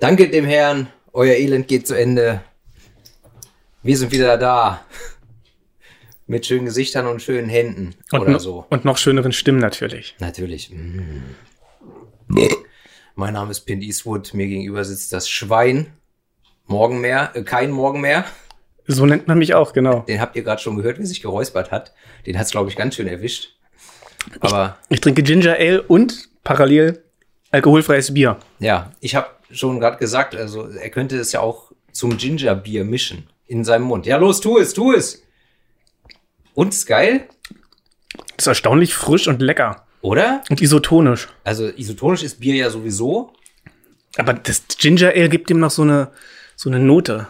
[0.00, 2.40] Danke dem Herrn, euer Elend geht zu Ende.
[3.82, 4.84] Wir sind wieder da.
[6.26, 8.66] Mit schönen Gesichtern und schönen Händen Und, oder so.
[8.68, 10.14] und noch schöneren Stimmen natürlich.
[10.18, 10.70] Natürlich.
[10.70, 11.22] Mm.
[13.14, 14.34] Mein Name ist Pint Eastwood.
[14.34, 15.86] Mir gegenüber sitzt das Schwein.
[16.66, 18.24] Morgen mehr, äh, kein Morgen mehr.
[18.86, 20.00] So nennt man mich auch, genau.
[20.00, 21.94] Den habt ihr gerade schon gehört, wie sich geräuspert hat.
[22.26, 23.56] Den hat's glaube ich, ganz schön erwischt.
[24.40, 27.02] Aber Ich trinke Ginger Ale und parallel
[27.50, 28.38] alkoholfreies Bier.
[28.58, 33.28] ja, ich habe schon gerade gesagt, also er könnte es ja auch zum Gingerbier mischen
[33.46, 34.06] in seinem Mund.
[34.06, 35.22] Ja, los, tu es, tu es.
[36.54, 37.28] Und ist geil,
[38.36, 39.86] Das ist erstaunlich frisch und lecker.
[40.02, 40.42] oder?
[40.50, 41.28] Und isotonisch.
[41.44, 43.32] Also isotonisch ist Bier ja sowieso.
[44.16, 46.10] Aber das Ginger Ale gibt ihm noch so eine,
[46.56, 47.26] so eine Note.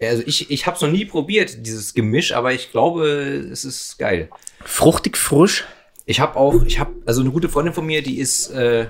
[0.00, 3.06] Also ich, ich habe es noch nie probiert, dieses Gemisch, aber ich glaube,
[3.50, 4.28] es ist geil.
[4.64, 5.64] Fruchtig frisch.
[6.04, 8.86] Ich habe auch, ich habe, also eine gute Freundin von mir, die ist äh,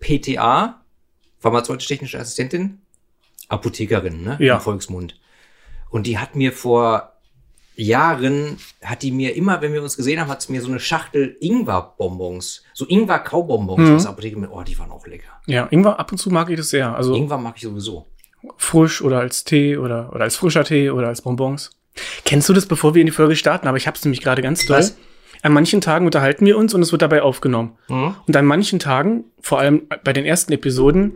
[0.00, 0.80] PTA,
[1.38, 2.80] pharmazeutisch-technische Assistentin,
[3.48, 4.36] Apothekerin, ne?
[4.40, 4.56] Ja.
[4.56, 5.18] Im Volksmund.
[5.90, 7.12] Und die hat mir vor
[7.76, 10.80] Jahren, hat die mir immer, wenn wir uns gesehen haben, hat sie mir so eine
[10.80, 15.28] Schachtel Ingwer-Bonbons, so Ingwer-Kaubonbons aus der Apotheke mit, oh, die waren auch lecker.
[15.46, 16.94] Ja, Ingwer, ab und zu mag ich das sehr.
[16.94, 18.06] Also Ingwer mag ich sowieso.
[18.56, 21.70] frisch oder als Tee oder, oder als frischer Tee oder als Bonbons.
[22.24, 23.68] Kennst du das, bevor wir in die Folge starten?
[23.68, 24.78] Aber ich hab's nämlich gerade ganz doll.
[24.78, 24.96] Was?
[25.42, 27.76] An manchen Tagen unterhalten wir uns und es wird dabei aufgenommen.
[27.88, 28.14] Mhm.
[28.26, 31.12] Und an manchen Tagen, vor allem bei den ersten Episoden,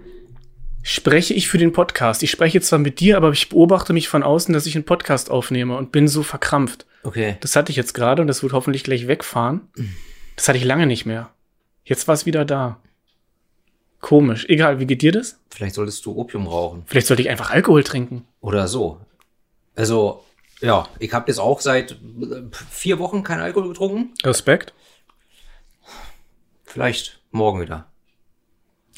[0.83, 2.23] spreche ich für den Podcast.
[2.23, 5.31] Ich spreche zwar mit dir, aber ich beobachte mich von außen, dass ich einen Podcast
[5.31, 6.87] aufnehme und bin so verkrampft.
[7.03, 7.37] Okay.
[7.41, 9.63] Das hatte ich jetzt gerade und das wird hoffentlich gleich wegfahren.
[10.37, 11.31] Das hatte ich lange nicht mehr.
[11.85, 12.81] Jetzt war es wieder da.
[14.01, 14.47] Komisch.
[14.49, 15.39] Egal, wie geht dir das?
[15.51, 16.85] Vielleicht solltest du Opium rauchen.
[16.87, 18.25] Vielleicht sollte ich einfach Alkohol trinken.
[18.41, 18.99] Oder so.
[19.77, 20.25] Also,
[20.61, 21.97] ja, ich habe jetzt auch seit äh,
[22.71, 24.15] vier Wochen kein Alkohol getrunken.
[24.25, 24.75] Respekt.
[26.65, 27.87] Vielleicht morgen wieder.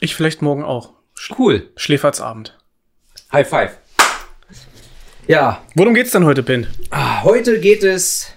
[0.00, 0.92] Ich vielleicht morgen auch.
[1.38, 1.70] Cool.
[1.76, 2.58] Schläfertsabend.
[3.32, 3.78] High five.
[5.28, 6.66] Ja, Worum geht's denn heute, Ben?
[6.90, 8.32] ah, heute geht es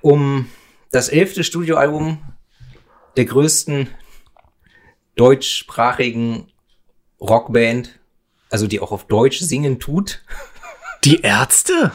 [0.00, 0.50] um
[0.90, 2.20] das elfte Studioalbum
[3.16, 3.88] der größten
[5.14, 6.50] deutschsprachigen
[7.20, 8.00] Rockband,
[8.50, 10.22] also die auch auf Deutsch singen tut.
[11.04, 11.92] Die Ärzte?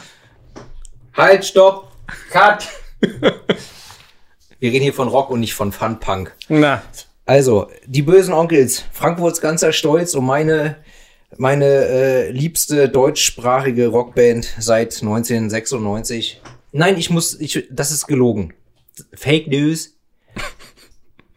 [1.14, 1.90] Halt, stopp,
[2.30, 2.68] cut.
[3.00, 6.34] Wir reden hier von Rock und nicht von Fun-Punk.
[6.48, 6.82] Na,
[7.24, 10.76] Also, die bösen Onkels, Frankfurts ganzer Stolz um meine,
[11.36, 16.42] meine äh, liebste deutschsprachige Rockband seit 1996.
[16.72, 18.52] Nein, ich muss, ich, das ist gelogen.
[19.14, 19.94] Fake News.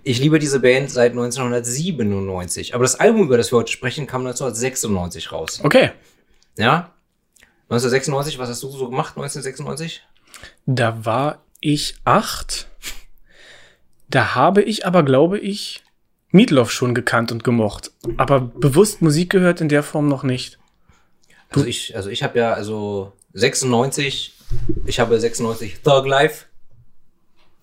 [0.04, 2.74] Ich liebe diese Band seit 1997.
[2.74, 5.62] Aber das Album, über das wir heute sprechen, kam 1996 raus.
[5.64, 5.92] okay.
[6.58, 6.94] Ja?
[7.72, 10.02] 1996, was hast du so gemacht 1996?
[10.66, 12.68] Da war ich acht.
[14.09, 15.81] Da habe ich aber, glaube ich,
[16.31, 17.92] Meatloaf schon gekannt und gemocht.
[18.18, 20.60] Aber bewusst Musik gehört in der Form noch nicht.
[21.50, 24.34] Also ich, also ich habe ja, also 96,
[24.86, 26.46] ich habe 96 Thug Life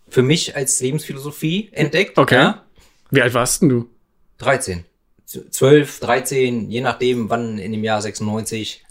[0.09, 2.17] für mich als Lebensphilosophie entdeckt.
[2.19, 2.35] Okay.
[2.37, 2.65] Ja?
[3.11, 3.91] Wie alt warst denn du?
[4.39, 4.87] 13.
[5.27, 8.87] Z- 12, 13, je nachdem, wann in dem Jahr 96.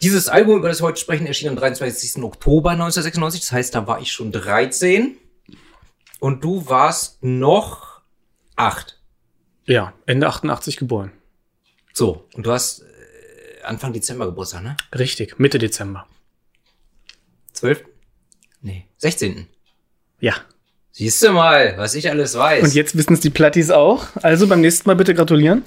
[0.00, 2.22] Dieses Album, über das wir heute sprechen, erschien am 23.
[2.22, 3.40] Oktober 1996.
[3.40, 5.16] Das heißt, da war ich schon 13.
[6.20, 8.00] Und du warst noch
[8.56, 8.98] 8.
[9.66, 11.12] Ja, Ende 88 geboren.
[11.92, 14.76] So, und du hast äh, Anfang Dezember Geburtstag, ne?
[14.96, 16.06] Richtig, Mitte Dezember.
[17.52, 17.84] 12?
[18.62, 19.46] Nee, 16.
[20.20, 20.34] Ja.
[20.92, 22.64] Siehst du mal, was ich alles weiß.
[22.64, 24.06] Und jetzt wissen es die Plattis auch.
[24.16, 25.64] Also beim nächsten Mal bitte gratulieren.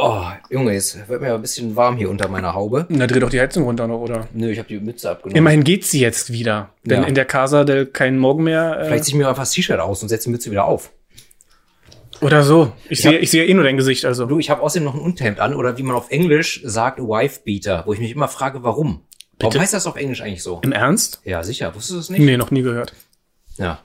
[0.00, 2.86] Oh, Junge, jetzt wird mir ein bisschen warm hier unter meiner Haube.
[2.88, 4.26] Na, dreh doch die Heizung runter noch, oder?
[4.32, 5.36] Nö, ich habe die Mütze abgenommen.
[5.36, 6.70] Immerhin geht sie jetzt wieder.
[6.84, 7.08] Denn Ja.
[7.08, 8.78] in der Casa del kein Morgen mehr.
[8.80, 10.90] Äh, Vielleicht zieh ich mir einfach das T-Shirt aus und setze die Mütze wieder auf.
[12.20, 12.72] oder so.
[12.90, 13.10] Ich Ja.
[13.12, 14.26] sehe ich sehe eh nur dein Gesicht, also.
[14.26, 17.84] Du, ich habe außerdem noch ein Unterhemd an oder wie man auf Englisch sagt, Wife-Beater,
[17.86, 19.04] wo ich mich immer frage, warum.
[19.38, 19.60] Warum Bitte?
[19.62, 20.60] heißt das auf Englisch eigentlich so?
[20.62, 21.22] Im Ernst?
[21.24, 21.74] Ja, sicher.
[21.74, 22.20] Wusstest du es nicht?
[22.20, 22.92] Nee, noch nie gehört.
[23.56, 23.80] Ja.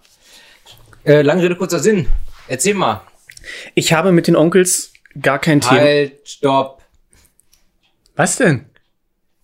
[1.05, 2.07] Äh, lange Rede, kurzer Sinn.
[2.49, 3.03] Erzähl mal.
[3.73, 5.81] Ich habe mit den Onkels gar kein Thema.
[5.81, 6.81] Halt, stopp.
[8.15, 8.65] Was denn?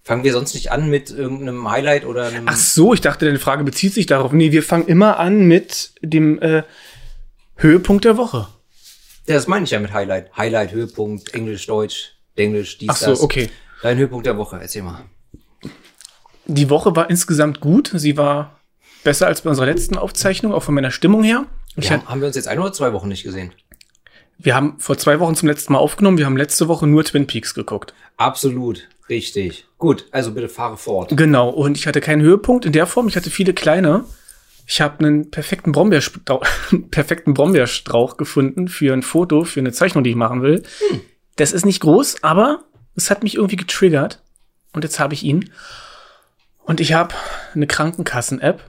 [0.04, 2.48] Fangen wir sonst nicht an mit irgendeinem Highlight oder einem...
[2.48, 4.32] Ach so, ich dachte, deine Frage bezieht sich darauf.
[4.32, 6.64] Nee, wir fangen immer an mit dem äh,
[7.56, 8.48] Höhepunkt der Woche.
[9.28, 10.36] Ja, das meine ich ja mit Highlight.
[10.36, 13.22] Highlight, Höhepunkt, Englisch, Deutsch, Englisch, dies, Ach so, das.
[13.22, 13.50] okay.
[13.84, 15.06] Dein Höhepunkt der Woche, erzähl mal.
[16.46, 17.92] Die Woche war insgesamt gut.
[17.94, 18.60] Sie war
[19.04, 21.46] besser als bei unserer letzten Aufzeichnung, auch von meiner Stimmung her.
[21.76, 23.54] Ich Ja, haben wir uns jetzt ein oder zwei Wochen nicht gesehen?
[24.44, 26.18] Wir haben vor zwei Wochen zum letzten Mal aufgenommen.
[26.18, 27.94] Wir haben letzte Woche nur Twin Peaks geguckt.
[28.18, 29.66] Absolut, richtig.
[29.78, 31.16] Gut, also bitte fahre fort.
[31.16, 31.50] Genau.
[31.50, 33.08] Und ich hatte keinen Höhepunkt in der Form.
[33.08, 34.06] Ich hatte viele kleine.
[34.68, 36.46] Ich habe einen perfekten Brombeerstrauch,
[36.92, 40.64] perfekten Brombeerstrauch gefunden für ein Foto, für eine Zeichnung, die ich machen will.
[40.90, 41.02] Hm.
[41.36, 42.64] Das ist nicht groß, aber
[42.96, 44.22] es hat mich irgendwie getriggert.
[44.74, 45.52] Und jetzt habe ich ihn.
[46.64, 47.14] Und ich habe
[47.54, 48.64] eine Krankenkassen-App.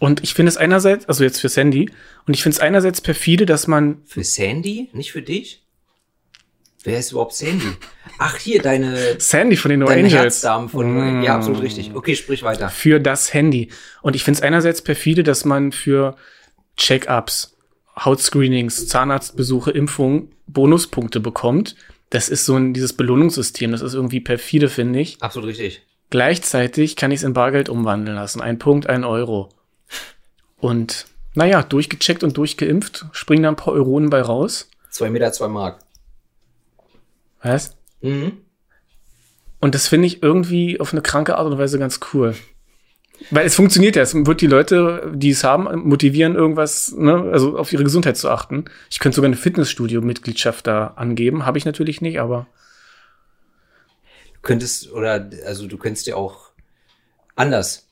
[0.00, 1.90] Und ich finde es einerseits, also jetzt für Sandy,
[2.26, 3.98] und ich finde es einerseits perfide, dass man.
[4.06, 4.88] Für Sandy?
[4.94, 5.62] Nicht für dich?
[6.82, 7.66] Wer ist überhaupt Sandy?
[8.18, 9.20] Ach, hier, deine.
[9.20, 10.22] Sandy von den No deine Angels.
[10.22, 11.20] Herzdamen von.
[11.20, 11.22] Mm.
[11.22, 11.94] Ja, absolut richtig.
[11.94, 12.70] Okay, sprich weiter.
[12.70, 13.68] Für das Handy.
[14.00, 16.16] Und ich finde es einerseits perfide, dass man für
[16.78, 17.58] Check-ups,
[18.02, 21.76] Hautscreenings, Zahnarztbesuche, Impfungen Bonuspunkte bekommt.
[22.08, 23.70] Das ist so ein, dieses Belohnungssystem.
[23.70, 25.20] Das ist irgendwie perfide, finde ich.
[25.20, 25.82] Absolut richtig.
[26.08, 28.40] Gleichzeitig kann ich es in Bargeld umwandeln lassen.
[28.40, 29.50] Ein Punkt, ein Euro.
[30.60, 34.68] Und naja, durchgecheckt und durchgeimpft, springen da ein paar Euronen bei raus.
[34.90, 35.80] Zwei Meter, zwei Mark.
[37.42, 37.76] Was?
[38.00, 38.32] Mhm.
[39.60, 42.34] Und das finde ich irgendwie auf eine kranke Art und Weise ganz cool.
[43.30, 44.02] Weil es funktioniert ja.
[44.02, 48.30] Es wird die Leute, die es haben, motivieren, irgendwas, ne, also auf ihre Gesundheit zu
[48.30, 48.64] achten.
[48.90, 51.44] Ich könnte sogar eine Fitnessstudio-Mitgliedschaft da angeben.
[51.44, 52.46] Habe ich natürlich nicht, aber.
[54.34, 56.52] Du könntest, oder, also du könntest dir auch
[57.36, 57.89] anders.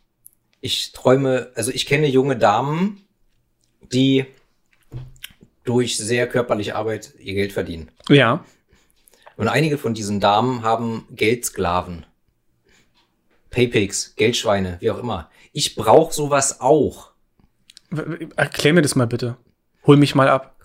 [0.61, 3.03] Ich träume, also ich kenne junge Damen,
[3.93, 4.27] die
[5.65, 7.91] durch sehr körperliche Arbeit ihr Geld verdienen.
[8.09, 8.45] Ja.
[9.37, 12.07] Und einige von diesen Damen haben Geldsklaven.
[13.51, 15.31] Paypigs, Geldschweine, wie auch immer.
[15.53, 17.13] Ich brauche sowas auch.
[18.37, 19.37] Erklär mir das mal bitte.
[19.87, 20.57] Hol mich mal ab.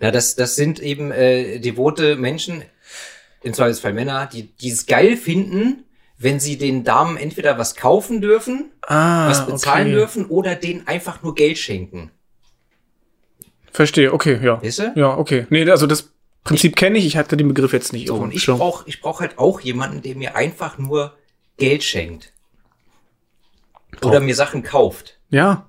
[0.00, 2.64] Ja, das, das sind eben äh, devote Menschen,
[3.42, 5.84] im Zweifelsfall Männer, die die es geil finden,
[6.24, 9.96] wenn sie den Damen entweder was kaufen dürfen, Ah, was bezahlen okay.
[9.96, 12.10] dürfen oder denen einfach nur Geld schenken.
[13.70, 14.62] Verstehe, okay, ja.
[14.62, 14.92] Weißt du?
[14.96, 15.46] Ja, okay.
[15.50, 16.12] Nee, also das
[16.44, 19.20] Prinzip kenne ich, ich hatte den Begriff jetzt nicht So, und ich brauche ich brauch
[19.20, 21.14] halt auch jemanden, der mir einfach nur
[21.58, 22.32] Geld schenkt.
[24.02, 25.18] Oder mir Sachen kauft.
[25.30, 25.66] Ja,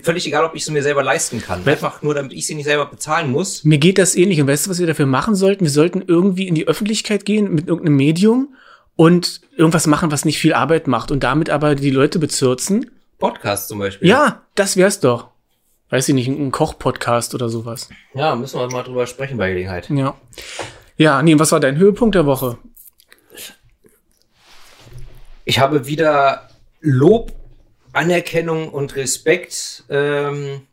[0.00, 1.66] Völlig egal, ob ich sie mir selber leisten kann.
[1.66, 3.64] Einfach nur, damit ich sie nicht selber bezahlen muss.
[3.64, 4.40] Mir geht das ähnlich.
[4.40, 5.64] Und weißt du, was wir dafür machen sollten?
[5.64, 8.54] Wir sollten irgendwie in die Öffentlichkeit gehen mit irgendeinem Medium
[8.96, 12.90] und irgendwas machen, was nicht viel Arbeit macht und damit aber die Leute bezirzen.
[13.18, 14.08] Podcast zum Beispiel.
[14.08, 15.28] Ja, das wär's doch.
[15.90, 17.88] Weiß ich nicht, ein Koch-Podcast oder sowas.
[18.14, 19.90] Ja, müssen wir mal drüber sprechen bei Gelegenheit.
[19.90, 20.14] Ja.
[20.96, 22.58] Ja, nee, was war dein Höhepunkt der Woche?
[25.44, 26.48] Ich habe wieder
[26.80, 27.32] Lob,
[27.92, 30.66] Anerkennung und Respekt ähm,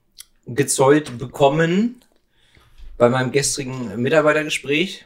[0.45, 2.01] gezollt bekommen
[2.97, 5.05] bei meinem gestrigen Mitarbeitergespräch.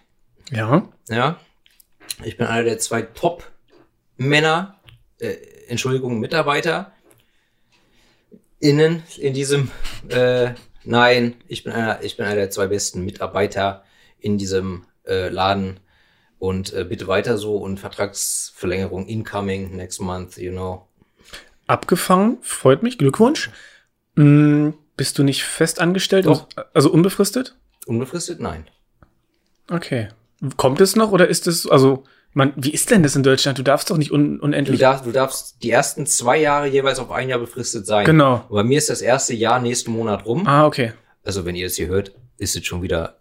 [0.51, 0.89] Ja.
[1.09, 1.39] Ja,
[2.23, 4.79] ich bin einer der zwei Top-Männer,
[5.19, 5.35] äh,
[5.67, 6.91] Entschuldigung, Mitarbeiter
[8.59, 9.71] innen in diesem,
[10.09, 10.53] äh,
[10.85, 13.83] nein, ich bin einer, ich bin einer der zwei besten Mitarbeiter
[14.19, 15.79] in diesem äh, Laden
[16.39, 20.87] und äh, bitte weiter so und Vertragsverlängerung incoming next month, you know.
[21.73, 23.49] Abgefangen, freut mich, Glückwunsch.
[24.15, 26.27] Hm, bist du nicht fest angestellt?
[26.27, 26.47] Doch.
[26.75, 27.55] Also unbefristet?
[27.87, 28.39] Unbefristet?
[28.39, 28.67] Nein.
[29.71, 30.09] Okay.
[30.55, 32.03] Kommt es noch oder ist es, also,
[32.33, 33.57] man, wie ist denn das in Deutschland?
[33.57, 34.79] Du darfst doch nicht un Du unendlich.
[34.79, 38.05] darfst, du darfst die ersten zwei Jahre jeweils auf ein Jahr befristet sein.
[38.05, 38.45] Genau.
[38.49, 40.45] Und bei mir ist das erste Jahr nächsten Monat rum.
[40.45, 40.93] Ah, okay.
[41.23, 43.17] Also wenn ihr es hier hört, ist es schon wieder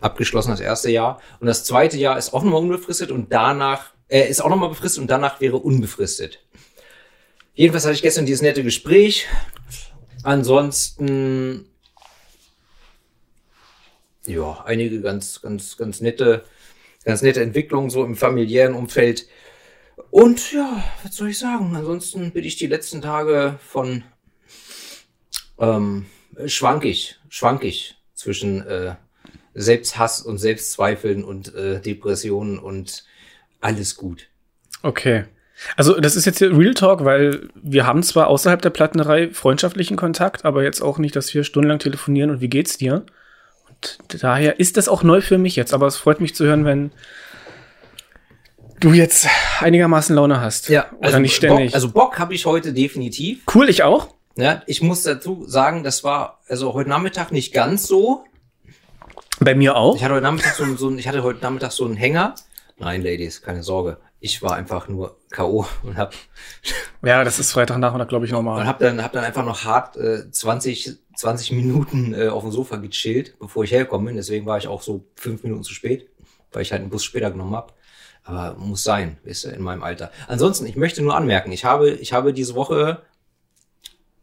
[0.00, 1.20] abgeschlossen, das erste Jahr.
[1.38, 5.02] Und das zweite Jahr ist auch nochmal unbefristet und danach, äh, ist auch nochmal befristet
[5.02, 6.38] und danach wäre unbefristet.
[7.54, 9.28] Jedenfalls hatte ich gestern dieses nette Gespräch.
[10.24, 11.66] Ansonsten,
[14.26, 16.44] ja, einige ganz, ganz, ganz nette,
[17.04, 19.28] ganz nette Entwicklungen so im familiären Umfeld.
[20.10, 21.76] Und ja, was soll ich sagen?
[21.76, 24.02] Ansonsten bin ich die letzten Tage von
[25.58, 26.06] ähm,
[26.46, 28.96] schwankig, schwankig zwischen äh,
[29.54, 33.04] Selbsthass und Selbstzweifeln und äh, Depressionen und
[33.60, 34.28] alles gut.
[34.82, 35.26] Okay.
[35.76, 39.96] Also das ist jetzt hier Real Talk, weil wir haben zwar außerhalb der Plattenerei freundschaftlichen
[39.96, 43.04] Kontakt, aber jetzt auch nicht, dass wir stundenlang telefonieren und wie geht's dir?
[43.68, 46.64] Und daher ist das auch neu für mich jetzt, aber es freut mich zu hören,
[46.64, 46.92] wenn
[48.80, 49.26] du jetzt
[49.60, 50.70] einigermaßen Laune hast.
[50.98, 51.70] Oder nicht ständig.
[51.70, 53.42] Bock, also Bock habe ich heute definitiv.
[53.54, 54.08] cool, ich auch.
[54.36, 58.24] Ja, ich muss dazu sagen, das war also heute Nachmittag nicht ganz so.
[59.40, 59.96] Bei mir auch.
[59.96, 62.34] Ich hatte heute Nachmittag so, so ich hatte heute Nachmittag so einen Hänger.
[62.78, 63.98] Nein, Ladies, keine Sorge.
[64.20, 65.66] Ich war einfach nur K.O.
[65.82, 66.14] und hab
[67.02, 68.66] Ja, das ist Freitagnachmittag, glaube ich, Und normal.
[68.66, 72.76] hab dann, hab dann einfach noch hart äh, 20, 20 Minuten äh, auf dem Sofa
[72.76, 74.16] gechillt, bevor ich hergekommen bin.
[74.16, 76.08] Deswegen war ich auch so fünf Minuten zu spät,
[76.52, 77.74] weil ich halt einen Bus später genommen hab.
[78.24, 80.10] Aber muss sein, weißt du, in meinem Alter.
[80.28, 83.02] Ansonsten, ich möchte nur anmerken, ich habe, ich habe diese Woche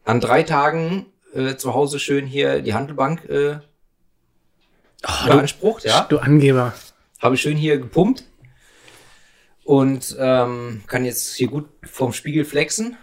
[0.06, 3.60] an drei Tagen äh, zu Hause schön hier die Handelbank äh,
[5.03, 6.06] Oh, du, beansprucht, ja.
[6.10, 6.74] du Angeber.
[7.20, 8.24] Habe ich schön hier gepumpt
[9.72, 12.98] und ähm, kann jetzt hier gut vorm Spiegel flexen.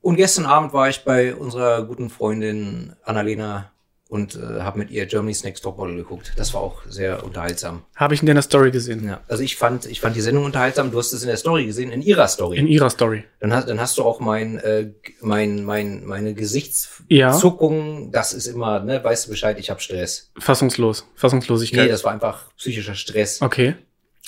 [0.00, 3.70] Und gestern Abend war ich bei unserer guten Freundin Annalena
[4.08, 6.32] und äh, habe mit ihr Germany's Next Topmodel geguckt.
[6.36, 7.82] Das war auch sehr unterhaltsam.
[7.96, 9.04] Habe ich in deiner Story gesehen.
[9.06, 10.90] Ja, also ich fand, ich fand die Sendung unterhaltsam.
[10.90, 12.56] Du hast es in der Story gesehen, in ihrer Story.
[12.56, 13.24] In ihrer Story.
[13.40, 16.34] dann hast, dann hast du auch mein, äh, mein, mein, meine Ja.
[16.34, 18.10] Gesichtszuckung.
[18.10, 20.30] Das ist immer, ne, weißt du Bescheid, ich habe Stress.
[20.38, 21.02] Fassungslos.
[21.02, 21.90] Nee, Fassungslosigkeit.
[21.90, 23.42] das war einfach psychischer Stress.
[23.42, 23.74] okay.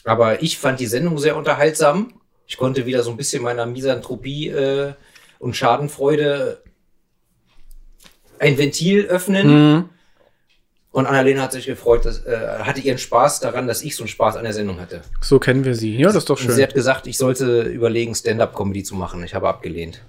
[0.05, 2.15] Aber ich fand die Sendung sehr unterhaltsam.
[2.47, 4.95] Ich konnte wieder so ein bisschen meiner Misanthropie äh,
[5.39, 6.63] und Schadenfreude
[8.39, 9.75] ein Ventil öffnen.
[9.75, 9.89] Mhm.
[10.93, 14.09] Und Annalena hat sich gefreut, dass, äh, hatte ihren Spaß daran, dass ich so einen
[14.09, 15.03] Spaß an der Sendung hatte.
[15.21, 15.97] So kennen wir sie.
[15.97, 16.63] Ja, das ist doch Und sie schön.
[16.65, 19.23] hat gesagt, ich sollte überlegen, Stand-up-Comedy zu machen.
[19.23, 20.03] Ich habe abgelehnt.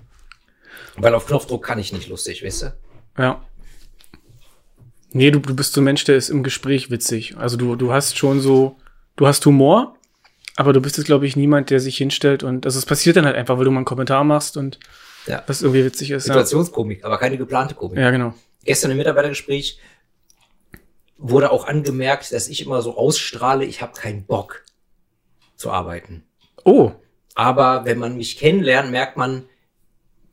[0.98, 2.74] Weil auf Knopfdruck kann ich nicht lustig, weißt du?
[3.18, 3.46] Ja.
[5.12, 7.38] Nee, du, du bist so ein Mensch, der ist im Gespräch witzig.
[7.38, 8.78] Also du, du hast schon so,
[9.16, 9.96] du hast Humor,
[10.56, 13.26] aber du bist jetzt, glaube ich, niemand, der sich hinstellt und, also es passiert dann
[13.26, 14.80] halt einfach, weil du mal einen Kommentar machst und
[15.28, 15.44] Ja.
[15.48, 16.28] was irgendwie witzig ist.
[16.28, 17.98] Ja, Situationskomik, aber keine geplante Komik.
[18.00, 18.34] ja genau.
[18.66, 19.80] Gestern im Mitarbeitergespräch
[21.18, 24.64] wurde auch angemerkt, dass ich immer so ausstrahle, ich habe keinen Bock
[25.56, 26.24] zu arbeiten.
[26.64, 26.92] Oh,
[27.36, 29.44] Aber wenn man mich kennenlernt, merkt man,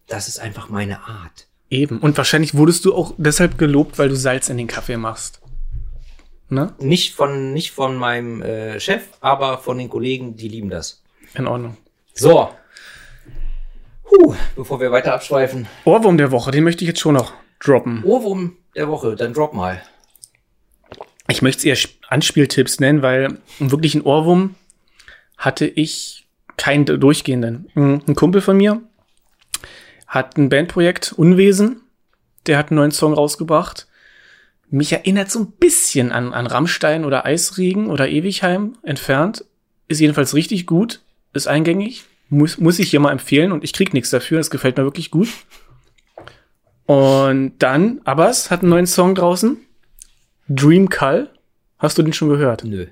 [0.07, 1.47] das ist einfach meine Art.
[1.71, 1.99] eben.
[2.01, 5.41] Und wahrscheinlich wurdest du auch deshalb gelobt, weil du Salz in den Kaffee machst.
[6.51, 6.73] Ne?
[6.79, 11.03] Nicht von, nicht von meinem äh, Chef, aber von den Kollegen, die lieben das.
[11.35, 11.77] In Ordnung.
[12.15, 12.49] So.
[14.11, 15.67] Huh, bevor wir weiter abschweifen.
[15.85, 18.03] Ohrwurm der Woche, den möchte ich jetzt schon noch droppen.
[18.05, 19.83] Ohrwurm der Woche, dann drop mal.
[21.29, 24.55] Ich möchte es eher Sp- Anspieltipps nennen, weil einen wirklichen Ohrwurm
[25.37, 26.27] hatte ich
[26.57, 27.71] keinen durchgehenden.
[27.75, 28.81] Ein Kumpel von mir
[30.07, 31.83] hat ein Bandprojekt Unwesen.
[32.47, 33.88] Der hat einen neuen Song rausgebracht.
[34.71, 39.45] Mich erinnert so ein bisschen an, an Rammstein oder Eisregen oder Ewigheim entfernt.
[39.89, 41.01] Ist jedenfalls richtig gut.
[41.33, 42.05] Ist eingängig.
[42.29, 44.39] Muss, muss ich hier mal empfehlen und ich krieg nichts dafür.
[44.39, 45.29] Das gefällt mir wirklich gut.
[46.85, 49.59] Und dann, Abbas hat einen neuen Song draußen.
[50.49, 51.31] Dream Call.
[51.79, 52.65] Hast du den schon gehört?
[52.65, 52.87] Nö.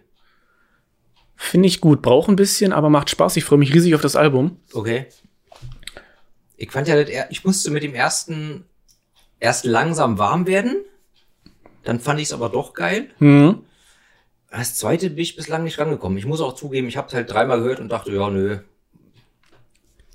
[1.35, 2.01] Finde ich gut.
[2.01, 3.37] Braucht ein bisschen, aber macht Spaß.
[3.37, 4.59] Ich freue mich riesig auf das Album.
[4.73, 5.07] Okay.
[6.57, 8.65] Ich fand ja, das ich musste mit dem ersten
[9.39, 10.77] erst langsam warm werden.
[11.87, 13.09] Dann fand ich es aber doch geil.
[13.21, 13.61] Mhm.
[14.51, 16.19] Das zweite bin ich bislang nicht rangekommen.
[16.19, 18.59] Ich muss auch zugeben, ich habe es halt dreimal gehört und dachte, ja, nö.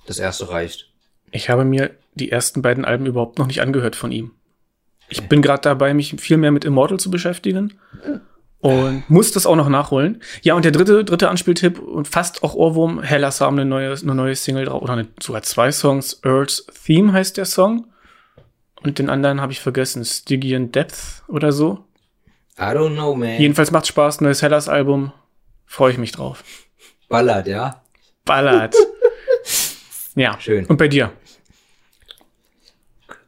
[0.05, 0.91] Das erste reicht.
[1.31, 4.31] Ich habe mir die ersten beiden Alben überhaupt noch nicht angehört von ihm.
[5.09, 7.73] Ich bin gerade dabei, mich viel mehr mit Immortal zu beschäftigen.
[8.59, 10.21] Und muss das auch noch nachholen.
[10.41, 14.15] Ja, und der dritte, dritte Anspieltipp und fast auch Ohrwurm, Hellas haben eine neue, eine
[14.15, 16.21] neue Single drauf, oder eine, sogar zwei Songs.
[16.23, 17.87] Earth's Theme heißt der Song.
[18.83, 21.85] Und den anderen habe ich vergessen, Stygian Depth oder so.
[22.57, 23.39] I don't know, man.
[23.39, 25.11] Jedenfalls macht Spaß, neues Hellas Album.
[25.65, 26.43] Freue ich mich drauf.
[27.07, 27.81] Ballert, ja.
[28.25, 28.75] Ballert.
[30.15, 30.39] ja.
[30.39, 30.65] Schön.
[30.65, 31.11] Und bei dir?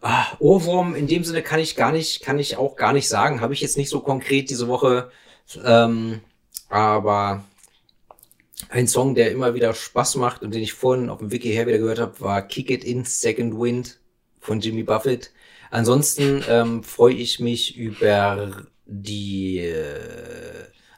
[0.02, 3.40] Ah, Ohrwurm, in dem Sinne kann ich gar nicht, kann ich auch gar nicht sagen.
[3.40, 5.10] Habe ich jetzt nicht so konkret diese Woche.
[5.64, 6.20] Ähm,
[6.70, 7.44] aber
[8.70, 11.68] ein Song, der immer wieder Spaß macht und den ich vorhin auf dem Wiki her
[11.68, 14.00] wieder gehört habe, war Kick It In Second Wind
[14.40, 15.32] von Jimmy Buffett.
[15.74, 18.52] Ansonsten ähm, freue ich mich über
[18.86, 19.74] die äh,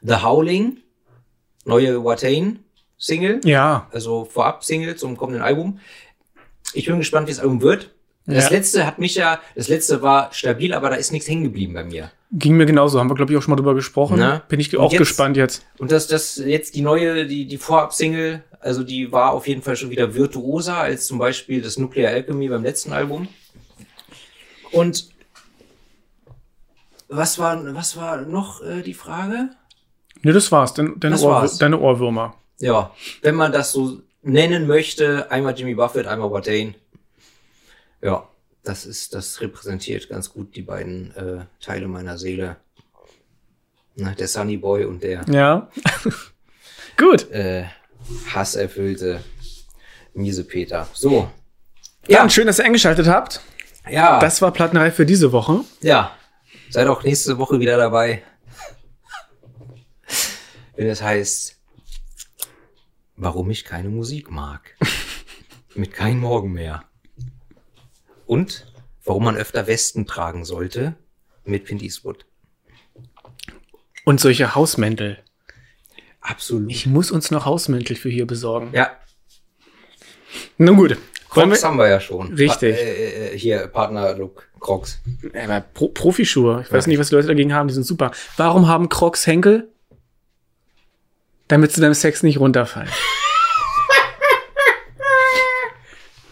[0.02, 0.76] The Howling,
[1.64, 2.58] neue Watain
[2.98, 3.88] Single Ja.
[3.90, 5.78] also vorab Single zum kommenden Album.
[6.74, 7.94] Ich bin gespannt, wie das Album wird.
[8.26, 8.50] Das Ja.
[8.50, 11.84] letzte hat mich ja, das letzte war stabil, aber da ist nichts hängen geblieben bei
[11.84, 12.10] mir.
[12.32, 14.16] Ging mir genauso, haben wir, glaube ich, auch schon mal drüber gesprochen.
[14.18, 14.42] Na?
[14.46, 15.64] Bin ich auch jetzt- gespannt jetzt.
[15.78, 19.76] Und das, das jetzt die neue, die, die Vorab-Single, also die war auf jeden Fall
[19.76, 23.28] schon wieder virtuoser als zum Beispiel das Nuclear Alchemy beim letzten Album.
[24.76, 25.08] Und
[27.08, 29.50] was war, was war noch äh, die Frage?
[30.22, 30.74] Ne, das war's.
[30.74, 31.58] Deine, deine, Das Ohr, war's.
[31.58, 32.34] deine Ohrwürmer.
[32.58, 32.90] Ja,
[33.22, 36.74] wenn man das so nennen möchte, einmal Jimmy Buffett, einmal Watain.
[38.02, 38.28] Ja,
[38.64, 42.56] das ist, das repräsentiert ganz gut die beiden äh, Teile meiner Seele.
[43.94, 45.70] Na, der Sunny Boy und der Ja.
[46.96, 47.30] Gut.
[47.30, 47.64] äh,
[48.34, 49.22] hasserfüllte
[50.14, 50.88] miese Peter.
[50.92, 51.30] So.
[52.08, 53.40] Ja, Ja, und schön, dass ihr eingeschaltet habt.
[53.88, 55.60] Ja, Das war Plattenreif für diese Woche.
[55.80, 56.12] ja.
[56.68, 58.22] Seid auch nächste Woche wieder dabei.
[60.76, 61.56] Wenn es heißt,
[63.16, 64.76] warum ich keine Musik mag.
[65.76, 66.82] Mit kein Morgen mehr.
[68.26, 68.66] Und
[69.04, 70.96] warum man öfter Westen tragen sollte.
[71.44, 72.26] Mit Clint Eastwood.
[74.04, 75.22] Und solche Hausmäntel.
[76.20, 76.70] Absolut.
[76.72, 78.70] Ich muss uns noch Hausmäntel für hier besorgen.
[78.72, 78.90] ja,
[80.58, 80.98] Na gut.
[81.42, 82.32] Crocs wir, haben wir ja schon.
[82.34, 82.76] Richtig.
[82.76, 85.00] Pa äh, äh, hier, Partner-Look, Crocs.
[85.34, 86.62] aber Pro Profischuhe.
[86.66, 86.88] Ich weiß Ja.
[86.90, 87.68] nicht, was die Leute dagegen haben.
[87.68, 88.10] Die sind super.
[88.36, 89.68] Warum haben Crocs Henkel?
[91.48, 92.88] Damit sie beim Sex nicht runterfallen.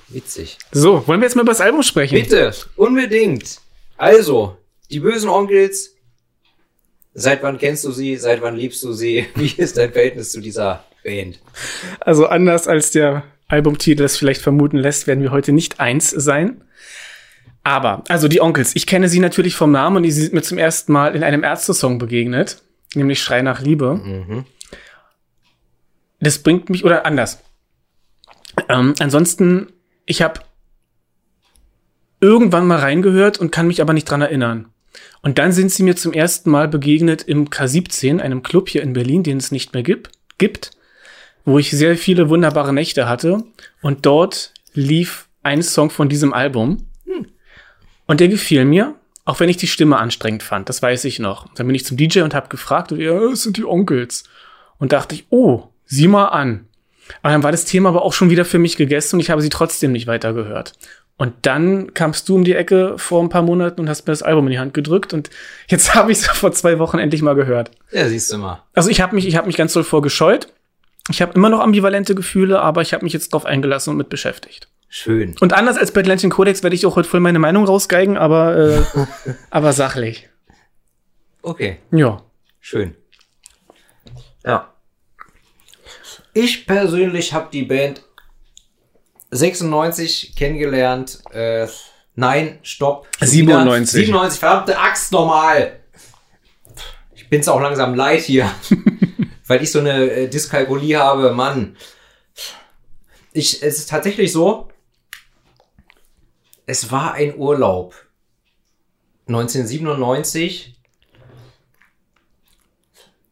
[0.08, 0.58] Witzig.
[0.72, 2.14] So, wollen wir jetzt mal über das Album sprechen?
[2.14, 3.58] Bitte, unbedingt.
[3.96, 4.56] Also,
[4.90, 5.90] die bösen Onkels.
[7.14, 8.16] Seit wann kennst du sie?
[8.16, 9.26] Seit wann liebst du sie?
[9.34, 11.38] Wie ist dein Verhältnis zu dieser Band?
[12.00, 16.62] Also anders als der Albumtitel es vielleicht vermuten lässt, werden wir heute nicht eins sein.
[17.62, 20.58] Aber, also die Onkels, ich kenne sie natürlich vom Namen und die sind mir zum
[20.58, 22.62] ersten Mal in einem Ärzte-Song begegnet,
[22.94, 23.94] nämlich Schrei nach Liebe.
[23.94, 24.44] Mhm.
[26.20, 27.42] Das bringt mich, oder anders.
[28.68, 29.72] Ähm, ansonsten,
[30.04, 30.40] ich habe
[32.20, 34.66] irgendwann mal reingehört und kann mich aber nicht dran erinnern.
[35.22, 38.92] Und dann sind sie mir zum ersten Mal begegnet im K17, einem Club hier in
[38.92, 40.72] Berlin, den es nicht mehr gibt, gibt
[41.44, 43.42] wo ich sehr viele wunderbare Nächte hatte.
[43.82, 46.86] Und dort lief ein Song von diesem Album.
[48.06, 50.68] Und der gefiel mir, auch wenn ich die Stimme anstrengend fand.
[50.68, 51.52] Das weiß ich noch.
[51.54, 54.24] Dann bin ich zum DJ und habe gefragt, und ja, es sind die Onkels.
[54.78, 56.66] Und dachte ich, oh, sieh mal an.
[57.22, 59.42] Aber dann war das Thema aber auch schon wieder für mich gegessen und ich habe
[59.42, 60.72] sie trotzdem nicht weitergehört.
[61.16, 64.22] Und dann kamst du um die Ecke vor ein paar Monaten und hast mir das
[64.22, 65.30] Album in die Hand gedrückt und
[65.68, 67.70] jetzt habe ich es vor zwei Wochen endlich mal gehört.
[67.92, 68.62] Ja, siehst du mal.
[68.72, 70.48] Also ich habe mich, ich habe mich ganz doll vorgescheut.
[71.10, 74.08] Ich habe immer noch ambivalente Gefühle, aber ich habe mich jetzt drauf eingelassen und mit
[74.08, 74.68] beschäftigt.
[74.88, 75.34] Schön.
[75.40, 78.56] Und anders als bei Atlantic Codex werde ich auch heute voll meine Meinung rausgeigen, aber,
[78.56, 78.82] äh,
[79.50, 80.28] aber sachlich.
[81.42, 82.22] Okay, Ja.
[82.60, 82.94] schön.
[84.46, 84.72] Ja.
[86.32, 88.02] Ich persönlich habe die Band
[89.30, 91.20] 96 kennengelernt.
[91.32, 91.66] Äh,
[92.14, 93.08] nein, stopp.
[93.18, 93.94] Schon 97.
[93.94, 94.06] Wieder.
[94.06, 95.80] 97, verdammte Axt normal.
[97.14, 98.50] Ich bin's auch langsam leid hier.
[99.46, 101.76] weil ich so eine äh, Dyskalkulie habe, Mann.
[103.32, 104.68] Ich, es ist tatsächlich so,
[106.66, 107.94] es war ein Urlaub.
[109.26, 110.74] 1997.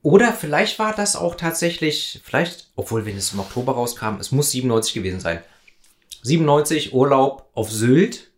[0.03, 4.51] Oder vielleicht war das auch tatsächlich, vielleicht, obwohl wenn es im Oktober rauskam, es muss
[4.51, 5.43] 97 gewesen sein.
[6.23, 8.31] 97 Urlaub auf Sylt.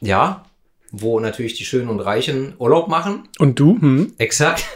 [0.00, 0.44] Ja,
[0.90, 3.28] wo natürlich die Schönen und Reichen Urlaub machen.
[3.38, 3.80] Und du?
[3.80, 4.14] Hm?
[4.18, 4.66] Exakt.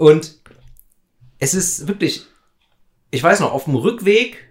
[0.00, 0.40] Und
[1.40, 2.24] es ist wirklich,
[3.10, 4.48] ich weiß noch, auf dem Rückweg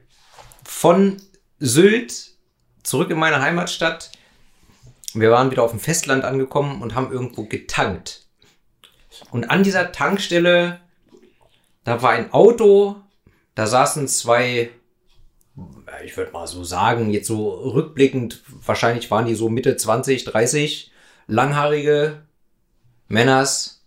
[0.64, 1.18] von
[1.58, 2.36] Sylt
[2.84, 4.12] zurück in meine Heimatstadt.
[5.16, 8.28] Wir waren wieder auf dem Festland angekommen und haben irgendwo getankt.
[9.32, 10.82] Und an dieser Tankstelle,
[11.84, 12.98] da war ein Auto,
[13.56, 14.70] da saßen zwei,
[16.06, 20.92] ich würde mal so sagen, jetzt so rückblickend, wahrscheinlich waren die so Mitte 20, 30,
[21.26, 22.22] langhaarige
[23.08, 23.79] Männers,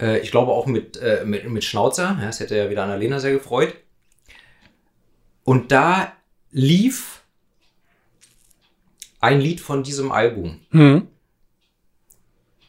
[0.00, 2.16] äh, ich glaube auch mit, äh, mit, mit Schnauzer.
[2.20, 3.74] Ja, das hätte ja wieder Annalena sehr gefreut.
[5.44, 6.12] Und da
[6.50, 7.22] lief
[9.20, 10.60] ein Lied von diesem Album.
[10.70, 11.08] Hm.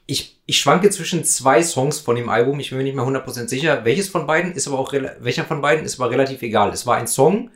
[0.06, 2.60] Ich, ich schwanke zwischen zwei Songs von dem Album.
[2.60, 3.86] Ich bin mir nicht mehr 100% sicher.
[3.86, 6.72] Welches von beiden ist aber auch, welcher von beiden ist aber relativ egal.
[6.72, 7.52] Es war ein Song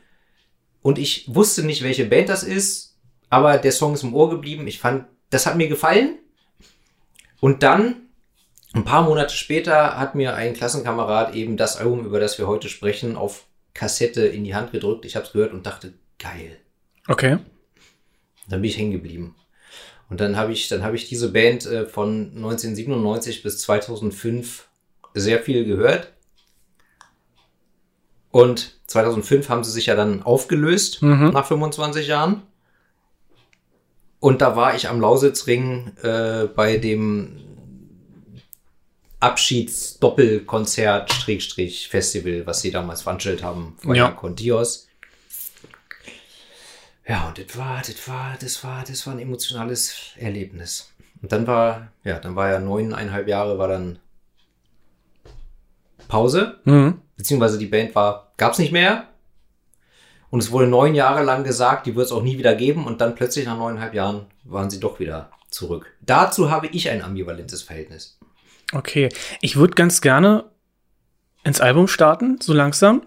[0.80, 2.96] und ich wusste nicht, welche Band das ist,
[3.28, 4.66] aber der Song ist im Ohr geblieben.
[4.66, 6.18] Ich fand, das hat mir gefallen.
[7.40, 8.05] Und dann
[8.76, 12.68] ein paar Monate später hat mir ein Klassenkamerad eben das Album, über das wir heute
[12.68, 15.04] sprechen, auf Kassette in die Hand gedrückt.
[15.04, 16.58] Ich habe es gehört und dachte, geil.
[17.08, 17.38] Okay.
[18.48, 19.34] Dann bin ich hängen geblieben.
[20.08, 24.68] Und dann habe ich, dann habe ich diese Band äh, von 1997 bis 2005
[25.14, 26.12] sehr viel gehört.
[28.30, 31.30] Und 2005 haben sie sich ja dann aufgelöst Mhm.
[31.30, 32.42] nach 25 Jahren.
[34.20, 37.45] Und da war ich am Lausitzring äh, bei dem
[39.20, 44.10] Abschieds-Doppelkonzert, Strich, Festival, was sie damals veranstaltet haben, von Ja.
[44.10, 44.86] Contios.
[47.08, 50.90] Ja, und das war, das war, das war, das war ein emotionales Erlebnis.
[51.22, 53.98] Und dann war, ja, dann war ja neuneinhalb Jahre, war dann
[56.08, 57.00] Pause, Hm.
[57.16, 59.08] beziehungsweise die Band war, gab's nicht mehr.
[60.30, 62.84] Und es wurde neun Jahre lang gesagt, die wird es auch nie wieder geben.
[62.86, 65.94] Und dann plötzlich nach neuneinhalb Jahren waren sie doch wieder zurück.
[66.00, 68.18] Dazu habe ich ein ambivalentes Verhältnis.
[68.72, 69.08] Okay.
[69.40, 70.44] Ich würde ganz gerne
[71.44, 73.02] ins Album starten, so langsam.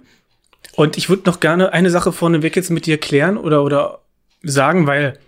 [0.76, 4.02] Und ich würde noch gerne eine Sache vorneweg jetzt mit dir klären oder, oder
[4.42, 5.20] sagen, weil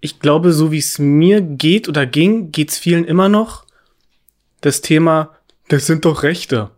[0.00, 3.64] ich glaube, so wie es mir geht oder ging, geht's vielen immer noch
[4.60, 5.36] das Thema,
[5.68, 6.70] das sind doch Rechte.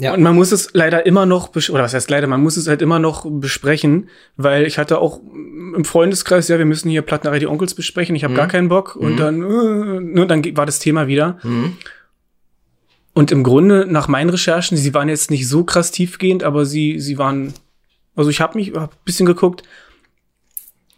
[0.00, 0.14] Ja.
[0.14, 2.82] Und man muss es leider immer noch, oder was heißt leider, man muss es halt
[2.82, 7.48] immer noch besprechen, weil ich hatte auch im Freundeskreis, ja, wir müssen hier Plattenreihe die
[7.48, 11.08] Onkels besprechen, ich habe gar keinen Bock und dann, äh, ne, dann war das Thema
[11.08, 11.38] wieder.
[11.42, 11.76] Mhm.
[13.12, 17.00] Und im Grunde, nach meinen Recherchen, sie waren jetzt nicht so krass tiefgehend, aber sie,
[17.00, 17.52] sie waren,
[18.14, 19.64] also ich habe mich hab ein bisschen geguckt,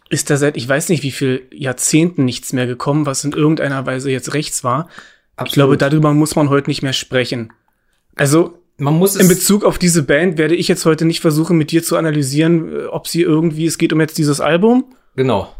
[0.09, 3.87] ist da seit, ich weiß nicht wie viel Jahrzehnten nichts mehr gekommen, was in irgendeiner
[3.87, 4.89] Weise jetzt rechts war.
[5.43, 7.51] Ich glaube, darüber muss man heute nicht mehr sprechen.
[8.13, 11.71] Also, man muss In Bezug auf diese Band werde ich jetzt heute nicht versuchen, mit
[11.71, 14.85] dir zu analysieren, äh, ob sie irgendwie, es geht um jetzt dieses Album.
[15.15, 15.53] Genau.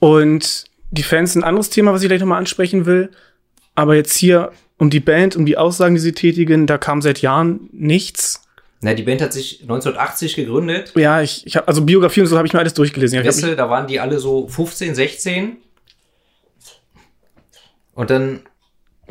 [0.00, 3.10] Und die Fans ein anderes Thema, was ich gleich nochmal ansprechen will.
[3.74, 7.22] Aber jetzt hier um die Band, um die Aussagen, die sie tätigen, da kam seit
[7.22, 8.42] Jahren nichts.
[8.80, 10.92] Na, die Band hat sich 1980 gegründet.
[10.96, 13.24] Ja, ich, ich habe also Biografie und so habe ich mir alles durchgelesen.
[13.24, 15.58] Weißt du, da waren die alle so 15, 16.
[17.94, 18.40] Und dann,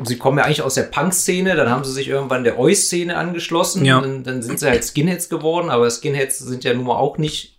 [0.06, 3.84] sie kommen ja eigentlich aus der Punk-Szene, dann haben sie sich irgendwann der Oi-Szene angeschlossen.
[3.84, 4.00] Ja.
[4.00, 7.58] Dann, dann sind sie halt Skinheads geworden, aber Skinheads sind ja nun mal auch nicht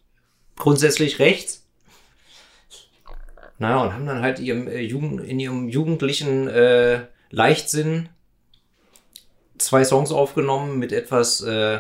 [0.56, 1.66] grundsätzlich rechts.
[3.60, 8.10] Naja, und haben dann halt ihrem, äh, Jugend, in ihrem jugendlichen äh, Leichtsinn
[9.60, 11.80] zwei Songs aufgenommen mit etwas äh,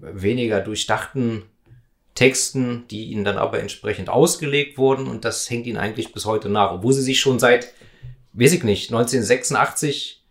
[0.00, 1.44] weniger durchdachten
[2.14, 6.48] Texten, die ihnen dann aber entsprechend ausgelegt wurden und das hängt ihnen eigentlich bis heute
[6.48, 7.72] nach, obwohl sie sich schon seit,
[8.34, 10.22] weiß ich nicht, 1986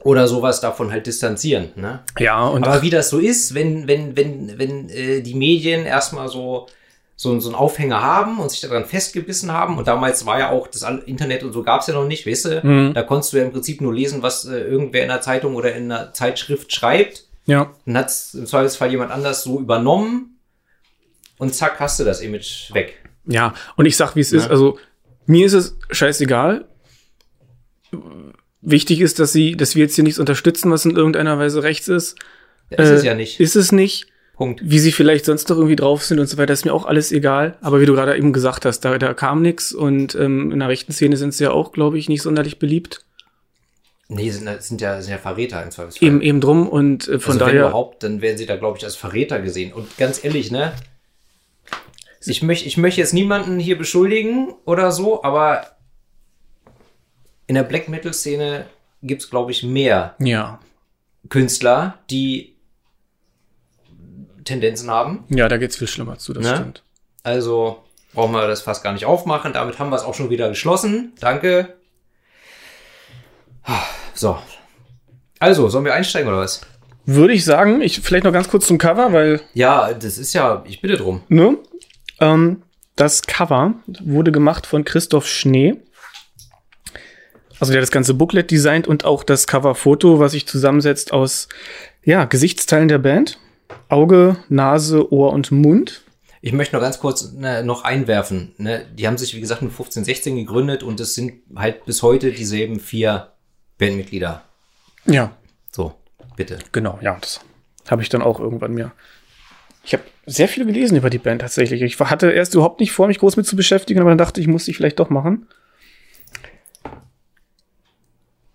[0.00, 1.70] oder sowas davon halt distanzieren.
[1.76, 2.00] Ne?
[2.18, 6.28] ja, und Aber wie das so ist, wenn, wenn, wenn, wenn äh, die Medien erstmal
[6.28, 6.66] so,
[7.14, 10.66] so, so einen Aufhänger haben und sich daran festgebissen haben, und damals war ja auch
[10.66, 12.94] das Internet und so gab's ja noch nicht, weißt du, Mhm.
[12.94, 15.72] da konntest du ja im Prinzip nur lesen, was äh, irgendwer in der Zeitung oder
[15.74, 17.24] in einer Zeitschrift schreibt.
[17.46, 20.40] ja, Dann hat's im Zweifelsfall jemand anders so übernommen
[21.38, 22.98] und zack, hast du das Image weg.
[23.26, 23.54] ja.
[23.76, 24.44] Und ich sag, wie es ist.
[24.46, 24.50] Ja.
[24.50, 24.78] Also
[25.26, 26.64] mir ist es scheißegal.
[28.60, 31.88] Wichtig ist, dass sie, dass wir jetzt hier nichts unterstützen, was in irgendeiner Weise rechts
[31.88, 32.16] ist.
[32.70, 33.40] Ist Äh, es ja nicht.
[33.40, 34.06] Ist es nicht.
[34.36, 34.60] Punkt.
[34.64, 37.12] Wie sie vielleicht sonst noch irgendwie drauf sind und so weiter, ist mir auch alles
[37.12, 37.56] egal.
[37.60, 40.68] Aber wie du gerade eben gesagt hast, da, da kam nix und ähm, in der
[40.68, 43.04] rechten Szene sind sie ja auch, glaube ich, nicht sonderlich beliebt.
[44.08, 46.06] Nee, sind, sind, ja, sind ja Verräter im Zweifelsfall.
[46.06, 47.60] Eben, eben drum und äh, von also wenn daher.
[47.68, 49.72] überhaupt, dann werden sie da, glaube ich, als Verräter gesehen.
[49.72, 50.72] Und ganz ehrlich, ne?
[52.24, 55.66] Ich möchte ich möchte jetzt niemanden hier beschuldigen oder so, aber
[57.52, 58.64] in der Black Metal-Szene
[59.02, 60.58] gibt's glaube ich, mehr Ja,
[61.28, 62.54] Künstler, die
[64.44, 65.24] Tendenzen haben.
[65.28, 66.54] ja, da geht's viel schlimmer zu, das Ne?
[66.56, 66.82] stimmt.
[67.22, 67.84] Also
[68.14, 69.52] brauchen wir das fast gar nicht aufmachen.
[69.52, 71.12] Damit haben wir es auch schon wieder geschlossen.
[71.20, 71.74] Danke.
[74.14, 74.38] So.
[75.38, 76.62] Also, sollen wir einsteigen oder was?
[77.04, 80.64] Würde ich sagen, ich vielleicht noch ganz kurz zum Cover, weil Ja, das ist ja,
[80.66, 81.20] ich bitte drum.
[81.28, 81.58] Ne?
[82.18, 82.62] Ähm,
[82.96, 85.76] das Cover wurde gemacht von Christoph Schnee.
[87.62, 91.48] Also der hat das ganze Booklet designt und auch das Coverfoto, was sich zusammensetzt aus
[92.02, 93.38] ja, Gesichtsteilen der Band.
[93.88, 96.02] Auge, Nase, Ohr und Mund.
[96.40, 98.52] Ich möchte noch ganz kurz ne, noch einwerfen.
[98.58, 98.84] Ne?
[98.98, 102.32] Die haben sich, wie gesagt, mit 15, 16 gegründet und es sind halt bis heute
[102.32, 103.30] dieselben vier
[103.78, 104.42] Bandmitglieder.
[105.06, 105.30] Ja,
[105.70, 105.94] So,
[106.34, 106.58] bitte.
[106.72, 107.42] genau, ja, das
[107.88, 108.90] habe ich dann auch irgendwann mir.
[109.84, 111.80] Ich habe sehr viel gelesen über die Band tatsächlich.
[111.82, 114.48] Ich hatte erst überhaupt nicht vor, mich groß mit zu beschäftigen, aber dann dachte ich,
[114.48, 115.46] muss ich vielleicht doch machen.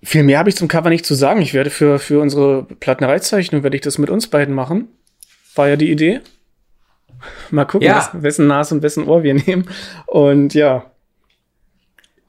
[0.03, 1.41] Viel mehr habe ich zum Cover nicht zu sagen.
[1.41, 4.87] Ich werde für, für unsere Plattenereizeichnung, werde ich das mit uns beiden machen.
[5.55, 6.21] War ja die Idee.
[7.49, 7.97] Mal gucken, Ja.
[7.97, 9.67] wes- wessen Nase und wessen Ohr wir nehmen.
[10.05, 10.91] Und ja.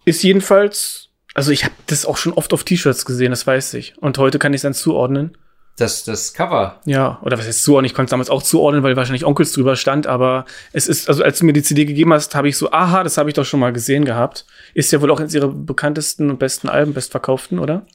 [0.07, 3.99] Ist jedenfalls, also ich habe das auch schon oft auf T-Shirts gesehen, das weiß ich.
[3.99, 5.37] Und heute kann ich es dann zuordnen.
[5.79, 6.81] Das, das Cover.
[6.87, 7.87] Ja, oder was heißt zuordnen?
[7.87, 11.23] Ich konnte es damals auch zuordnen, weil wahrscheinlich Onkels drüber stand, aber es ist, also
[11.23, 13.45] als du mir die CD gegeben hast, habe ich so, aha, das habe ich doch
[13.45, 14.45] schon mal gesehen gehabt.
[14.75, 17.87] Ist ja wohl auch eines ihrer bekanntesten und besten Alben, bestverkauften, oder?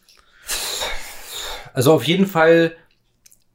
[1.74, 2.72] Also auf jeden Fall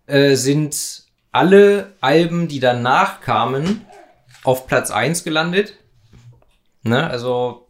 [0.07, 3.87] äh, sind alle Alben, die danach kamen,
[4.45, 5.75] auf Platz 1 gelandet.
[6.83, 7.09] Ne?
[7.09, 7.69] Also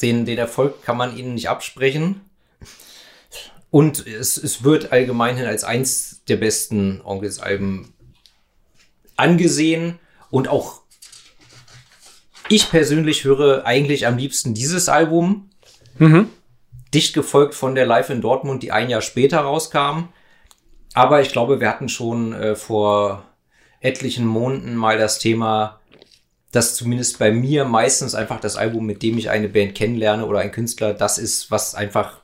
[0.00, 2.22] den, den Erfolg kann man ihnen nicht absprechen.
[3.72, 7.94] Und es, es wird allgemeinhin als eins der besten Onkels-Alben
[9.16, 9.98] angesehen.
[10.30, 10.82] Und auch
[12.50, 15.48] ich persönlich höre eigentlich am liebsten dieses Album.
[15.96, 16.28] Mhm.
[16.92, 20.10] Dicht gefolgt von der Live in Dortmund, die ein Jahr später rauskam.
[20.92, 23.24] Aber ich glaube, wir hatten schon äh, vor
[23.80, 25.80] etlichen Monaten mal das Thema,
[26.50, 30.40] dass zumindest bei mir meistens einfach das Album, mit dem ich eine Band kennenlerne oder
[30.40, 32.21] ein Künstler, das ist, was einfach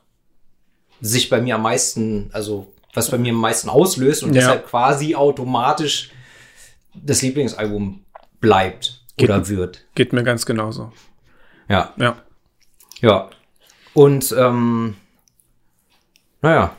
[1.01, 4.41] sich bei mir am meisten, also was bei mir am meisten auslöst und Ja.
[4.41, 6.11] deshalb quasi automatisch
[6.93, 8.03] das Lieblingsalbum
[8.41, 9.85] bleibt Geht- oder wird.
[9.95, 10.91] Geht mir ganz genauso.
[11.67, 11.93] Ja.
[11.97, 12.17] Ja.
[13.01, 13.29] Ja.
[13.93, 14.95] Und ähm,
[16.41, 16.75] naja,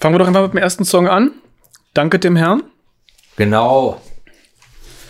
[0.00, 1.30] Fangen wir doch einfach mit dem ersten Song an.
[1.94, 2.62] Danke dem Herrn.
[3.36, 4.02] genau.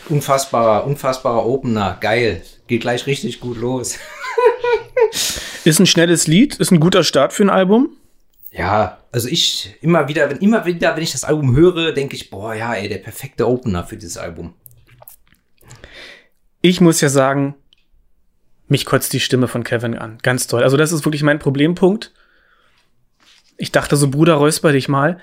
[0.08, 1.96] Unfassbarer, unfassbarer Opener.
[2.00, 2.44] Geil.
[2.68, 3.98] Geht gleich richtig gut los.
[5.64, 7.96] Ist ein schnelles Lied, ist ein guter Start für ein Album.
[8.50, 12.30] Ja, also ich immer wieder, wenn immer wieder, wenn ich das Album höre, denke ich,
[12.30, 14.54] boah, ja, ey, der perfekte Opener für dieses Album.
[16.60, 17.54] Ich muss ja sagen,
[18.68, 20.18] mich kotzt die Stimme von Kevin an.
[20.22, 20.62] Ganz toll.
[20.62, 22.12] Also das ist wirklich mein Problempunkt.
[23.56, 25.18] Ich dachte so, Bruder, räusper dich mal.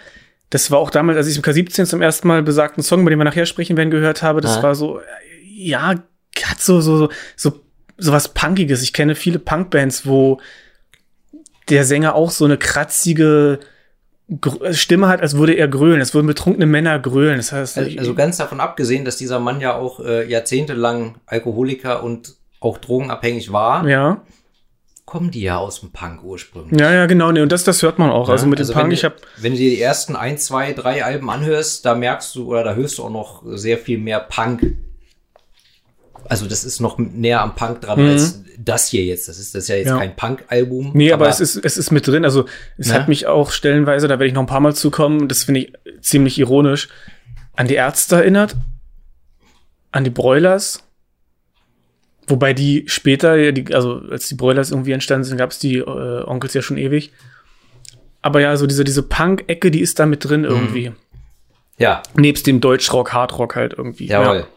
[0.49, 3.19] Das war auch damals, als ich im K17 zum ersten Mal besagten Song, über den
[3.19, 4.41] wir nachher sprechen werden, gehört habe.
[4.41, 4.63] Das Ja.
[4.63, 4.99] war so,
[5.45, 5.95] ja,
[6.43, 7.59] hat so, so, so, so
[8.01, 8.81] was Punkiges.
[8.81, 10.39] Ich kenne viele Punkbands, wo
[11.69, 13.59] der Sänger auch so eine kratzige
[14.71, 15.99] Stimme hat, als würde er grölen.
[16.01, 17.37] Es würden betrunkene Männer grölen.
[17.37, 22.01] Das heißt, Also, also ganz davon abgesehen, dass dieser Mann ja auch äh, jahrzehntelang Alkoholiker
[22.03, 24.21] und auch drogenabhängig war, ja,
[25.05, 26.79] kommen die ja aus dem Punk ursprünglich.
[26.79, 27.31] ja, ja, genau.
[27.33, 28.29] Nee, und das, das hört man auch.
[28.29, 30.37] also Ja, mit dem wenn Punk, du- ich habe Wenn du dir die ersten ein,
[30.37, 33.97] zwei, drei Alben anhörst, da merkst du oder da hörst du auch noch sehr viel
[33.97, 34.75] mehr Punk.
[36.27, 39.27] Also das ist noch näher am Punk dran als das hier jetzt.
[39.27, 39.93] Das ist das ist ja jetzt Mhm.
[39.93, 39.97] Ja.
[39.99, 40.91] kein Punk-Album.
[40.93, 42.23] Nee, aber, es ist, es ist mit drin.
[42.25, 42.45] Also
[42.77, 42.93] es Ne?
[42.93, 45.73] hat mich auch stellenweise, da werde ich noch ein paar Mal zukommen, das finde ich
[46.01, 46.89] ziemlich ironisch,
[47.55, 48.55] an die Ärzte erinnert,
[49.91, 50.83] an die Broilers.
[52.27, 56.23] Wobei die später, die, also als die Broilers irgendwie entstanden sind, gab es die äh,
[56.25, 57.11] Onkels ja schon ewig.
[58.21, 60.91] Aber ja, so diese, diese Punk-Ecke, die ist da mit drin irgendwie.
[61.77, 64.05] ja, Nebst dem Deutschrock, Hardrock halt irgendwie.
[64.05, 64.37] jawohl.
[64.37, 64.47] Ja.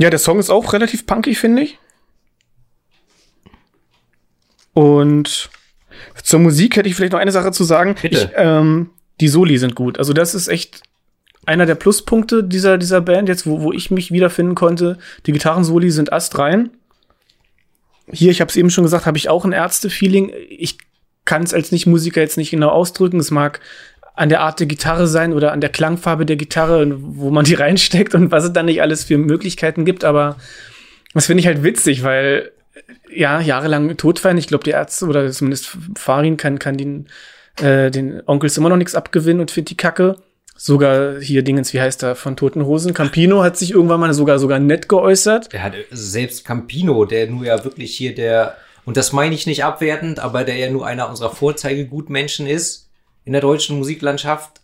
[0.00, 1.78] Ja, der Song ist auch relativ punkig, finde ich.
[4.72, 5.50] Und
[6.22, 7.94] zur Musik hätte ich vielleicht noch eine Sache zu sagen.
[8.02, 9.98] Ich, ähm, die Soli sind gut.
[9.98, 10.82] Also das ist echt
[11.44, 14.96] einer der Pluspunkte dieser, dieser Band jetzt, wo, wo ich mich wiederfinden konnte.
[15.26, 16.70] Die Gitarrensoli sind astrein.
[18.10, 20.32] Hier, ich habe es eben schon gesagt, habe ich auch ein Ärzte-Feeling.
[20.48, 20.78] Ich
[21.26, 23.20] kann es als Nicht-Musiker jetzt nicht genau ausdrücken.
[23.20, 23.60] Es mag
[24.20, 27.54] an der Art der Gitarre sein oder an der Klangfarbe der Gitarre, wo man die
[27.64, 30.04] reinsteckt und was es dann nicht alles für Möglichkeiten gibt.
[30.04, 30.36] Aber
[31.14, 32.52] das finde ich halt witzig, weil
[33.10, 37.08] ja, jahrelang Todfeind, ich glaube, die Ärzte oder zumindest Farin kann, kann den,
[37.62, 40.16] äh, den Onkels immer noch nichts abgewinnen und findet die Kacke.
[40.54, 42.92] Sogar hier Dingens, wie heißt er, von Toten Hosen.
[42.92, 45.50] Campino hat sich irgendwann mal sogar, sogar nett geäußert.
[45.54, 49.46] Der hat äh, selbst Campino, der nur ja wirklich hier der, und das meine ich
[49.46, 52.89] nicht abwertend, aber der ja nur einer unserer Vorzeigegutmenschen ist
[53.30, 54.60] in der deutschen Musiklandschaft.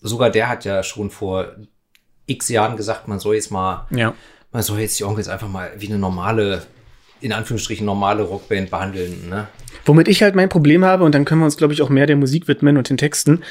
[0.00, 1.56] Sogar der hat ja schon vor
[2.26, 4.14] x Jahren gesagt, man soll jetzt mal, Ja.
[4.52, 6.62] man soll jetzt die Onkels einfach mal wie eine normale,
[7.20, 9.48] in Anführungsstrichen normale Rockband behandeln, ne?
[9.84, 12.06] Womit ich halt mein Problem habe, und dann können wir uns, glaube ich, auch mehr
[12.06, 13.42] der Musik widmen und den Texten.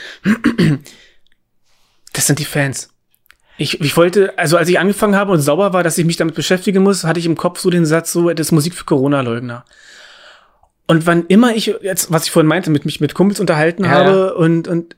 [2.14, 2.88] Das sind die Fans.
[3.58, 6.36] Ich, ich wollte, also als ich angefangen habe und sauber war, dass ich mich damit
[6.36, 9.66] beschäftigen muss, hatte ich im Kopf so den Satz so, das ist Musik für Corona-Leugner.
[10.88, 13.92] Und wann immer ich, jetzt, was ich vorhin meinte, mit mich mit Kumpels unterhalten Ja,
[13.92, 14.96] habe und, und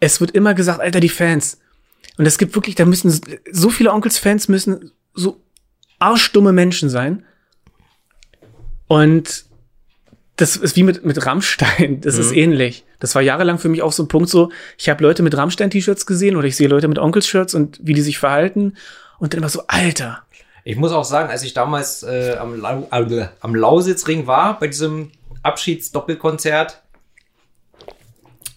[0.00, 1.60] es wird immer gesagt, Alter, die Fans.
[2.18, 5.40] Und es gibt wirklich, da müssen so viele Onkels-Fans müssen so
[5.98, 7.24] arschdumme Menschen sein.
[8.88, 9.44] Und
[10.36, 12.00] das ist wie mit, mit Rammstein.
[12.02, 12.84] Das ist ähnlich.
[12.98, 16.06] Das war jahrelang für mich auch so ein Punkt so, ich habe Leute mit Rammstein-T-Shirts
[16.06, 18.74] gesehen oder ich sehe Leute mit Onkels-Shirts und wie die sich verhalten.
[19.18, 20.25] Und dann immer so, Alter.
[20.68, 24.66] Ich muss auch sagen, als ich damals äh, am, Lau äh, am Lausitzring war, bei
[24.66, 25.12] diesem
[25.44, 26.82] Abschiedsdoppelkonzert,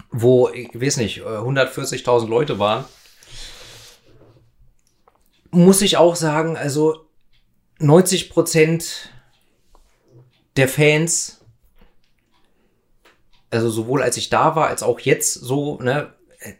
[0.09, 2.83] wo, ich weiß nicht, äh, 140.000 Leute waren,
[5.51, 7.05] muss ich auch sagen, also
[7.77, 9.11] 90 Prozent
[10.57, 11.45] der Fans,
[13.51, 16.53] also sowohl als ich da war, als auch jetzt so, ne, äh,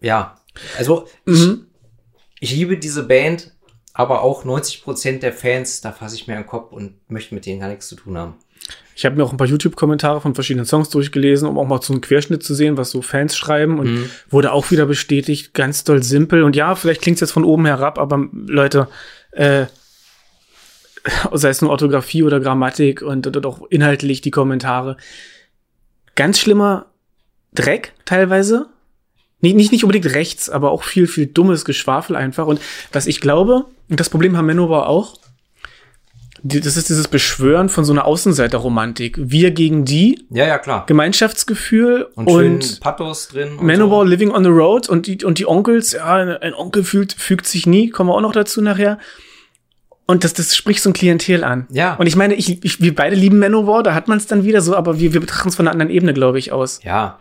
[0.00, 0.40] ja,
[0.78, 1.48] also ich,
[2.38, 3.53] ich liebe diese Band,
[3.94, 7.46] aber auch 90 Prozent der Fans, da fasse ich mir den Kopf und möchte mit
[7.46, 8.34] denen gar nichts zu tun haben.
[8.96, 11.92] Ich habe mir auch ein paar YouTube-Kommentare von verschiedenen Songs durchgelesen, um auch mal so
[11.92, 13.78] einen Querschnitt zu sehen, was so Fans schreiben.
[13.78, 16.42] Und wurde auch wieder bestätigt, ganz doll simpel.
[16.42, 18.88] Und ja, vielleicht klingt's jetzt von oben herab, aber Leute,
[19.32, 19.66] äh,
[21.32, 24.96] sei es nur Orthographie oder Grammatik und, und auch inhaltlich die Kommentare.
[26.14, 26.86] Ganz schlimmer
[27.52, 28.66] Dreck teilweise.
[29.44, 32.46] Nicht, nicht, nicht unbedingt rechts, aber auch viel, viel dummes Geschwafel einfach.
[32.46, 32.60] Und
[32.92, 35.18] was ich glaube, und das Problem haben Manowar auch,
[36.42, 39.16] das ist dieses Beschwören von so einer Außenseiterromantik.
[39.18, 40.84] Wir gegen die, Ja, ja, klar.
[40.86, 43.56] Gemeinschaftsgefühl Und, und, Pathos drin.
[43.58, 47.12] und Manowar Living on the Road und die, und die Onkels, ja, ein Onkel fühlt,
[47.12, 48.98] fügt sich nie, kommen wir auch noch dazu nachher.
[50.06, 51.66] Und das, das spricht so ein Klientel an.
[51.70, 51.94] Ja.
[51.94, 54.60] Und ich meine, ich, ich, wir beide lieben Manowar, da hat man es dann wieder
[54.60, 56.76] so, aber wir, wir betrachten es von einer anderen Ebene, glaube ich, aus.
[56.76, 56.82] So.
[56.82, 57.20] Ja,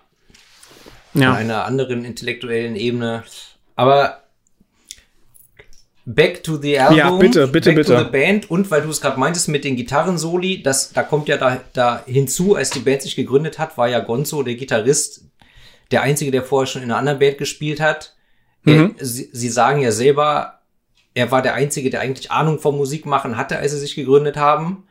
[1.13, 1.31] Ja.
[1.31, 3.23] von einer anderen intellektuellen Ebene.
[3.75, 4.23] Aber
[6.05, 6.97] back to the album.
[6.97, 7.95] Ja, bitte, bitte, back bitte.
[7.95, 8.49] to the band.
[8.49, 12.03] Und weil du es gerade meintest mit den Gitarrensoli, das, da kommt ja da, da
[12.05, 15.25] hinzu, als die Band sich gegründet hat, war ja Gonzo, der Gitarrist,
[15.91, 18.15] der einzige, der vorher schon in einer anderen Band gespielt hat.
[18.63, 18.95] Mhm.
[18.97, 20.59] Er, sie, sie sagen ja selber,
[21.13, 24.87] er war der Einzige, der eigentlich Ahnung vom Musikmachen hatte, als sie sich gegründet haben.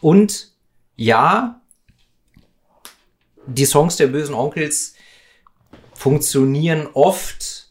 [0.00, 0.50] Und
[0.96, 1.60] ja,
[3.46, 4.93] die Songs der bösen Onkels
[6.04, 7.70] funktionieren oft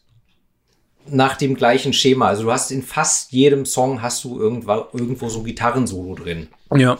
[1.06, 2.26] nach dem gleichen Schema.
[2.26, 6.48] Also du hast in fast jedem Song hast du irgendwo, irgendwo so Gitarrensolo drin.
[6.74, 6.98] Ja.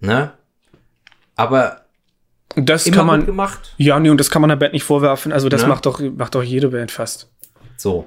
[0.00, 0.32] Ne?
[1.36, 1.82] aber
[2.54, 3.24] Das kann man.
[3.24, 3.74] gemacht.
[3.78, 5.32] Ja, nee, und das kann man der Band nicht vorwerfen.
[5.32, 5.68] Also, das Ne?
[5.68, 7.30] macht doch, macht doch jede Band fast.
[7.78, 8.06] So.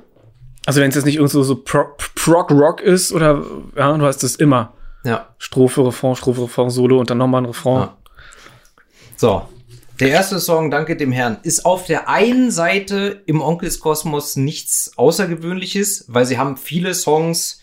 [0.67, 3.43] Also, wenn es jetzt nicht irgend so, so Pro- Prog-Rock ist oder,
[3.75, 4.73] ja, du hast das immer.
[5.03, 5.29] Ja.
[5.39, 7.79] Strophe, Refrain, Strophe, Refrain, Solo und dann nochmal ein Refrain.
[7.87, 7.97] Ja.
[9.15, 9.41] So.
[10.01, 16.05] Der erste Song, Danke dem Herrn, ist auf der einen Seite im Onkelskosmos nichts Außergewöhnliches,
[16.07, 17.61] weil sie haben viele Songs,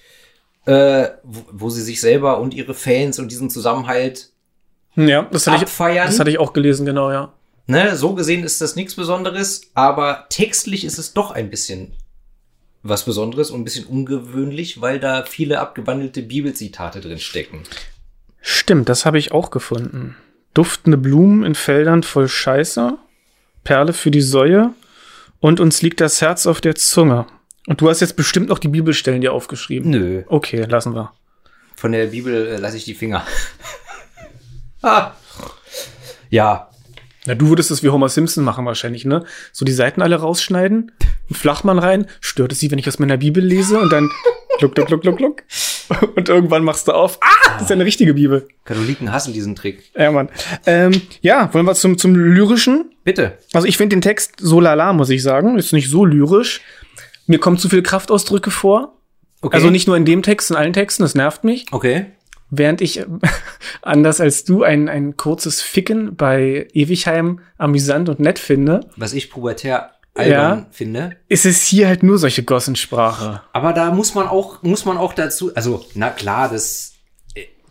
[0.65, 4.31] äh, wo, wo sie sich selber und ihre Fans und diesen Zusammenhalt,
[4.95, 6.07] Ja, das hatte, ich, Abfeiern.
[6.07, 7.33] das hatte ich auch gelesen, genau, ja.
[7.67, 11.97] ne, so gesehen ist das nichts Besonderes, aber textlich ist es doch ein bisschen
[12.85, 17.65] was Besonderes und ein bisschen ungewöhnlich, weil da viele abgewandelte Bibelzitate drin stecken.
[18.41, 20.15] Stimmt, das habe ich auch gefunden.
[20.59, 22.99] Duftende Blumen in Feldern voll Scheiße,
[23.63, 24.75] Perle für die Säue
[25.39, 27.27] und uns liegt das Herz auf der Zunge.
[27.69, 29.93] Und du hast jetzt bestimmt noch die Bibelstellen dir aufgeschrieben.
[29.93, 30.25] Nö.
[30.27, 31.13] Okay, lassen wir.
[31.77, 33.25] Von der Bibel äh, lasse ich die Finger.
[34.83, 35.13] ah.
[36.29, 36.71] Ja,
[37.25, 39.25] Na, du würdest das wie Homer Simpson machen wahrscheinlich, ne?
[39.53, 43.19] So die Seiten alle rausschneiden, einen Flachmann rein, stört es sie, wenn ich aus meiner
[43.19, 44.11] Bibel lese und dann
[44.59, 45.43] gluck, gluck, gluck, gluck, gluck.
[46.17, 47.19] Und irgendwann machst du auf.
[47.23, 48.49] Ah, das ist ja eine richtige Bibel.
[48.65, 49.85] Katholiken hassen diesen Trick.
[49.97, 50.29] Ja, Mann.
[50.67, 52.93] Ähm, ja, wollen wir zum, zum Lyrischen?
[53.05, 53.39] Bitte.
[53.53, 55.59] Also ich finde den Text so lala, muss ich sagen.
[55.59, 56.61] Ist nicht so lyrisch.
[57.27, 58.95] Mir kommen zu viele Kraftausdrücke vor.
[59.41, 59.55] Okay.
[59.55, 61.67] Also nicht nur in dem Text, in allen Texten, das nervt mich.
[61.71, 62.07] Okay.
[62.51, 63.05] Während ich,
[63.83, 69.31] anders als du, ein, ein kurzes Ficken bei Ewigheim amüsant und nett finde, Was ich
[69.31, 70.67] pubertär albern Ja.
[70.71, 71.17] finde.
[71.29, 73.43] ist es hier halt nur solche Gossensprache.
[73.53, 76.95] Aber da muss man auch, muss man auch dazu, also, na klar, das,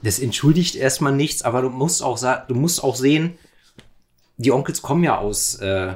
[0.02, 3.38] das entschuldigt erstmal nichts, aber du musst auch du musst auch sehen,
[4.38, 5.96] die Onkels kommen ja aus äh, äh,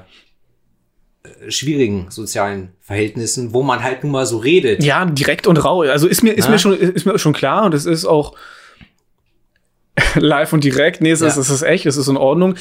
[1.49, 4.83] schwierigen sozialen Verhältnissen, wo man halt nun mal so redet.
[4.83, 5.81] Ja, direkt und rau.
[5.81, 6.51] Also ist mir, ist Na?
[6.51, 8.35] mir schon, ist mir schon klar und es ist auch
[10.15, 11.01] live und direkt.
[11.01, 11.41] Nee, es ist, Ja.
[11.41, 12.55] es ist echt, es ist in Ordnung.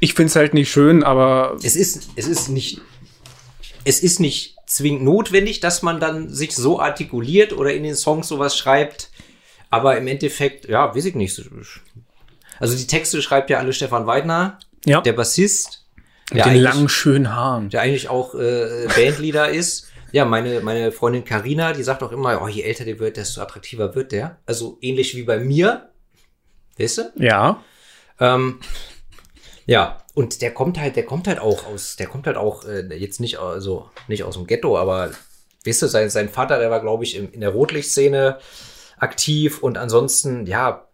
[0.00, 2.80] Ich find's halt nicht schön, aber Es ist, es ist nicht,
[3.84, 8.28] es ist nicht zwingend notwendig, dass man dann sich so artikuliert oder in den Songs
[8.28, 9.10] sowas schreibt.
[9.70, 11.40] Aber im Endeffekt, ja, weiß ich nicht.
[12.58, 15.86] Also die Texte schreibt ja alle Stefan Weidner, ja, der Bassist,
[16.30, 17.70] mit der den langen, schönen Haaren.
[17.70, 19.88] der eigentlich auch äh, Bandleader ist.
[20.12, 23.40] Ja, meine, meine Freundin Karina, die sagt auch immer, oh, je älter der wird, desto
[23.40, 24.38] attraktiver wird der.
[24.44, 25.88] Also ähnlich wie bei mir.
[26.78, 27.12] Weißt du?
[27.16, 27.62] Ja.
[28.20, 28.60] Ähm,
[29.64, 32.82] ja, und der kommt halt, der kommt halt auch aus, der kommt halt auch äh,
[32.94, 35.10] jetzt nicht, also nicht aus dem Ghetto, aber
[35.64, 38.38] weißt du, sein, sein Vater, der war, glaube ich, im, in der Rotlichtszene
[38.98, 40.86] aktiv und ansonsten, ja,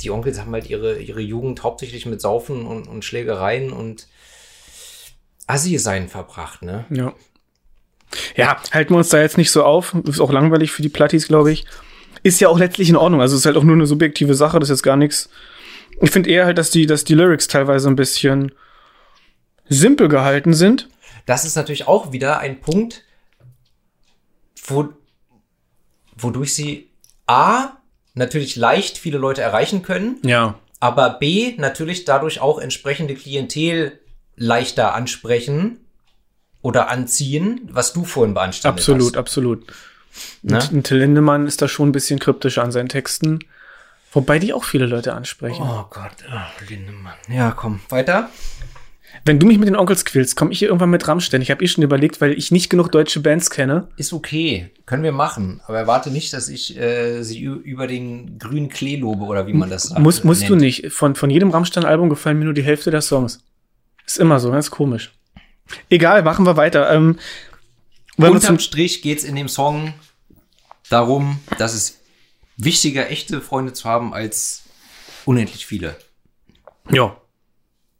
[0.00, 4.08] die Onkels haben halt ihre, ihre Jugend hauptsächlich mit Saufen und, und Schlägereien und
[5.46, 6.86] Assi sein verbracht, ne?
[6.90, 7.14] Ja.
[8.36, 9.94] Ja, halten wir uns da jetzt nicht so auf.
[10.04, 11.64] Ist auch langweilig für die Plattis, glaube ich.
[12.22, 13.20] Ist ja auch letztlich in Ordnung.
[13.22, 14.58] Also ist halt auch nur eine subjektive Sache.
[14.58, 15.30] Das ist jetzt gar nichts.
[16.02, 18.52] Ich finde eher halt, dass die, dass die Lyrics teilweise ein bisschen
[19.68, 20.88] simpel gehalten sind.
[21.26, 23.04] Das ist natürlich auch wieder ein Punkt,
[24.66, 24.88] wo,
[26.16, 26.90] wodurch sie
[27.26, 27.76] A,
[28.14, 30.58] natürlich leicht viele Leute erreichen können, Ja.
[30.80, 33.98] aber B, natürlich dadurch auch entsprechende Klientel
[34.36, 35.78] leichter ansprechen
[36.62, 39.16] oder anziehen, was du vorhin beanstandet Absolut, hast.
[39.16, 39.66] absolut.
[40.42, 40.56] Ne?
[40.56, 43.38] Und, und Till Lindemann ist da schon ein bisschen kryptischer an seinen Texten.
[44.12, 45.62] Wobei die auch viele Leute ansprechen.
[45.62, 47.14] Oh Gott, oh, Lindemann.
[47.28, 48.28] Ja, komm, weiter.
[49.24, 51.42] Wenn du mich mit den Onkels quälst, komme ich hier irgendwann mit Rammstein.
[51.42, 53.88] Ich habe eh schon überlegt, weil ich nicht genug deutsche Bands kenne.
[53.96, 58.68] Ist okay, können wir machen, aber erwarte nicht, dass ich äh, sie über den grünen
[58.68, 60.00] Klee lobe oder wie man das sagt.
[60.00, 60.62] Muss, musst du nennt.
[60.62, 60.92] nicht.
[60.92, 63.40] Von, von jedem Rammstein-Album gefallen mir nur die Hälfte der Songs.
[64.06, 65.12] Ist immer so, ganz komisch.
[65.88, 66.90] Egal, machen wir weiter.
[66.92, 67.18] Ähm,
[68.16, 69.94] Unterm zum, Strich geht's in dem Song
[70.90, 72.01] darum, dass es
[72.56, 74.64] wichtiger, echte Freunde zu haben, als
[75.24, 75.96] unendlich viele.
[76.90, 77.16] ja.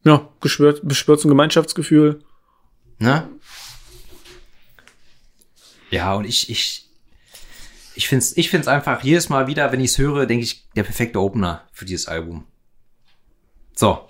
[0.05, 2.25] Ja, geschwört, beschwört zum Gemeinschaftsgefühl.
[2.99, 3.29] Ne?
[5.91, 6.89] Ja, und ich, ich,
[7.95, 11.21] ich find's, ich find's einfach jedes Mal wieder, wenn ich's höre, denke ich, der perfekte
[11.21, 12.47] Opener für dieses Album.
[13.77, 14.09] So.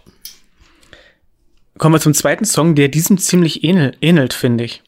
[1.77, 4.83] Kommen wir zum zweiten Song, der diesem ziemlich ähnel, ähnelt, finde ich.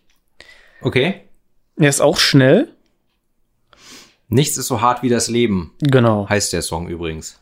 [0.81, 1.23] Okay.
[1.77, 2.74] Er ist auch schnell.
[4.29, 6.29] Nichts ist so hart wie das Leben, Genau.
[6.29, 7.39] heißt der Song übrigens.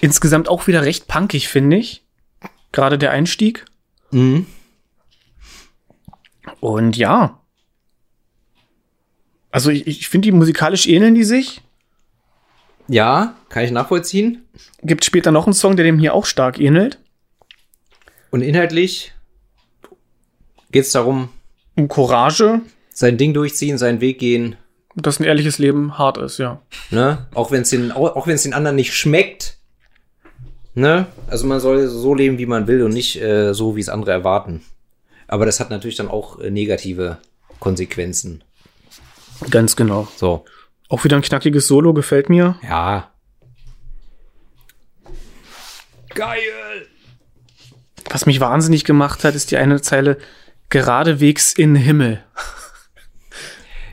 [0.00, 2.04] Insgesamt auch wieder recht punkig, finde ich.
[2.72, 3.64] Gerade der Einstieg.
[4.10, 4.46] Mhm.
[6.60, 7.38] Und ja.
[9.50, 11.60] Also ich, ich finde, die musikalisch ähneln die sich.
[12.88, 14.42] Ja, kann ich nachvollziehen.
[14.82, 16.98] Gibt später noch einen Song, der dem hier auch stark ähnelt.
[18.30, 19.12] Und inhaltlich
[20.70, 21.28] geht's darum,
[21.76, 22.60] Um Courage,
[22.90, 24.56] sein Ding durchziehen, seinen Weg gehen,
[24.94, 26.60] dass ein ehrliches Leben hart ist, ja.
[26.90, 27.26] ne?
[27.34, 29.58] Auch wenn es den, auch wenn es den anderen nicht schmeckt,
[30.74, 31.06] Ne?
[31.26, 34.12] Also man soll so leben, wie man will und nicht äh, so, wie es andere
[34.12, 34.62] erwarten.
[35.28, 37.18] Aber das hat natürlich dann auch äh, negative
[37.60, 38.42] Konsequenzen.
[39.50, 40.08] Ganz genau.
[40.16, 40.44] So.
[40.88, 42.56] Auch wieder ein knackiges Solo, gefällt mir.
[42.62, 43.10] Ja.
[46.14, 46.38] Geil!
[48.10, 50.18] Was mich wahnsinnig gemacht hat, ist die eine Zeile
[50.68, 52.22] geradewegs in den Himmel.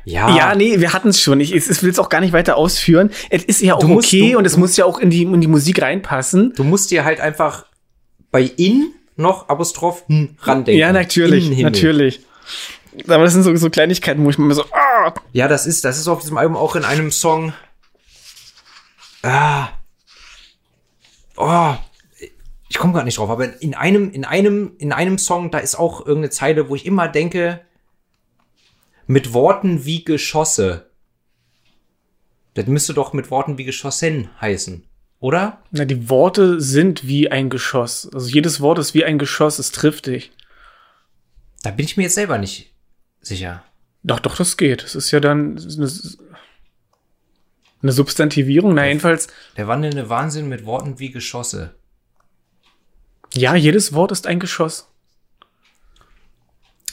[0.10, 0.36] Ja.
[0.36, 1.39] Ja, nee, wir hatten es schon.
[1.39, 3.12] Ich, ich will es auch gar nicht weiter ausführen.
[3.30, 5.39] Es ist ja auch musst- okay du- und es muss ja auch in die, in
[5.39, 6.53] die Musik reinpassen.
[6.55, 7.66] Du musst dir halt einfach
[8.32, 10.80] bei in noch Apostroph hm, randenken.
[10.80, 12.22] Ja, natürlich, natürlich.
[13.07, 15.99] Aber das sind so, so Kleinigkeiten, wo ich mir so, ah, Ja, das ist, das
[15.99, 17.53] ist auf diesem Album auch in einem Song.
[19.22, 19.70] Ah.
[21.38, 21.76] Oh.
[22.68, 25.76] Ich komme gerade nicht drauf, aber in einem, in einem, in einem Song, da ist
[25.76, 27.62] auch irgendeine Zeile, wo ich immer denke,
[29.10, 30.91] mit Worten wie Geschosse.
[32.53, 34.86] Das müsste doch mit Worten wie Geschossen heißen,
[35.20, 35.64] oder?
[35.72, 38.07] na, die Worte sind wie ein Geschoss.
[38.14, 40.32] Also jedes Wort ist wie ein Geschoss, es trifft dich.
[41.64, 42.72] Da bin ich mir jetzt selber nicht
[43.20, 43.64] sicher.
[44.03, 44.84] Doch, doch, das geht.
[44.84, 45.91] Es ist ja dann eine,
[47.82, 48.76] eine Substantivierung.
[48.76, 51.74] Na, jedenfalls, Der wandelnde Wahnsinn mit Worten wie Geschosse.
[53.34, 54.89] ja, jedes Wort ist ein Geschoss.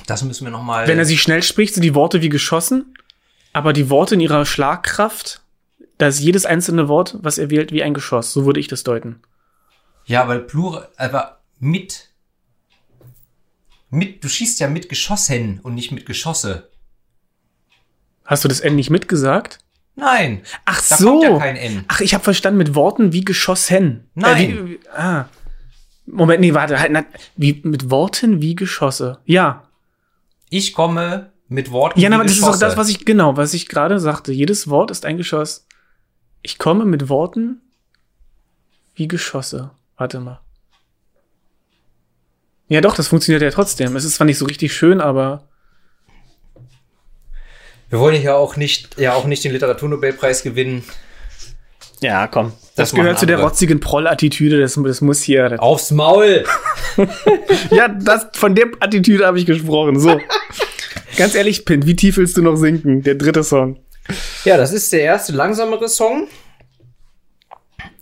[0.07, 0.87] Das müssen wir noch mal.
[0.87, 2.95] Wenn er sie schnell spricht, sind die Worte wie geschossen,
[3.53, 5.43] aber die Worte in ihrer Schlagkraft,
[5.99, 8.33] da ist jedes einzelne Wort, was er wählt, wie ein Geschoss.
[8.33, 9.21] So würde ich das deuten.
[10.05, 12.11] Ja, weil Plural, aber mit.
[13.91, 16.71] Mit, du schießt ja mit Geschossen und nicht mit Geschosse.
[18.25, 19.59] Hast du das N nicht mitgesagt?
[19.95, 20.43] Nein.
[20.65, 21.11] Ach Da so.
[21.11, 21.85] kommt ja kein N.
[21.89, 24.09] Ach, ich habe verstanden mit Worten wie geschossen.
[24.15, 24.51] Nein.
[24.51, 25.29] Äh, wie, wie, ah.
[26.07, 27.05] Moment, nee, warte, halt, na,
[27.37, 29.19] wie, mit Worten wie Geschosse.
[29.25, 29.66] Ja.
[30.51, 33.69] Ich komme mit Worten Ja, aber das ist auch das, was ich, genau, was ich
[33.69, 34.33] gerade sagte.
[34.33, 35.67] Jedes Wort ist ein Geschoss.
[36.43, 37.61] Ich komme mit Worten
[38.95, 39.71] wie Geschosse.
[39.97, 40.41] Warte mal.
[42.69, 43.95] Ja, doch, das funktioniert ja trotzdem.
[43.97, 45.49] Es ist zwar nicht so richtig schön, aber
[47.89, 50.83] Wir wollen ja auch nicht, ja auch nicht den Literaturnobelpreis gewinnen.
[52.01, 52.53] Ja, komm.
[52.77, 54.61] Das, Das gehört zu der rotzigen Proll-Attitüde.
[54.61, 55.49] Das, das muss hier.
[55.49, 56.45] Das, Aufs Maul!
[57.71, 59.99] ja, das, von der Attitüde habe ich gesprochen.
[59.99, 60.21] So.
[61.17, 63.03] Ganz ehrlich, Pint, wie tief willst du noch sinken?
[63.03, 63.79] Der dritte Song.
[64.45, 66.29] Ja, das ist der erste langsamere Song.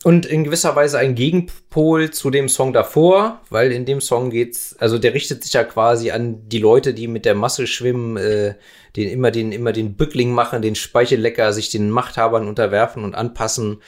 [0.02, 4.76] Und in gewisser Weise ein Gegenpol zu dem Song davor, weil in dem Song geht's,
[4.78, 8.54] also der richtet sich ja quasi an die Leute, die mit der Masse schwimmen, äh,
[8.96, 13.82] den immer den immer den Bückling machen, den Speichellecker, sich den Machthabern unterwerfen und anpassen,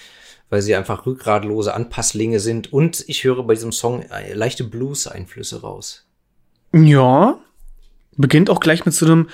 [0.48, 2.72] weil sie einfach rückgratlose Anpasslinge sind.
[2.72, 6.06] Und ich höre bei diesem Song äh, leichte Blues-Einflüsse raus.
[6.72, 7.38] Ja.
[8.16, 9.28] Beginnt auch gleich mit so einem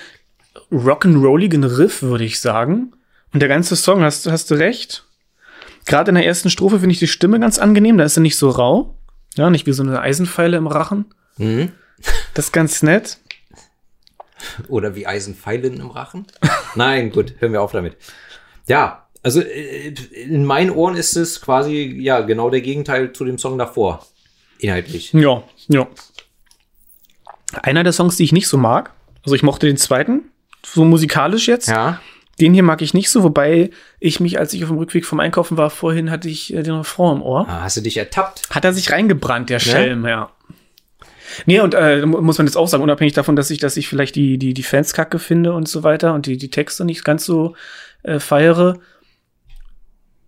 [0.71, 2.93] rock'n'rolligen Riff, würde ich sagen.
[3.33, 5.05] Und der ganze Song, hast, hast du recht.
[5.85, 7.97] Gerade in der ersten Strophe finde ich die Stimme ganz angenehm.
[7.97, 8.97] Da ist sie nicht so rau.
[9.35, 11.05] Ja, nicht wie so eine Eisenpfeile im Rachen.
[11.37, 11.71] Mhm.
[12.33, 13.19] Das ist ganz nett.
[14.67, 16.25] Oder wie Eisenpfeilen im Rachen?
[16.75, 17.95] Nein, gut, hören wir auf damit.
[18.67, 23.37] Ja, also äh, in meinen Ohren ist es quasi ja genau der Gegenteil zu dem
[23.37, 24.05] Song davor.
[24.59, 25.13] Inhaltlich.
[25.13, 25.87] Ja, ja.
[27.53, 28.91] Einer der Songs, die ich nicht so mag,
[29.23, 30.31] also ich mochte den zweiten,
[30.65, 31.69] so musikalisch jetzt.
[31.69, 32.01] Ja.
[32.41, 33.69] Den hier mag ich nicht so, wobei
[33.99, 36.73] ich mich, als ich auf dem Rückweg vom Einkaufen war, vorhin hatte ich äh, den
[36.73, 37.45] Refrain im Ohr.
[37.47, 38.49] Ah, hast du dich ertappt?
[38.49, 40.31] Hat er sich reingebrannt, der Schelm, ja.
[41.45, 43.87] Nee, und äh, mu- muss man jetzt auch sagen, unabhängig davon, dass ich, dass ich
[43.87, 47.03] vielleicht die, die, die Fans kacke finde und so weiter und die, die Texte nicht
[47.03, 47.55] ganz so
[48.03, 48.79] äh, feiere.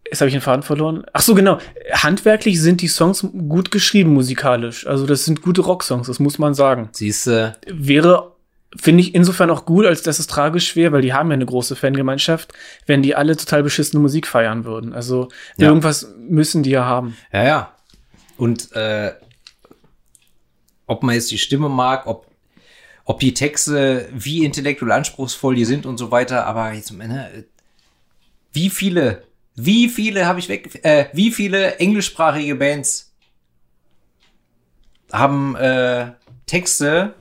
[0.08, 1.04] Jetzt habe ich den Faden verloren.
[1.14, 1.58] Ach so, genau.
[1.92, 4.86] Handwerklich sind die Songs gut geschrieben musikalisch.
[4.86, 6.90] Also das sind gute Rocksongs, das muss man sagen.
[6.92, 8.35] Siehst du, Wäre,
[8.80, 11.46] finde ich insofern auch gut, als dass es tragisch wäre, weil die haben ja eine
[11.46, 12.54] große Fangemeinschaft,
[12.86, 14.94] wenn die alle total beschissene Musik feiern würden.
[14.94, 15.68] Also Ja.
[15.68, 17.16] irgendwas müssen die ja haben.
[17.32, 17.72] ja, ja.
[18.38, 19.14] Und äh,
[20.88, 22.28] ob man jetzt die Stimme mag, ob,
[23.06, 27.44] ob die Texte, wie intellektuell anspruchsvoll die sind und so weiter, aber jetzt äh,
[28.52, 29.24] wie viele,
[29.56, 33.14] wie viele habe ich weg, äh, wie viele englischsprachige Bands
[35.12, 36.12] haben äh,
[36.46, 37.14] Texte,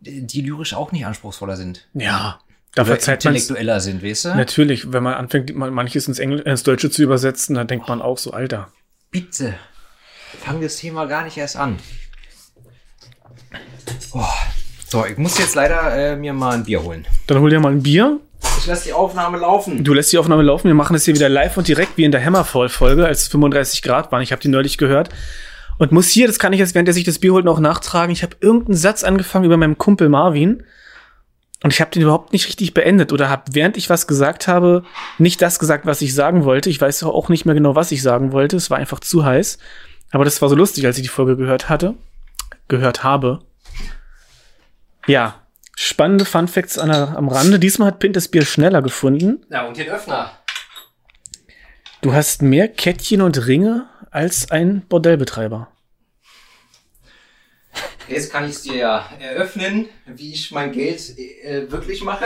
[0.00, 1.88] die lyrisch auch nicht anspruchsvoller sind.
[1.94, 2.38] Ja,
[2.74, 4.28] da verzeiht intellektueller sind, weißt du?
[4.36, 8.00] Natürlich, wenn man anfängt, man- manches ins, Engl ins Deutsche zu übersetzen, dann denkt man
[8.02, 8.68] auch so, Alter.
[9.10, 9.54] Bitte,
[10.44, 11.78] fang das Thema gar nicht erst an.
[14.12, 14.24] Oh.
[14.90, 17.06] So, ich muss jetzt leider äh, mir mal ein Bier holen.
[17.26, 18.20] Dann hol dir mal ein Bier.
[18.58, 19.84] Ich lasse die Aufnahme laufen.
[19.84, 20.66] Du lässt die Aufnahme laufen.
[20.68, 23.82] Wir machen das hier wieder live und direkt wie in der Hammerfall-Folge, als es 35
[23.82, 24.22] Grad waren.
[24.22, 25.10] Ich habe die neulich gehört.
[25.78, 28.12] Und muss hier, das kann ich jetzt, während er sich das Bier holt, noch nachtragen.
[28.12, 30.64] Ich habe irgendeinen Satz angefangen über meinem Kumpel Marvin.
[31.62, 34.84] Und ich habe den überhaupt nicht richtig beendet oder habe, während ich was gesagt habe,
[35.18, 36.70] nicht das gesagt, was ich sagen wollte.
[36.70, 38.56] Ich weiß auch nicht mehr genau, was ich sagen wollte.
[38.56, 39.58] Es war einfach zu heiß.
[40.10, 41.94] Aber das war so lustig, als ich die Folge gehört hatte.
[42.68, 43.40] Gehört habe.
[45.06, 45.42] Ja,
[45.76, 47.58] spannende Fun Facts an der, am Rande.
[47.58, 49.44] Diesmal hat Pint das Bier schneller gefunden.
[49.50, 50.30] Ja, und den Öffner.
[52.00, 55.68] Du hast mehr Kettchen und Ringe als ein Bordellbetreiber.
[58.08, 62.24] Jetzt kann ich es dir ja eröffnen, wie ich mein Geld äh, wirklich mache.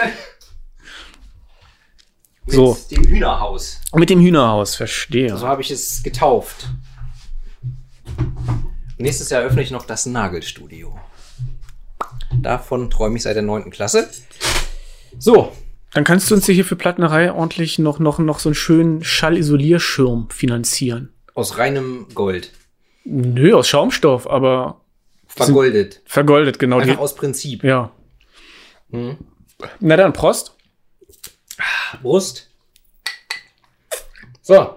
[2.47, 2.79] Mit So.
[2.91, 3.81] dem Hühnerhaus.
[3.95, 5.37] Mit dem Hühnerhaus, verstehe.
[5.37, 6.69] So habe ich es getauft.
[8.99, 10.99] Nächstes Jahr öffne ich noch das Nagelstudio.
[12.41, 13.71] Davon träume ich seit der 9.
[13.71, 14.09] Klasse.
[15.19, 15.53] So,
[15.93, 20.31] Dann kannst du uns hier für Plattnerei ordentlich noch, noch, noch so einen schönen Schallisolierschirm
[20.31, 21.12] finanzieren.
[21.35, 22.53] Aus reinem Gold.
[23.05, 24.81] Nö, aus Schaumstoff, aber
[25.27, 26.01] Vergoldet.
[26.05, 26.81] vergoldet, genau.
[26.81, 27.65] Die, aus Prinzip.
[27.65, 27.91] ja.
[28.91, 29.17] Hm.
[29.81, 30.55] Na dann, Prost.
[32.03, 32.49] Brust.
[34.43, 34.77] So,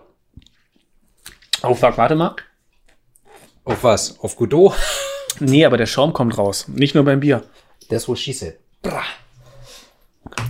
[1.64, 2.36] Oh, fuck, warte mal.
[3.64, 4.20] auf was?
[4.20, 4.74] Auf Godot?
[5.42, 6.70] Nee, aber der Schaum kommt raus.
[6.70, 7.44] Nicht nur beim Bier.
[7.90, 8.58] Das wo said.
[8.82, 9.04] Bra.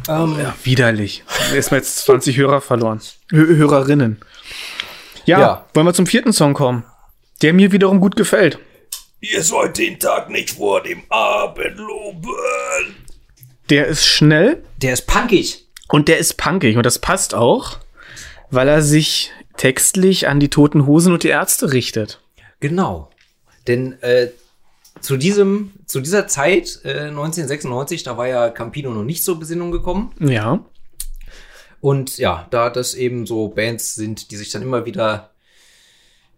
[0.08, 1.24] Ähm, Ja, widerlich.
[1.56, 3.02] Erstmal jetzt 20 Hörer verloren.
[3.32, 4.20] Hö Hörerinnen.
[5.26, 5.66] Ja, Ja.
[5.74, 6.84] wollen wir zum vierten Song kommen,
[7.42, 8.60] der mir wiederum gut gefällt.
[9.22, 12.30] Ihr sollt den Tag nicht vor dem Abend loben.
[13.70, 15.66] Der ist schnell Der ist punkig.
[15.90, 17.78] und der ist punkig und das passt auch,
[18.52, 22.22] weil er sich textlich an die Toten Hosen und die Ärzte richtet.
[22.60, 23.10] Genau.
[23.68, 24.28] Denn äh,
[25.02, 29.72] zu diesem, zu dieser Zeit, äh, 1996, da war ja Campino noch nicht zur Besinnung
[29.72, 30.12] gekommen.
[30.20, 30.60] Ja.
[31.82, 35.32] Und ja, da das eben so Bands sind, die sich dann immer wieder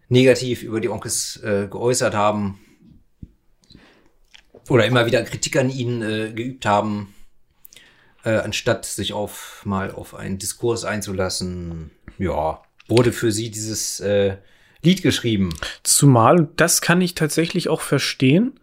[0.08, 2.60] negativ über die Onkels äh, geäußert haben
[4.68, 7.14] oder immer wieder Kritik an ihnen äh, geübt haben,
[8.24, 14.36] äh, anstatt sich auf mal auf einen Diskurs einzulassen, ja, wurde für sie dieses äh,
[14.82, 15.54] Lied geschrieben.
[15.82, 18.58] Zumal, das kann ich tatsächlich auch verstehen.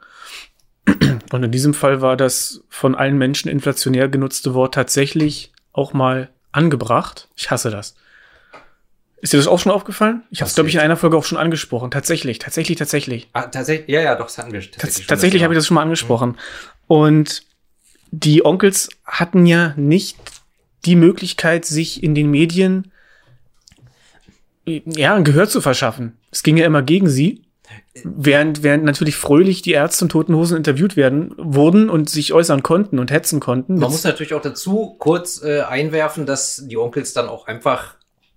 [1.32, 6.30] Und in diesem Fall war das von allen Menschen inflationär genutzte Wort tatsächlich auch mal
[6.56, 7.28] angebracht.
[7.36, 7.95] Ich hasse das.
[9.22, 10.24] Ist dir das auch schon aufgefallen?
[10.30, 11.89] Ich habe es, glaube ich, in einer Folge auch schon angesprochen.
[11.89, 13.28] Tatsächlich, tatsächlich, tatsächlich.
[13.34, 15.76] Ah, tatsächlich, ja, ja, doch, das hatten wir Tats schon, tatsächlich habe ich das schon
[15.76, 16.38] mal angesprochen.
[16.88, 17.43] Und
[18.12, 20.18] die Onkels hatten ja nicht
[20.86, 22.91] die Möglichkeit, sich in den Medien
[24.66, 26.18] ja, ein Gehör zu verschaffen.
[26.32, 27.45] Es ging ja immer gegen sie.
[28.03, 32.63] Während, während natürlich fröhlich die Ärzte und Toten Hosen interviewt werden, wurden und sich äußern
[32.63, 33.76] konnten und hetzen konnten.
[33.80, 37.95] Man muss natürlich auch dazu kurz äh, einwerfen, dass die Onkels dann auch einfach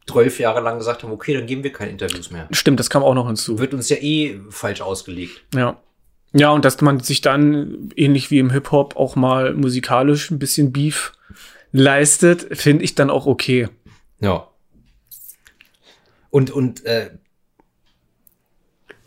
[0.08, 2.48] zwölf Jahre lang gesagt haben, okay, dann geben wir keine Interviews mehr.
[2.50, 3.58] Stimmt, das kam auch noch hinzu.
[3.58, 5.44] Wird uns ja eh falsch ausgelegt.
[5.54, 5.80] Ja.
[6.34, 10.72] Ja, und dass man sich dann, ähnlich wie im Hip-Hop, auch mal musikalisch ein bisschen
[10.72, 11.12] Beef
[11.72, 13.68] leistet, finde ich dann auch okay.
[14.20, 14.48] Ja.
[16.30, 17.10] Und, und äh,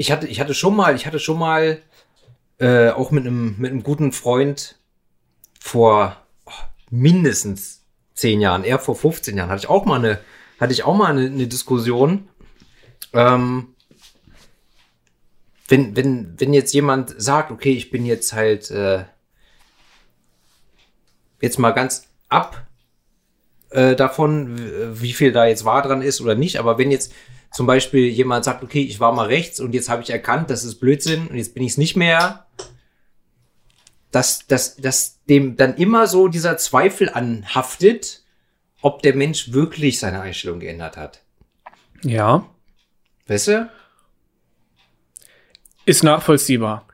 [0.02, 1.80] ich hatte, ich hatte schon mal, ich hatte schon mal
[2.58, 4.80] äh, auch mit einem, mit einem guten Freund
[5.60, 6.52] vor oh,
[6.90, 7.84] mindestens
[8.16, 10.20] zehn Jahren, eher vor 15 Jahren, hatte ich auch mal eine,
[10.60, 12.30] hatte ich auch mal eine, eine Diskussion.
[13.14, 13.76] Ähm,
[15.68, 19.06] wenn, wenn, wenn jetzt jemand sagt, okay, ich bin jetzt halt äh,
[21.42, 22.66] jetzt mal ganz ab
[23.70, 26.58] äh, davon, wie viel da jetzt wahr dran ist oder nicht.
[26.58, 27.14] Aber wenn jetzt
[27.52, 30.64] zum Beispiel jemand sagt, okay, ich war mal rechts und jetzt habe ich erkannt, das
[30.64, 32.46] ist Blödsinn und jetzt bin ich es nicht mehr,
[34.12, 38.24] dass, dass, dass dem dann immer so dieser Zweifel anhaftet,
[38.82, 41.22] ob der Mensch wirklich seine Einstellung geändert hat.
[42.04, 42.46] Ja.
[43.28, 43.70] Weißt du?
[45.86, 46.88] Ist nachvollziehbar.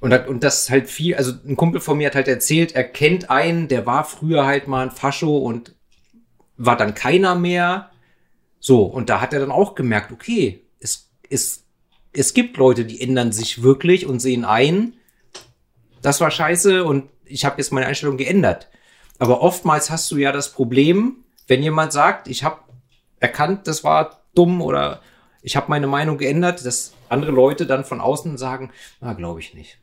[0.00, 3.30] Und, und das halt viel, also ein Kumpel von mir hat halt erzählt, er kennt
[3.30, 5.74] einen, der war früher halt mal ein Fascho und
[6.56, 7.90] war dann keiner mehr.
[8.66, 11.66] So, und da hat er dann auch gemerkt, okay, es, es,
[12.14, 14.94] es gibt Leute, die ändern sich wirklich und sehen ein,
[16.00, 18.70] das war scheiße und ich habe jetzt meine Einstellung geändert.
[19.18, 22.56] Aber oftmals hast du ja das Problem, wenn jemand sagt, ich habe
[23.20, 25.02] erkannt, das war dumm oder
[25.42, 29.52] ich habe meine Meinung geändert, dass andere Leute dann von außen sagen, na, glaube ich
[29.52, 29.76] nicht.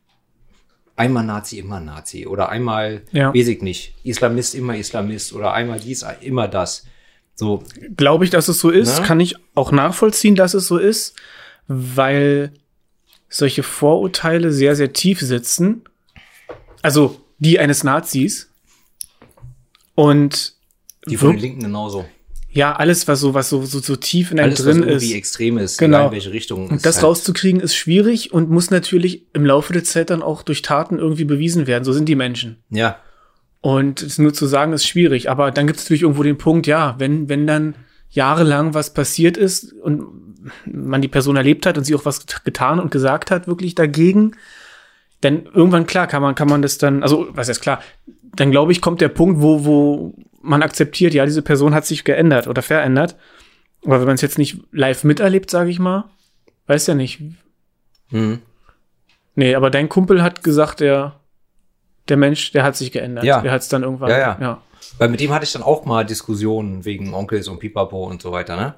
[0.95, 2.25] Einmal Nazi, immer Nazi.
[2.25, 3.31] Oder einmal, Ja.
[3.31, 5.33] weiß ich nicht, Islamist, immer Islamist.
[5.33, 6.87] Oder einmal dies, immer das.
[7.35, 7.63] So,
[7.97, 8.99] Glaube ich, dass es so ist.
[8.99, 9.05] Na?
[9.05, 11.15] Kann ich auch nachvollziehen, dass es so ist,
[11.67, 12.51] weil
[13.29, 15.83] solche Vorurteile sehr, sehr tief sitzen.
[16.81, 18.49] Also die eines Nazis.
[19.95, 20.53] Und
[21.07, 22.05] die von den Linken genauso.
[22.51, 25.07] ja, alles, was so, was so, so, so tief in einem Alles, was drin irgendwie
[25.11, 25.15] ist.
[25.15, 26.07] extrem ist, Genau.
[26.07, 26.67] in welche Richtung.
[26.69, 30.43] Und das halt- rauszukriegen ist schwierig und muss natürlich im Laufe der Zeit dann auch
[30.43, 31.83] durch Taten irgendwie bewiesen werden.
[31.83, 32.57] So sind die Menschen.
[32.69, 32.99] Ja,
[33.61, 35.29] Und es nur zu sagen, ist schwierig.
[35.29, 37.75] Aber dann gibt es natürlich irgendwo den Punkt, ja, wenn, wenn dann
[38.09, 40.03] jahrelang was passiert ist und
[40.65, 44.35] man die Person erlebt hat und sie auch was getan und gesagt hat, wirklich dagegen,
[45.21, 47.81] dann irgendwann klar kann man, kann man das dann, also was heißt klar,
[48.35, 52.03] dann glaube ich, kommt der Punkt, wo, wo man akzeptiert, ja, diese Person hat sich
[52.03, 53.15] geändert oder verändert.
[53.85, 56.05] Aber wenn man es jetzt nicht live miterlebt, sage ich mal,
[56.67, 57.21] weiß ja nicht.
[58.09, 58.39] Mhm.
[59.35, 61.19] Nee, aber dein Kumpel hat gesagt, der,
[62.09, 63.23] der Mensch, der hat sich geändert.
[63.23, 63.41] Ja.
[63.41, 64.09] Der hat es dann irgendwann.
[64.09, 64.37] Ja, ja.
[64.39, 64.61] ja.
[64.97, 68.31] Weil mit dem hatte ich dann auch mal Diskussionen wegen Onkels und Pipapo und so
[68.31, 68.75] weiter, ne?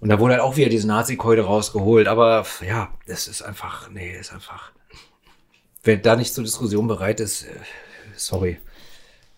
[0.00, 2.06] Und da wurde halt auch wieder diese Nazi-Keule rausgeholt.
[2.06, 4.72] Aber ja, das ist einfach, nee, ist einfach.
[5.82, 7.48] Wer da nicht zur Diskussion bereit ist, äh,
[8.14, 8.58] sorry.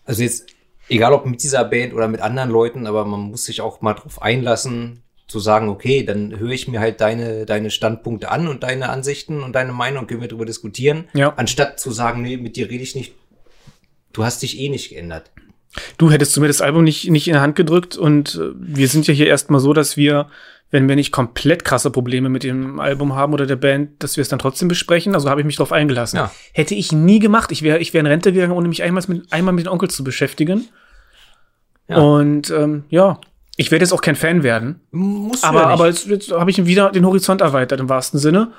[0.05, 0.47] Also jetzt,
[0.89, 3.93] egal ob mit dieser Band oder mit anderen Leuten, aber man muss sich auch mal
[3.93, 8.63] drauf einlassen, zu sagen, okay, dann höre ich mir halt deine, deine Standpunkte an und
[8.63, 11.05] deine Ansichten und deine Meinung, können wir darüber diskutieren.
[11.13, 11.33] Ja.
[11.37, 13.13] Anstatt zu sagen, nee, mit dir rede ich nicht.
[14.11, 15.31] Du hast dich eh nicht geändert.
[15.99, 18.87] Du hättest du mir das Album nicht, nicht in der Hand gedrückt und äh, wir
[18.87, 20.29] sind ja hier erstmal so, dass wir,
[20.71, 24.23] wenn wir nicht komplett krasse Probleme mit dem Album haben oder der Band, dass wir
[24.23, 25.13] es dann trotzdem besprechen.
[25.13, 26.17] Also habe ich mich darauf eingelassen.
[26.17, 26.31] Ja.
[26.53, 27.51] Hätte ich nie gemacht.
[27.51, 29.95] Ich wäre ich wär in Rente gegangen, ohne mich einmal mit, einmal mit den Onkels
[29.95, 30.67] zu beschäftigen.
[31.87, 31.97] Ja.
[31.97, 33.19] Und ähm, ja,
[33.59, 34.79] ich werde jetzt auch kein Fan werden.
[34.91, 38.17] Musst du Aber, ja aber jetzt, jetzt habe ich wieder den Horizont erweitert im wahrsten
[38.17, 38.53] Sinne.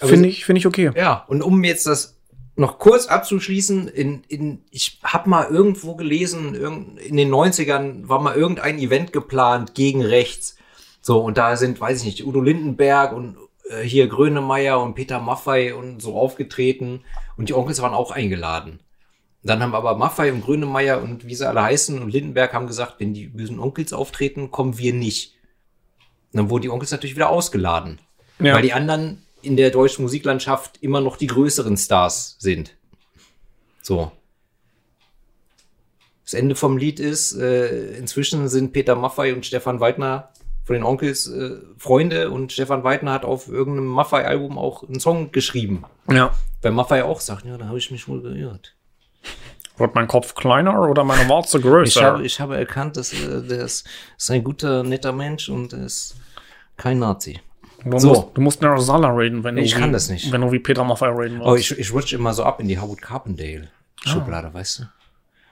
[0.00, 0.90] Finde ich, finde ich okay.
[0.96, 2.18] Ja, und um jetzt das
[2.56, 8.34] noch kurz abzuschließen, in, in, ich habe mal irgendwo gelesen, in den 90ern war mal
[8.34, 10.56] irgendein Event geplant gegen rechts.
[11.00, 13.36] So, und da sind, weiß ich nicht, Udo Lindenberg und
[13.70, 17.02] äh, hier Grönemeyer und Peter Maffei und so aufgetreten.
[17.36, 18.80] Und die Onkels waren auch eingeladen.
[19.44, 22.96] Dann haben aber Maffei und Grönemeyer und wie sie alle heißen und Lindenberg haben gesagt,
[23.00, 25.34] wenn die bösen Onkels auftreten, kommen wir nicht.
[26.32, 27.98] Und dann wurden die Onkels natürlich wieder ausgeladen
[28.38, 28.54] Ja.
[28.54, 32.76] weil die anderen in der deutschen Musiklandschaft immer noch die größeren Stars sind.
[33.80, 34.12] So.
[36.24, 40.30] Das Ende vom Lied ist, äh, inzwischen sind Peter Maffei und Stefan Weidner
[40.64, 45.32] von den Onkels äh, Freunde und Stefan Weidner hat auf irgendeinem Maffei-Album auch einen Song
[45.32, 45.84] geschrieben.
[46.08, 46.32] ja.
[46.62, 48.76] Weil Maffei auch sagt, ja, da habe ich mich wohl geirrt.
[49.78, 52.02] Wird mein Kopf kleiner oder meine Warze Ich größer?
[52.02, 55.84] habe, ich habe erkannt, dass äh, der ist, ist ein guter, netter Mensch und er
[55.86, 56.16] ist
[56.76, 57.40] kein Nazi.
[57.84, 58.08] du, so.
[58.08, 60.30] musst, du musst nach Sala reden, wenn du Ich wie, kann das nicht.
[60.30, 61.46] Wenn du wie Peter Maffay reden willst.
[61.48, 63.68] Oh, ich, ich rutsche immer so ab in die Howard Carpendale
[64.04, 64.84] Schublade, weißt du?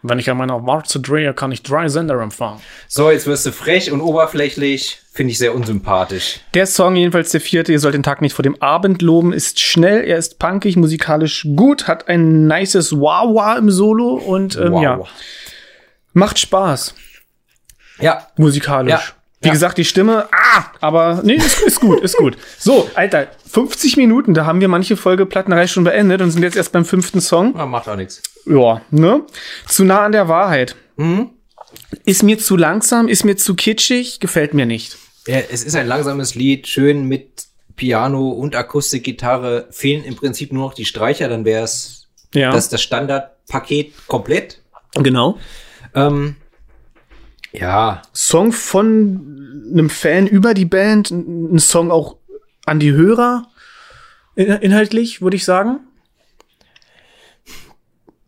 [0.03, 2.61] Wenn ich an meiner Warze drehe, kann ich drei Sender empfangen.
[2.89, 5.03] So, jetzt wirst du frech und oberflächlich.
[5.13, 6.41] Finde ich sehr unsympathisch.
[6.55, 9.61] Der Song, jedenfalls der vierte, ihr sollt den Tag nicht vor dem Abend loben, ist
[9.61, 15.01] schnell, er ist punkig, musikalisch gut, hat ein nices Wah-Wah im Solo und ähm, ja,
[16.15, 16.95] macht Spaß,
[17.99, 18.93] Ja, musikalisch.
[18.93, 19.01] Ja.
[19.43, 19.53] Wie Ja.
[19.55, 22.37] gesagt, die Stimme, ah, aber nee, ist, ist gut, ist gut.
[22.59, 26.73] So, Alter, 50 Minuten, da haben wir manche Folgeplattenerei schon beendet und sind jetzt erst
[26.73, 27.55] beim fünften Song.
[27.57, 28.23] ja, macht auch nichts.
[28.47, 29.23] Ja, ne?
[29.69, 30.77] Zu nah an der Wahrheit.
[30.97, 31.31] Mhm.
[32.05, 34.97] Ist mir zu langsam, ist mir zu kitschig, gefällt mir nicht.
[35.27, 39.69] Ja, es ist ein langsames Lied, schön mit Piano und Akustikgitarre.
[39.71, 44.61] Fehlen im Prinzip nur noch die Streicher, dann wäre es Ja, das, das Standardpaket komplett.
[44.95, 45.39] genau.
[45.95, 46.37] Ähm,
[47.53, 52.17] ja, Song von einem Fan über die Band, ein Song auch
[52.67, 53.49] an die Hörer,
[54.37, 55.81] in- inhaltlich, würde ich sagen.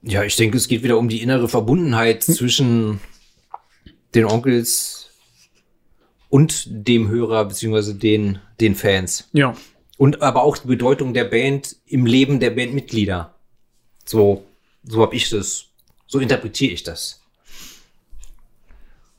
[0.03, 3.01] Ja, ich denke, es geht wieder um die innere Verbundenheit zwischen
[4.15, 5.11] den Onkels
[6.29, 9.29] und dem Hörer, beziehungsweise den, den Fans.
[9.33, 9.57] Ja.
[9.99, 13.35] Und aber auch die Bedeutung der Band im Leben der Bandmitglieder.
[14.05, 14.45] So,
[14.83, 15.67] so habe ich das,
[16.07, 17.23] so interpretiere ich das.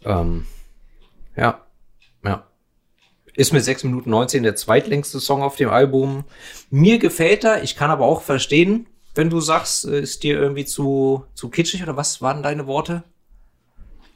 [0.04, 0.46] Ähm,
[1.38, 1.66] ja,
[2.26, 2.46] ja.
[3.36, 6.26] Ist mit 6 Minuten 19 der zweitlängste Song auf dem Album.
[6.70, 10.66] Mir gefällt er, ich kann aber auch verstehen, wenn du sagst, äh, ist dir irgendwie
[10.66, 13.04] zu, zu kitschig oder was waren deine Worte?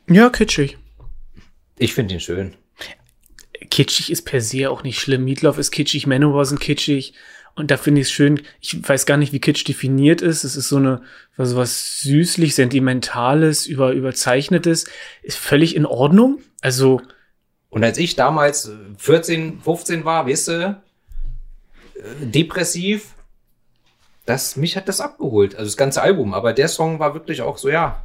[0.10, 0.78] Ja, kitschig.
[1.78, 2.56] Ich finde ihn schön.
[3.70, 5.26] Kitschig ist per se auch nicht schlimm.
[5.26, 7.14] Meatloaf ist kitschig, Manowar sind kitschig.
[7.58, 10.44] Und da finde ich es schön, ich weiß gar nicht, wie Kitsch definiert ist.
[10.44, 11.02] Es ist so eine,
[11.38, 14.86] was, was süßlich, sentimentales, über, überzeichnetes,
[15.24, 16.40] ist völlig in Ordnung.
[16.62, 17.02] Also,
[17.70, 20.54] Und als ich damals äh, 14, 15 war, weißt du,
[21.96, 23.16] äh, depressiv,
[24.28, 25.56] das, mich hat das abgeholt.
[25.56, 26.34] Also das ganze Album.
[26.36, 28.04] Aber der Song war wirklich auch so, ja.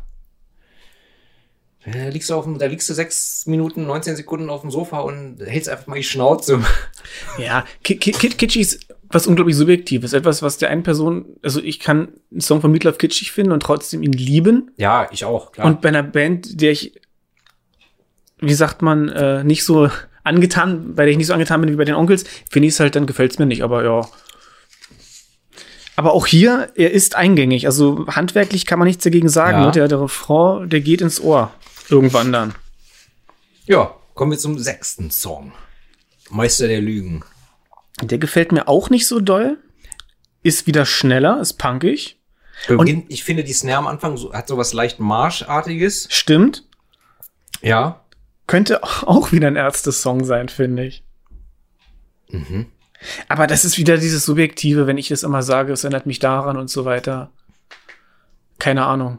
[1.85, 5.01] Da liegst du, auf dem, da liegst du sechs Minuten, 19 Sekunden auf dem Sofa
[5.01, 6.63] und hältst einfach mal die Schnauze.
[7.39, 10.13] Ja, Ki- Ki- Ki- kitschig ist was unglaublich Subjektives.
[10.13, 13.63] Etwas, was der einen Person, also ich kann einen Song von Meatloaf kitschig finden und
[13.63, 14.71] trotzdem ihn lieben.
[14.77, 15.67] Ja, ich auch, klar.
[15.67, 16.95] Und bei einer Band, der ich,
[18.39, 19.91] wie sagt man, äh, nicht so
[20.25, 22.81] angetan, bei der ich nicht so angetan bin wie bei den Onkels, finde ich es
[22.81, 23.63] halt, dann gefällt es mir nicht.
[23.63, 24.07] Aber ja,
[25.97, 27.67] Aber auch hier, er ist eingängig.
[27.67, 29.59] Also handwerklich kann man nichts dagegen sagen.
[29.59, 29.67] Ja.
[29.67, 29.73] Ne?
[29.73, 31.53] Der, der Refrain, der geht ins Ohr.
[31.89, 32.55] Irgendwann dann.
[33.67, 35.53] Ja, kommen wir zum sechsten Song.
[36.31, 37.25] Meister der Lügen.
[38.01, 39.59] Der gefällt mir auch nicht so doll.
[40.43, 42.19] Ist wieder schneller, ist punkig.
[42.67, 46.09] Beginn, ich finde, die Snare am Anfang so, hat so was leicht Marschartiges.
[46.11, 46.65] Stimmt.
[47.61, 48.05] Ja.
[48.47, 51.05] Könnte auch wieder ein Ärzte-Song sein, finde ich.
[53.29, 56.57] Aber das ist wieder dieses Subjektive, wenn ich das immer sage, es erinnert mich daran
[56.57, 57.31] und so weiter.
[58.59, 59.19] Keine Ahnung.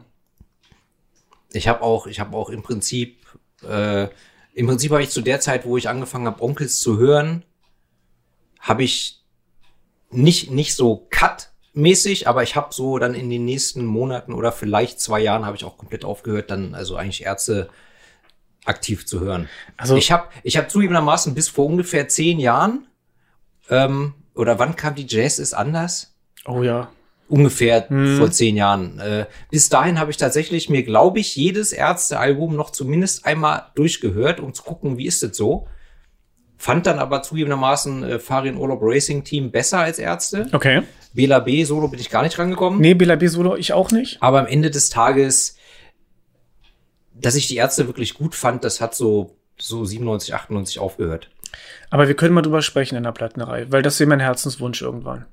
[1.52, 3.26] Ich habe auch, ich habe auch im Prinzip,
[3.62, 4.08] äh,
[4.54, 7.44] im Prinzip habe ich zu der Zeit, wo ich angefangen habe, Onkels zu hören,
[8.58, 9.22] habe ich
[10.10, 15.00] nicht nicht so Cut-mäßig, aber ich habe so dann in den nächsten Monaten oder vielleicht
[15.00, 17.68] zwei Jahren habe ich auch komplett aufgehört, dann also eigentlich Ärzte
[18.64, 19.48] aktiv zu hören.
[19.76, 22.86] Also ich habe ich habe zugegebenermaßen bis vor ungefähr zehn Jahren
[23.70, 26.14] ähm, oder wann kam die Jazz ist anders?
[26.46, 26.90] oh ja.
[27.28, 28.18] ungefähr Mhm.
[28.18, 28.98] vor zehn Jahren.
[28.98, 34.40] Äh, bis dahin habe ich tatsächlich mir, glaube ich, jedes Ärzte-Album noch zumindest einmal durchgehört,
[34.40, 35.66] um zu gucken, wie ist das so.
[36.58, 40.48] Fand dann aber zugegebenermaßen äh, Farin Urlaub Racing Team besser als Ärzte.
[40.52, 40.82] Okay.
[41.12, 42.80] Bela B Solo bin ich gar nicht rangekommen.
[42.80, 44.18] Nee, Bela B Solo ich auch nicht.
[44.20, 45.56] Aber am Ende des Tages,
[47.14, 51.30] dass ich die Ärzte wirklich gut fand, das hat so, so 97, 98 aufgehört.
[51.90, 55.26] Aber wir können mal drüber sprechen in der Plattenerei, weil das wäre mein Herzenswunsch irgendwann.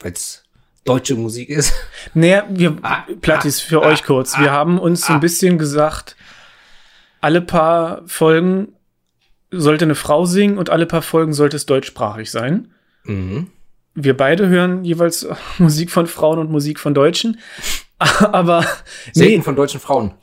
[0.00, 0.44] Weil es
[0.84, 1.74] deutsche Musik ist.
[2.14, 4.38] Naja, wir, Ah, Plattis, für euch kurz.
[4.38, 6.16] Wir haben uns so ein bisschen gesagt,
[7.20, 8.72] alle paar Folgen
[9.50, 12.72] sollte eine Frau singen und alle paar Folgen sollte es deutschsprachig sein.
[13.04, 13.48] Mhm.
[13.94, 15.26] Wir beide hören jeweils
[15.58, 17.38] Musik von Frauen und Musik von Deutschen.
[17.98, 18.66] Aber
[19.12, 20.14] Selten nee, von deutschen Frauen.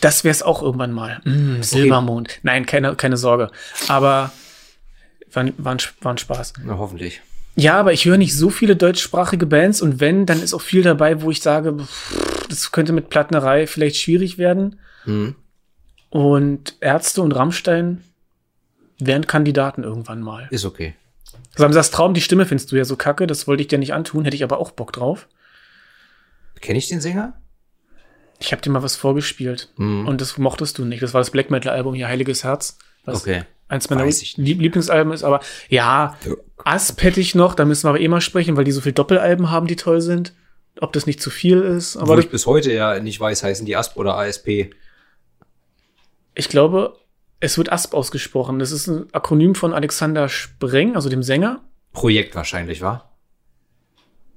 [0.00, 1.20] Das wär's auch irgendwann mal.
[1.24, 2.40] Mm, Silbermond.
[2.42, 3.50] Nein, keine, keine Sorge.
[3.86, 4.32] Aber
[5.32, 6.54] war, war, ein, war ein Spaß.
[6.64, 7.20] Na, hoffentlich.
[7.56, 10.82] Ja, aber ich höre nicht so viele deutschsprachige Bands und wenn, dann ist auch viel
[10.82, 14.78] dabei, wo ich sage, pff, das könnte mit Plattenerei vielleicht schwierig werden.
[15.04, 15.34] Mhm.
[16.10, 18.02] Und Ärzte und Rammstein
[18.98, 20.48] wären Kandidaten irgendwann mal.
[20.50, 20.94] Ist okay.
[21.56, 24.24] Samsas Traum, die Stimme findest du ja so kacke, das wollte ich dir nicht antun,
[24.24, 25.28] hätte ich aber auch Bock drauf.
[26.60, 27.34] Kenne ich den Sänger?
[28.40, 30.06] Ich habe dir mal was vorgespielt Mhm.
[30.06, 31.02] und das mochtest du nicht.
[31.02, 33.42] Das war das Black Metal Album hier Heiliges Herz, was Okay.
[33.68, 36.16] eins meiner Lieb Lieblingsalben ist, aber ja,
[36.64, 38.92] Asp hätte ich noch, da müssen wir aber eh mal sprechen, weil die so viel
[38.92, 40.32] Doppelalben haben, die toll sind.
[40.80, 43.66] Ob das nicht zu viel ist, aber Wo ich bis heute ja nicht weiß, heißen
[43.66, 44.70] die ASP oder ASP.
[46.34, 46.96] ich glaube,
[47.40, 48.58] es wird Asp ausgesprochen.
[48.60, 51.60] Das ist ein Akronym von Alexander Spreng, also dem Sänger.
[51.92, 53.16] Projekt wahrscheinlich, war?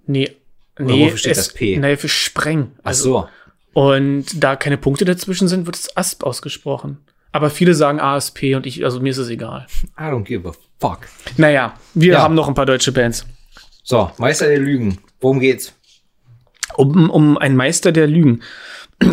[0.08, 0.36] Nee,
[0.80, 1.78] nee, wofür steht das P?
[1.78, 2.72] Nee, für Spreng.
[2.84, 3.28] Ach so.
[3.74, 6.98] Und da keine Punkte dazwischen sind, wird es Asp ausgesprochen.
[7.32, 9.66] Aber viele sagen ASP und ich, also mir ist es egal.
[9.98, 11.00] I don't give a fuck.
[11.38, 12.22] Naja, wir Ja.
[12.22, 13.26] haben noch ein paar deutsche Bands.
[13.84, 14.98] So, Meister der Lügen.
[15.22, 15.74] Worum geht's?
[16.76, 18.42] Um, um einen Meister der Lügen.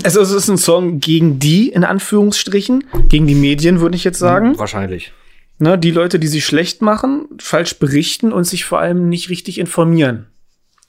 [0.02, 4.18] Also es ist ein Song gegen die, in Anführungsstrichen, gegen die Medien, würde ich jetzt
[4.18, 4.58] sagen.
[4.58, 5.12] Wahrscheinlich.
[5.60, 9.58] Ne, die Leute, die sie schlecht machen, falsch berichten und sich vor allem nicht richtig
[9.58, 10.26] informieren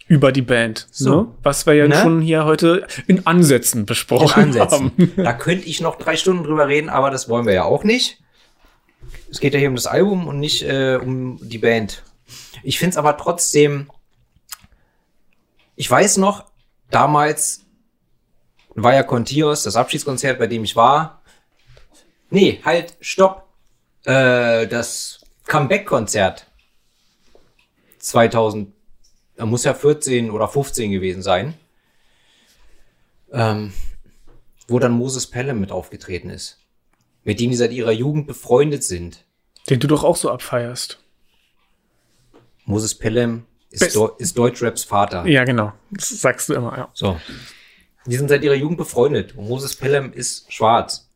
[0.10, 0.88] über die Band.
[0.91, 1.10] So.
[1.22, 1.28] Ne?
[1.43, 1.95] Was wir ja Ne?
[1.95, 4.91] schon hier heute in Ansätzen besprochen Ansetzen.
[4.97, 5.14] haben.
[5.24, 8.20] Da könnte ich noch drei Stunden drüber reden, aber das wollen wir ja auch nicht.
[9.32, 12.03] Es geht ja hier um das Album und nicht äh, um die Band.
[12.64, 13.89] Ich find's aber trotzdem.
[15.76, 16.45] Ich weiß noch,
[16.89, 17.66] damals
[18.76, 21.22] war ja Contios, das Abschiedskonzert, bei dem ich war.
[22.32, 23.47] Nee, halt, stopp.
[24.05, 26.47] Äh, das Comeback-Konzert
[27.99, 28.74] 2000,
[29.40, 31.54] da muss ja 14 oder 15 gewesen sein.
[33.32, 33.72] Ähm,
[34.68, 36.60] wo dann Moses Pelham mit aufgetreten ist.
[37.24, 39.24] Mit dem die seit ihrer Jugend befreundet sind.
[39.70, 41.00] Den du doch auch so abfeierst.
[42.66, 45.26] Moses Pelham ist, Deu ist Deutschraps Vater.
[45.26, 45.72] Ja, genau.
[45.90, 46.90] Das sagst du immer, ja.
[46.94, 47.18] So.
[48.08, 49.38] Die sind seit ihrer Jugend befreundet.
[49.38, 51.09] Und Moses Pelham ist schwarz.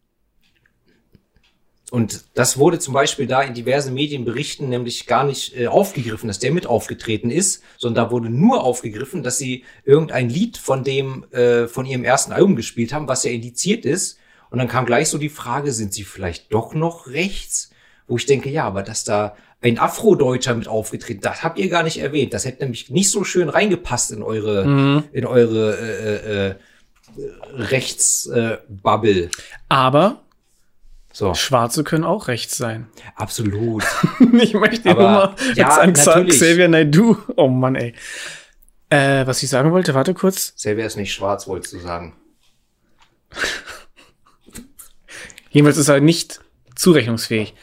[1.93, 6.39] Und das wurde zum Beispiel da in diversen Medienberichten nämlich gar nicht äh, aufgegriffen, dass
[6.39, 11.31] der mit aufgetreten ist, sondern da wurde nur aufgegriffen, dass sie irgendein Lied von dem,
[11.31, 14.17] äh, von ihrem ersten Album gespielt haben, was ja indiziert ist.
[14.49, 17.69] Und dann kam gleich so die Frage, sind sie vielleicht doch noch rechts?
[18.07, 21.83] Wo ich denke, ja, aber dass da ein Afrodeutscher mit aufgetreten, das habt ihr gar
[21.83, 22.33] nicht erwähnt.
[22.33, 26.55] Das hätte nämlich nicht so schön reingepasst in eure, in eure äh, äh, äh,
[27.53, 29.25] Rechtsbubble.
[29.25, 29.29] Äh.
[29.69, 30.23] Aber
[31.16, 32.88] so, Schwarze können auch rechts sein.
[33.16, 33.84] absolut.
[34.34, 36.28] ich möchte Aber- mal ja, jetzt an.
[36.28, 37.18] Xavier Naidoo.
[37.36, 37.93] Oh Mann, ey.
[38.89, 40.53] Äh, was ich sagen wollte, warte kurz.
[40.55, 42.16] Selber ist nicht schwarz, wolltest du sagen.
[45.51, 46.41] Jedenfalls ist er nicht
[46.76, 47.53] zurechnungsfähig.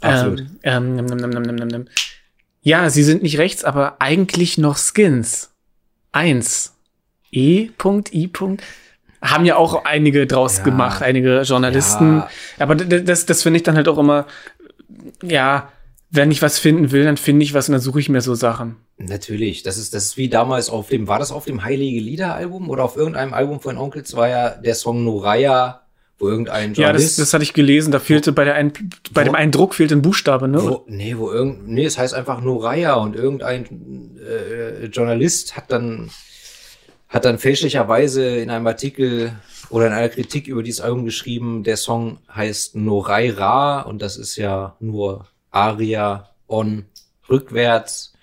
[0.00, 0.44] Absolut.
[0.62, 1.88] Ähm, ähm.
[2.62, 5.50] Ja, sie sind nicht rechts, aber eigentlich noch Skins.
[6.12, 6.76] Eins.
[7.32, 7.70] E.
[8.12, 8.30] I.
[9.24, 10.64] Haben ja auch einige draus Ja.
[10.64, 12.18] gemacht, einige Journalisten.
[12.18, 12.28] Ja.
[12.58, 14.26] Aber das, das finde ich dann halt auch immer,
[15.22, 15.68] ja,
[16.10, 18.34] wenn ich was finden will, dann finde ich was und dann suche ich mir so
[18.34, 18.76] Sachen.
[18.98, 22.34] Natürlich, das ist, das ist wie damals auf dem, war das auf dem Heilige Lieder
[22.34, 25.80] Album oder auf irgendeinem Album von Onkels war ja der Song Noraya,
[26.18, 27.90] wo irgendein Ja, das, Journalist, das hatte ich gelesen.
[27.90, 28.72] Da fehlte bei, der ein,
[29.12, 30.62] bei Wo- dem einen Druck fehlte ein Buchstabe, ne?
[30.62, 36.10] wo, nee, wo irgend, nee, es heißt einfach Noraya und irgendein äh, Journalist hat dann,
[37.14, 39.32] hat dann fälschlicherweise in einem Artikel
[39.70, 44.34] oder in einer Kritik über dieses Album geschrieben, der Song heißt Noraira und das ist
[44.36, 46.86] ja nur Aria on
[47.30, 48.14] rückwärts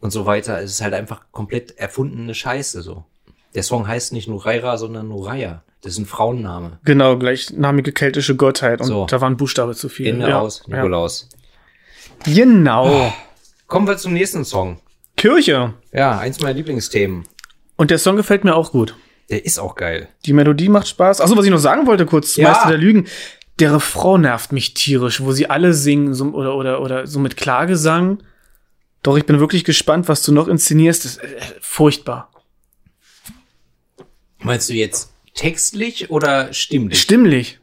[0.00, 0.60] und so weiter.
[0.60, 3.04] Es ist halt einfach komplett erfundene Scheiße so.
[3.54, 5.62] Der Song heißt nicht Noraira, sondern Noraya.
[5.80, 6.80] Das ist ein Frauenname.
[6.84, 8.80] Genau, gleichnamige keltische Gottheit.
[8.82, 9.06] Und So.
[9.06, 10.08] da war ein Buchstabe zu viel.
[10.08, 10.38] Ende ja.
[10.40, 10.76] aus, Ja.
[10.76, 11.30] Nikolaus.
[12.24, 13.10] Genau.
[13.68, 14.80] Kommen wir zum nächsten Song.
[15.16, 15.72] Kirche.
[15.92, 17.24] Ja, eins meiner Lieblingsthemen.
[17.78, 18.94] Und der Song gefällt mir auch gut.
[19.30, 20.08] Der ist auch geil.
[20.26, 21.20] Die Melodie macht Spaß.
[21.20, 22.50] Achso, was ich noch sagen wollte kurz, Ja.
[22.50, 23.06] Meister der Lügen.
[23.60, 27.36] Der Refrain nervt mich tierisch, wo sie alle singen so, oder, oder, oder so mit
[27.36, 28.22] Klagesang.
[29.02, 31.04] Doch ich bin wirklich gespannt, was du noch inszenierst.
[31.04, 32.30] Das ist äh, furchtbar.
[34.40, 37.00] Meinst du jetzt textlich oder stimmlich?
[37.00, 37.60] Stimmlich.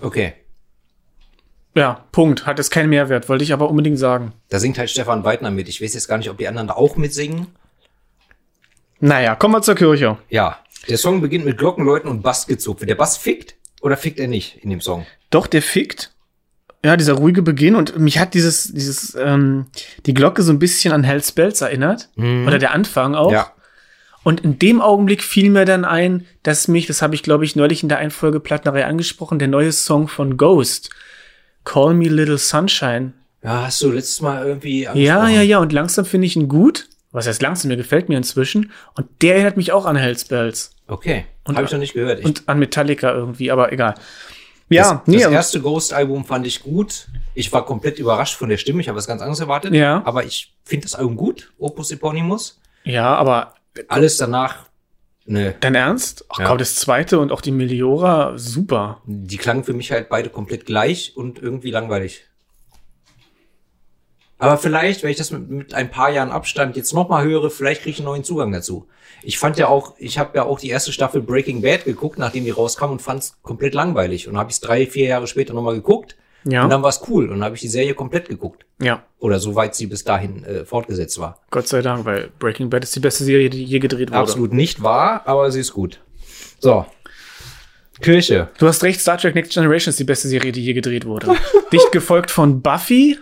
[0.00, 0.34] Okay.
[1.74, 2.46] Ja, Punkt.
[2.46, 4.32] Hat jetzt keinen Mehrwert, wollte ich aber unbedingt sagen.
[4.48, 5.68] Da singt halt Stefan Weidner mit.
[5.68, 7.46] Ich weiß jetzt gar nicht, ob die anderen da auch mitsingen.
[9.00, 10.18] Naja, kommen wir zur Kirche.
[10.28, 10.58] Ja.
[10.88, 12.86] Der Song beginnt mit Glockenläuten und Bassgezupfe.
[12.86, 15.06] Der Bass fickt oder fickt er nicht in dem Song?
[15.30, 16.12] Doch, der fickt.
[16.82, 19.66] Ja, dieser ruhige Beginn und mich hat dieses, dieses, ähm,
[20.06, 22.08] die Glocke so ein bisschen an Hells Bells erinnert.
[22.16, 23.30] Oder der Anfang auch.
[23.32, 23.52] Ja.
[24.22, 27.56] Und in dem Augenblick fiel mir dann ein, dass mich, das habe ich glaube ich
[27.56, 30.90] neulich in der Einfolge Plattnerei angesprochen, der neue Song von Ghost,
[31.64, 33.12] Call Me Little Sunshine.
[33.42, 35.34] Ja, hast du letztes Mal irgendwie Ja, angesprochen.
[35.34, 36.88] ja, ja, und langsam finde ich ihn gut.
[37.12, 37.68] Was heißt langsam?
[37.68, 38.70] Mir gefällt mir inzwischen.
[38.96, 40.70] Und der erinnert mich auch an Hells Bells.
[40.86, 41.24] Okay.
[41.44, 42.20] Und- Habe ich noch nicht gehört.
[42.20, 43.94] Ich, Und an Metallica irgendwie, aber egal.
[44.68, 47.08] Ja, das, nee, das erste Ghost-Album fand ich gut.
[47.34, 48.80] Ich war komplett überrascht von der Stimme.
[48.80, 49.74] Ich habe was ganz anderes erwartet.
[49.74, 50.02] Ja.
[50.04, 51.52] Aber ich finde das Album gut.
[51.58, 52.60] Opus Eponymous.
[52.84, 53.54] ja, aber
[53.88, 54.66] Alles danach,
[55.26, 56.24] ne, dein Ernst?
[56.28, 56.46] Ach Ja.
[56.46, 59.00] komm, das zweite und auch die Meliora, super.
[59.06, 62.26] die klangen für mich halt beide komplett gleich und irgendwie langweilig.
[64.40, 67.82] Aber vielleicht, wenn ich das mit, mit ein paar Jahren Abstand jetzt nochmal höre, vielleicht
[67.82, 68.88] kriege ich einen neuen Zugang dazu.
[69.22, 72.44] Ich fand ja auch, ich habe ja auch die erste Staffel Breaking Bad geguckt, nachdem
[72.44, 74.28] die rauskam und fand es komplett langweilig.
[74.28, 76.16] Und habe ich es drei, vier Jahre später nochmal geguckt.
[76.44, 76.64] Ja.
[76.64, 77.24] Und dann war es cool.
[77.24, 78.64] Und dann habe ich die Serie komplett geguckt.
[78.80, 81.38] Ja, Oder soweit sie bis dahin äh, fortgesetzt war.
[81.50, 84.20] Gott sei Dank, weil Breaking Bad ist die beste Serie, die je gedreht wurde.
[84.20, 86.00] Absolut nicht wahr, aber sie ist gut.
[86.60, 86.86] So.
[88.00, 88.48] Kirche.
[88.58, 91.36] Du hast recht, Star Trek Next Generation ist die beste Serie, die je gedreht wurde.
[91.72, 93.18] Dicht gefolgt von Buffy,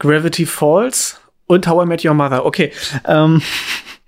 [0.00, 2.44] Gravity Falls und How I Met Your Mother.
[2.44, 2.72] Okay,
[3.06, 3.40] ähm,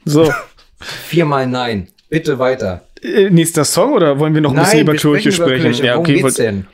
[0.04, 0.32] so.
[0.80, 1.86] Viermal nein.
[2.08, 2.82] Bitte weiter.
[3.00, 5.70] Äh, nächster Song oder wollen wir noch ein bisschen über Kirche sprechen über?
[5.70, 5.86] Kirche.
[5.86, 6.20] Ja, okay.
[6.20, 6.66] geht's denn?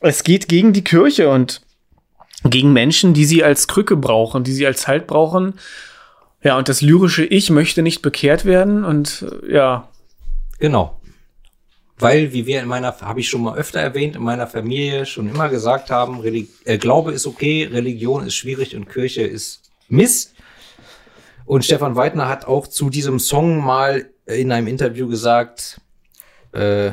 [0.00, 1.60] Es geht gegen die Kirche und
[2.44, 5.54] gegen Menschen, die sie als Krücke brauchen, die sie als Halt brauchen.
[6.42, 9.90] Ja, und das lyrische Ich möchte nicht bekehrt werden und äh, ja,
[10.60, 10.99] Genau.
[12.00, 15.28] Weil, wie wir in meiner, habe ich schon mal öfter erwähnt, in meiner Familie schon
[15.28, 20.34] immer gesagt haben, Reli äh, Glaube ist okay, Religion ist schwierig und Kirche ist Mist.
[21.44, 25.80] Und Stefan Weidner hat auch zu diesem Song mal in einem Interview gesagt,
[26.52, 26.92] äh,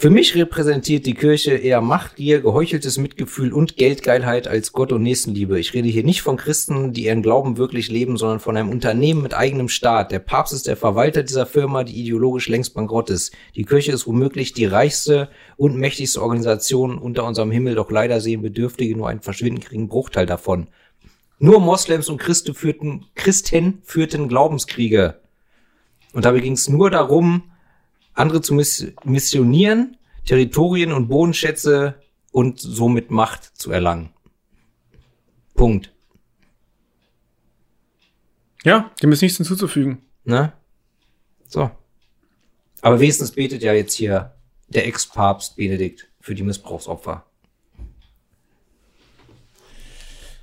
[0.00, 5.60] für mich repräsentiert die Kirche eher Machtgier, geheucheltes Mitgefühl und Geldgeilheit als Gott und Nächstenliebe.
[5.60, 9.20] Ich rede hier nicht von Christen, die ihren Glauben wirklich leben, sondern von einem Unternehmen
[9.20, 10.10] mit eigenem Staat.
[10.10, 13.34] Der Papst ist der Verwalter dieser Firma, die ideologisch längst bankrott ist.
[13.56, 15.28] Die Kirche ist womöglich die reichste
[15.58, 20.24] und mächtigste Organisation unter unserem Himmel, doch leider sehen Bedürftige nur einen verschwindend geringen Bruchteil
[20.24, 20.68] davon.
[21.40, 25.20] Nur Moslems und Christen führten, Christen führten Glaubenskriege.
[26.14, 27.42] Und dabei ging es nur darum,
[28.20, 32.00] andere zu miss missionieren, Territorien und Bodenschätze
[32.32, 34.10] und somit Macht zu erlangen.
[35.54, 35.92] Punkt.
[38.64, 40.02] ja, dem ist nichts hinzuzufügen.
[40.24, 40.52] Ne?
[41.48, 41.70] So.
[42.82, 44.34] Aber wenigstens betet ja jetzt hier
[44.68, 47.24] der Ex-Papst Benedikt für die Missbrauchsopfer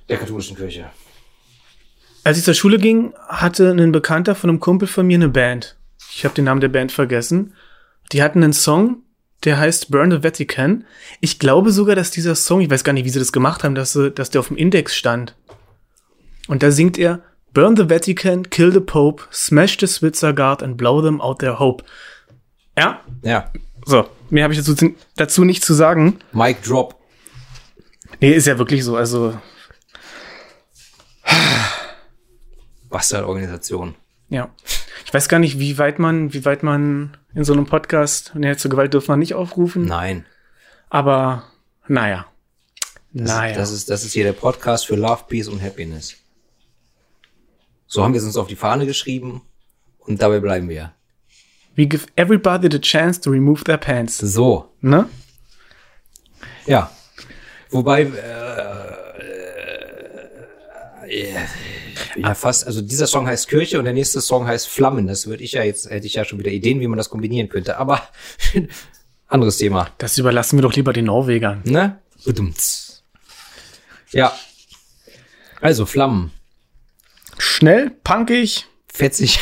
[0.08, 0.90] der katholischen Kirche.
[2.24, 5.76] Als ich zur Schule ging, hatte ein Bekannter von einem Kumpel von mir eine Band.
[6.10, 7.54] Ich habe den Namen der Band vergessen.
[8.12, 9.02] Die hatten einen Song,
[9.44, 10.84] der heißt Burn the Vatican.
[11.20, 13.74] Ich glaube sogar, dass dieser Song, ich weiß gar nicht, wie sie das gemacht haben,
[13.74, 15.34] dass, sie, dass der auf dem Index stand.
[16.48, 17.20] Und da singt er
[17.52, 21.58] Burn the Vatican, kill the Pope, smash the Switzer Guard and blow them out their
[21.58, 21.84] hope.
[22.76, 23.50] Ja, Ja.
[23.84, 24.08] so.
[24.30, 26.18] Mehr habe ich dazu, dazu nicht zu sagen.
[26.32, 26.94] Mic Drop.
[28.20, 28.96] Nee, ist ja wirklich so.
[28.96, 29.34] Also,
[32.90, 33.94] Bastardorganisation.
[34.28, 34.50] Ja.
[35.06, 38.56] Ich weiß gar nicht, wie weit man, wie weit man in so einem Podcast, ne,
[38.56, 40.26] zur Gewalt dürfen wir nicht aufrufen, Nein.
[40.90, 41.44] aber
[41.86, 42.26] naja.
[43.12, 43.54] Das, naja.
[43.56, 46.14] das, ist, das ist hier der Podcast für Love, Peace und Happiness.
[47.86, 49.40] So haben wir es uns auf die Fahne geschrieben
[49.98, 50.92] und dabei bleiben wir.
[51.74, 54.18] We give everybody the chance to remove their pants.
[54.18, 55.08] So, Ne?
[56.66, 56.90] ja.
[57.70, 58.08] Wobei, äh,
[61.08, 61.34] äh,
[62.16, 65.06] ja, fast, also dieser Song heißt Kirche und der nächste Song heißt Flammen.
[65.06, 67.48] Das würde ich ja jetzt, hätte ich ja schon wieder Ideen, wie man das kombinieren
[67.48, 67.78] könnte.
[67.78, 68.02] Aber
[69.28, 69.88] anderes Thema.
[69.98, 71.62] Das überlassen wir doch lieber den Norwegern.
[71.64, 71.98] Ne?
[72.24, 73.02] Bedumts.
[74.10, 74.32] Ja.
[75.60, 76.32] Also Flammen.
[77.38, 79.38] Schnell, punkig, Fetzig.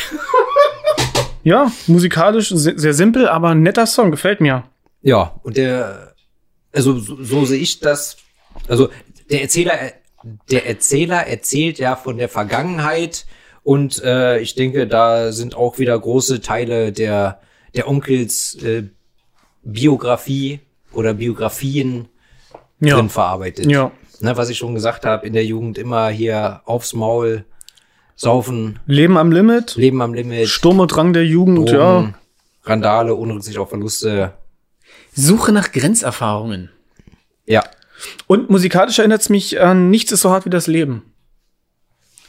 [1.44, 4.64] ja, musikalisch se- sehr simpel, aber ein netter Song, gefällt mir.
[5.02, 6.14] Ja, und der,
[6.72, 8.16] also so, so sehe ich das.
[8.68, 8.90] Also
[9.30, 9.74] der Erzähler,
[10.50, 13.26] der Erzähler erzählt ja von der Vergangenheit
[13.62, 17.40] und äh, ich denke, da sind auch wieder große Teile der
[17.74, 18.84] der Onkels äh,
[19.62, 20.60] Biografie
[20.92, 22.08] oder Biografien
[22.80, 22.96] Ja.
[22.96, 23.66] drin verarbeitet.
[23.66, 23.90] Ja.
[24.20, 27.44] Ne, was ich schon gesagt habe, in der Jugend immer hier aufs Maul,
[28.14, 31.76] saufen, Leben am Limit, Leben am Limit, Sturm und Drang der Jugend, ja.
[32.00, 32.14] Drogen,
[32.62, 34.32] Randale, Unrücksicht auf Verluste.
[35.12, 36.70] Suche nach Grenzerfahrungen.
[37.44, 37.62] Ja,
[38.26, 41.02] Und musikalisch erinnert es mich an Nichts ist so hart wie das Leben.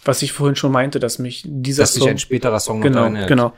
[0.06, 2.12] Was ich vorhin schon meinte, dass mich dieser dass sich Song.
[2.12, 3.54] ein späterer Song Genau, genau.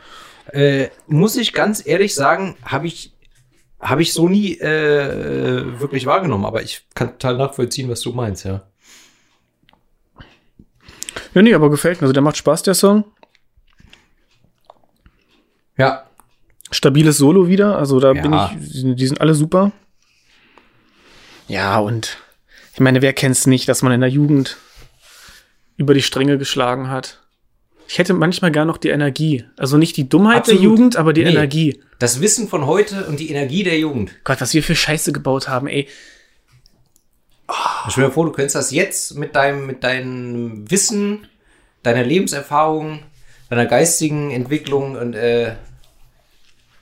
[0.51, 3.13] Äh, muss ich ganz ehrlich sagen, habe ich
[3.79, 8.43] habe ich so nie äh, wirklich wahrgenommen, aber ich kann total nachvollziehen, was du meinst,
[8.45, 8.63] ja.
[11.33, 12.05] Ja, nee, aber gefällt mir.
[12.05, 13.05] Also der macht Spaß, der Song.
[15.77, 16.03] Ja,
[16.71, 17.77] Stabiles Solo wieder.
[17.77, 18.21] Also da Ja.
[18.21, 19.71] bin ich, die sind alle super.
[21.49, 22.17] Ja, und
[22.73, 24.55] ich meine, wer kennt's nicht, dass man in der Jugend
[25.75, 27.19] über die Stränge geschlagen hat?
[27.87, 29.45] Ich hätte manchmal gar noch die Energie.
[29.57, 30.61] Also nicht die Dummheit Absolut.
[30.61, 31.31] der Jugend, aber die Nee.
[31.31, 31.81] Energie.
[31.97, 34.11] das Wissen von heute und die Energie der Jugend.
[34.23, 35.87] Gott, was wir für Scheiße gebaut haben, ey.
[37.89, 41.27] Stell dir vor, du könntest das jetzt mit deinem, mit deinem Wissen,
[41.81, 42.99] deiner Lebenserfahrung,
[43.49, 45.55] deiner geistigen Entwicklung und äh,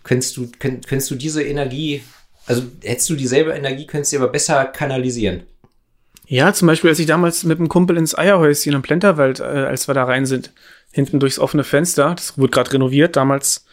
[0.04, 2.04] könntest du, könnt, könntest du diese Energie,
[2.48, 5.44] also hättest du dieselbe Energie, könntest du sie aber besser kanalisieren.
[6.28, 9.88] Ja, zum Beispiel, als ich damals mit einem Kumpel ins Eierhäuschen am Plenterwald, äh, als
[9.88, 10.52] wir da rein sind,
[10.92, 13.66] hinten durchs offene Fenster, das wurde gerade renoviert, damals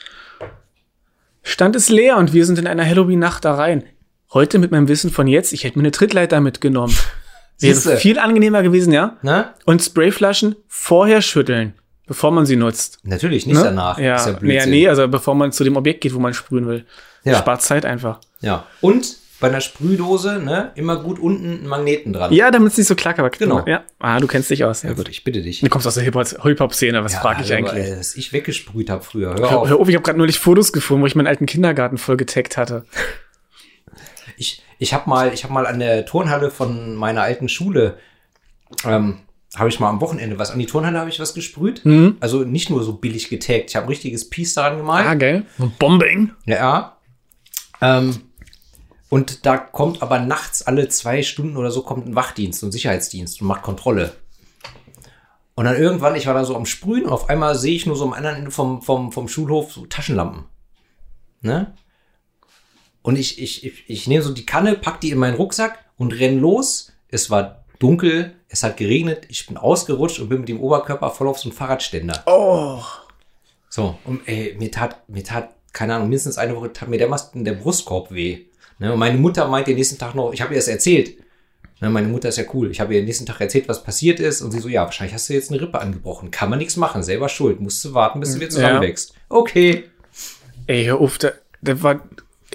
[1.43, 3.85] stand es leer und wir sind in einer Halloween-Nacht da rein.
[4.33, 6.95] Heute mit meinem Wissen von jetzt, ich hätte mir eine Trittleiter mitgenommen.
[7.61, 9.17] Wäre viel angenehmer gewesen, ja?
[9.23, 9.53] Ne?
[9.65, 11.75] Und Sprayflaschen vorher schütteln,
[12.07, 12.99] bevor man sie nutzt.
[13.05, 13.63] Natürlich, nicht Ne?
[13.65, 13.99] danach.
[13.99, 16.85] Ja, ja nee, nee, also bevor man zu dem Objekt geht, wo man sprühen will.
[17.25, 17.39] Ja.
[17.39, 18.21] Spart Zeit einfach.
[18.41, 18.67] Ja.
[18.81, 22.33] Und bei einer Sprühdose, ne, immer gut unten einen Magneten dran.
[22.33, 23.39] Ja, damit es nicht so klackert.
[23.39, 23.65] Genau.
[23.67, 23.83] Ja.
[23.99, 24.83] Ah, du kennst dich aus.
[24.83, 24.91] Ja.
[24.91, 25.61] Ja gut, ich bitte dich.
[25.61, 27.99] Du kommst aus der Hip-Hop- Hip-Hop-Szene, was Ja, frage ich aber, eigentlich?
[27.99, 29.35] Was ich weggesprüht habe früher.
[29.35, 29.69] Hör Hör, auf.
[29.69, 32.57] hör auf, ich habe gerade neulich Fotos gefunden, wo ich meinen alten Kindergarten voll getaggt
[32.57, 32.85] hatte.
[34.37, 37.99] Ich, ich habe mal, ich hab mal an der Turnhalle von meiner alten Schule,
[38.87, 39.19] ähm,
[39.57, 41.85] habe ich mal am Wochenende was, an die Turnhalle habe ich was gesprüht.
[41.85, 42.17] Mhm.
[42.21, 45.07] Also nicht nur so billig getaggt, ich habe richtiges Piece daran gemalt.
[45.07, 45.45] Ah, geil.
[45.59, 46.31] Und Bombing.
[46.47, 46.94] Ja.
[47.85, 48.23] Ähm,
[49.11, 53.43] und da kommt aber nachts alle zwei Stunden oder so kommt ein Wachdienst und Sicherheitsdienst
[53.43, 54.15] und macht Kontrolle.
[55.55, 57.95] Und dann irgendwann, ich war da so am Sprühen und auf einmal sehe ich nur
[57.95, 60.47] so am anderen Ende vom, vom, vom Schulhof so Taschenlampen.
[61.43, 61.75] Ne?
[63.03, 66.19] Und ich, ich, ich, ich nehme so die Kanne, pack die in meinen Rucksack und
[66.19, 66.93] renn los.
[67.09, 71.29] Es war dunkel, es hat geregnet, ich bin ausgerutscht und bin mit dem Oberkörper voll
[71.29, 72.23] auf so einen Fahrradständer.
[72.27, 72.83] Oh.
[73.69, 77.45] So, und ey, mir tat, mir tat, keine Ahnung, mindestens eine Woche tat mir dermaßen
[77.45, 78.47] der Brustkorb weh.
[78.79, 78.93] Ne?
[78.93, 81.19] Und meine Mutter meint den nächsten Tag noch, ich habe ihr das erzählt.
[81.81, 82.71] Ne, meine Mutter ist ja cool.
[82.71, 84.41] Ich habe ihr den nächsten Tag erzählt, was passiert ist.
[84.43, 86.31] Und sie so, ja, wahrscheinlich hast du jetzt eine Rippe angebrochen.
[86.31, 87.61] Kann man nichts machen, selber schuld.
[87.61, 89.15] Musst du warten, bis du wieder zusammenwächst.
[89.29, 89.85] Okay.
[90.67, 92.01] Ey, hör auf, da, da war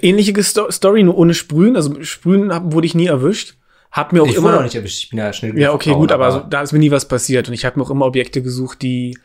[0.00, 1.76] ähnliche Sto Story, nur ohne Sprühen.
[1.76, 3.56] Also Sprühen hab, wurde ich nie erwischt.
[3.92, 5.04] Hab mir auch Ich immer wurde noch nicht erwischt.
[5.04, 7.48] Ich bin ja schnell Ja, okay, gut, aber so, da ist mir nie was passiert.
[7.48, 9.18] Und ich habe mir auch immer Objekte gesucht, die,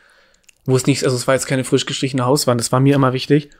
[0.66, 3.12] wo es nicht, also es war jetzt keine frisch gestrichene Hauswand, das war mir immer
[3.12, 3.50] wichtig.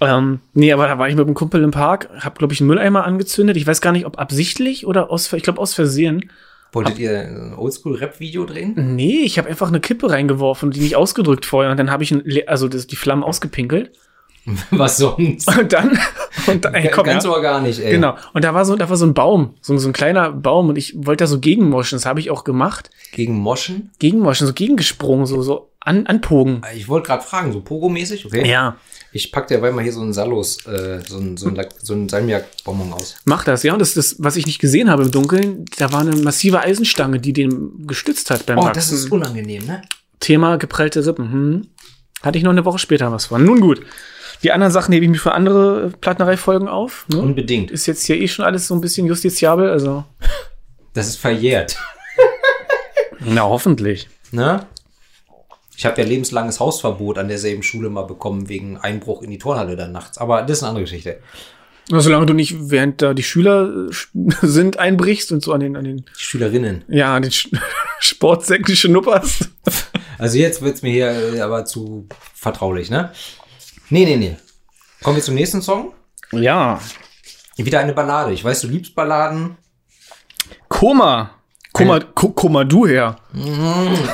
[0.00, 2.68] Ähm, nee, aber da war ich mit einem Kumpel im Park, hab, glaube ich, einen
[2.68, 3.56] Mülleimer angezündet.
[3.56, 6.30] Ich weiß gar nicht, ob absichtlich oder aus, ich glaube aus Versehen.
[6.72, 8.74] Wolltet ihr ein Oldschool-Rap-Video drehen?
[8.94, 11.70] Nee, ich habe einfach eine Kippe reingeworfen und die nicht ausgedrückt vorher.
[11.70, 13.90] Und dann habe ich ein, also das, die Flammen ausgepinkelt.
[14.70, 15.48] Was sonst?
[15.48, 15.98] Und dann,
[16.46, 17.30] und dann, ey, komm, Ganz ja.
[17.30, 17.92] organisch, ey.
[17.92, 18.16] Genau.
[18.32, 20.76] Und da war so, da war so ein Baum, so, so ein kleiner Baum und
[20.76, 21.96] ich wollte da so gegenmoschen.
[21.96, 22.90] Das habe ich auch gemacht.
[23.12, 23.90] Gegen Moschen?
[23.98, 26.62] Gegenmoschen, so gegengesprungen, so, so an, anpogen.
[26.74, 28.48] Ich wollte gerade fragen, so Pogo-mäßig, okay?
[28.48, 28.76] Ja.
[29.12, 32.08] Ich pack derweil mal hier so einen Salos, äh, so einen, so einen, so einen
[32.08, 33.16] Salmiak-Bonbon aus.
[33.24, 33.72] Mach das, ja.
[33.72, 37.18] Und das, das, was ich nicht gesehen habe im Dunkeln, da war eine massive Eisenstange,
[37.18, 38.74] die den gestützt hat beim Oh, Wachsen.
[38.74, 39.82] das ist unangenehm, ne?
[40.20, 41.32] Thema geprellte Rippen.
[41.32, 41.66] Hm.
[42.22, 43.44] Hatte ich noch eine Woche später was von.
[43.44, 43.80] Nun gut.
[44.42, 47.06] Die anderen Sachen hebe ich mir für andere Plattenerei-Folgen auf.
[47.08, 47.18] Ne?
[47.18, 47.70] Unbedingt.
[47.70, 50.04] Ist jetzt hier eh schon alles so ein bisschen justiziabel, also.
[50.94, 51.76] Das ist verjährt.
[53.20, 54.08] Na, hoffentlich.
[54.30, 54.66] Ne?
[55.78, 59.76] Ich habe ja lebenslanges Hausverbot an derselben Schule mal bekommen wegen Einbruch in die Turnhalle
[59.76, 60.18] dann nachts.
[60.18, 61.20] Aber das ist eine andere Geschichte.
[61.88, 63.92] Na, solange du nicht, während da die Schüler äh,
[64.42, 66.84] sind, einbrichst und so an den, an den, Die Schülerinnen.
[66.88, 67.48] ja, an den Sch
[68.00, 69.50] Sportsäcken schnupperst.
[70.20, 73.12] Also jetzt wird's mir hier äh, aber zu vertraulich, ne?
[73.88, 74.36] Nee, nee, nee.
[75.00, 75.94] Kommen wir zum nächsten Song.
[76.32, 76.80] Ja.
[77.56, 78.32] Wieder eine Ballade.
[78.32, 79.56] Ich weiß, du liebst Balladen.
[80.66, 81.37] Koma.
[82.14, 83.16] Ko- Koma du her.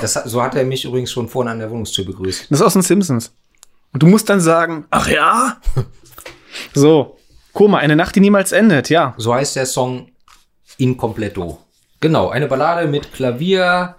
[0.01, 2.51] Das, hat- so hat er mich übrigens schon vorhin an der Wohnungstür begrüßt.
[2.51, 3.33] Das ist aus den Simpsons.
[3.93, 5.57] Und du musst dann sagen, ach ja?
[6.75, 7.17] so.
[7.53, 9.15] Koma, eine Nacht, die niemals endet, ja.
[9.17, 10.09] So heißt der Song
[10.79, 11.61] Incompleto.
[12.01, 13.95] Genau, eine Ballade mit Klavier.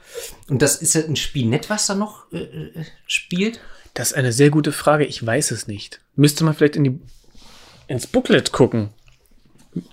[0.49, 3.61] Und das ist ein Spinett, was da noch äh, äh, spielt.
[3.93, 5.05] Das ist eine sehr gute Frage.
[5.05, 6.01] Ich weiß es nicht.
[6.17, 6.99] Müsste man vielleicht in die,
[7.87, 8.89] ins Booklet gucken.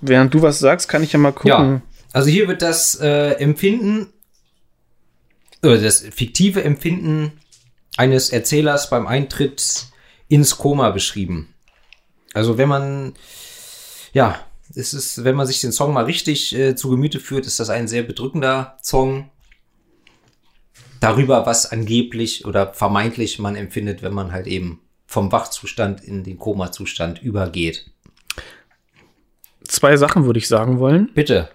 [0.00, 1.48] Während du was sagst, kann ich ja mal gucken.
[1.48, 1.80] Ja,
[2.12, 4.12] also hier wird das äh, Empfinden,
[5.62, 7.32] oder das fiktive Empfinden
[7.96, 9.86] eines Erzählers beim Eintritt
[10.28, 11.54] ins Koma beschrieben.
[12.34, 13.14] Also wenn man,
[14.12, 14.40] ja,
[14.74, 17.70] es ist, wenn man sich den Song mal richtig äh, zu Gemüte führt, ist das
[17.70, 19.30] ein sehr bedrückender Song
[21.00, 26.38] darüber, was angeblich oder vermeintlich man empfindet, wenn man halt eben vom Wachzustand in den
[26.38, 27.90] Koma-Zustand übergeht.
[29.64, 31.10] Zwei Sachen würde ich sagen wollen.
[31.12, 31.50] Bitte.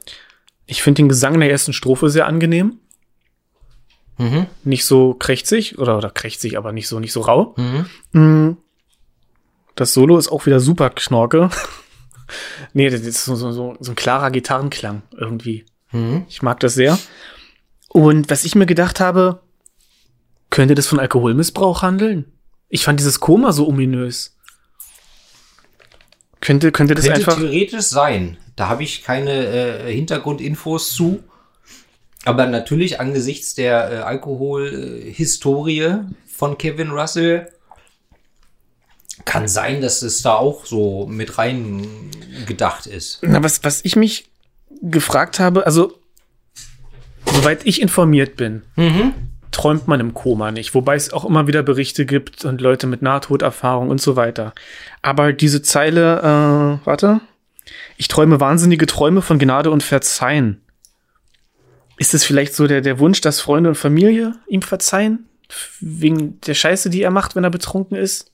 [0.68, 2.80] Ich finde den Gesang in der ersten Strophe sehr angenehm.
[4.18, 4.47] Mhm.
[4.63, 7.55] Nicht so krächzig oder, oder krächzig, aber nicht so, nicht so rau.
[7.57, 7.86] Mhm.
[8.20, 8.57] Mm.
[9.76, 11.49] Das Solo ist auch wieder super Knorke.
[12.74, 15.65] nee, das ist so, so, so, so ein klarer Gitarrenklang irgendwie.
[15.91, 16.26] Mhm.
[16.28, 16.97] Ich mag das sehr.
[17.89, 19.41] Und was ich mir gedacht habe,
[20.49, 22.26] könnte das von Alkoholmissbrauch handeln?
[22.70, 24.36] Ich fand dieses Koma so ominös.
[26.41, 27.38] Könnte, könnte das Könnte einfach.
[27.38, 28.38] theoretisch sein.
[28.58, 31.24] Da habe ich keine äh, Hintergrundinfos zu.
[32.26, 37.47] Aber natürlich angesichts der äh, Alkoholhistorie von Kevin Russell
[39.24, 41.88] kann sein, dass es da auch so mit rein
[42.45, 43.20] gedacht ist.
[43.22, 44.30] Na, was, was ich mich
[44.82, 45.97] gefragt habe, also,
[47.26, 48.62] soweit ich informiert bin,
[49.51, 50.76] träumt man im Koma nicht.
[50.76, 54.53] Wobei es auch immer wieder Berichte gibt und Leute mit Nahtoderfahrung und so weiter.
[55.01, 57.22] Aber diese Zeile, äh, warte.
[57.98, 60.62] Ich träume wahnsinnige Träume von Gnade und Verzeihen.
[61.98, 65.28] Ist es vielleicht so der, der Wunsch, dass Freunde und Familie ihm verzeihen?
[65.80, 68.32] Wegen der Scheiße, die er macht, wenn er betrunken ist?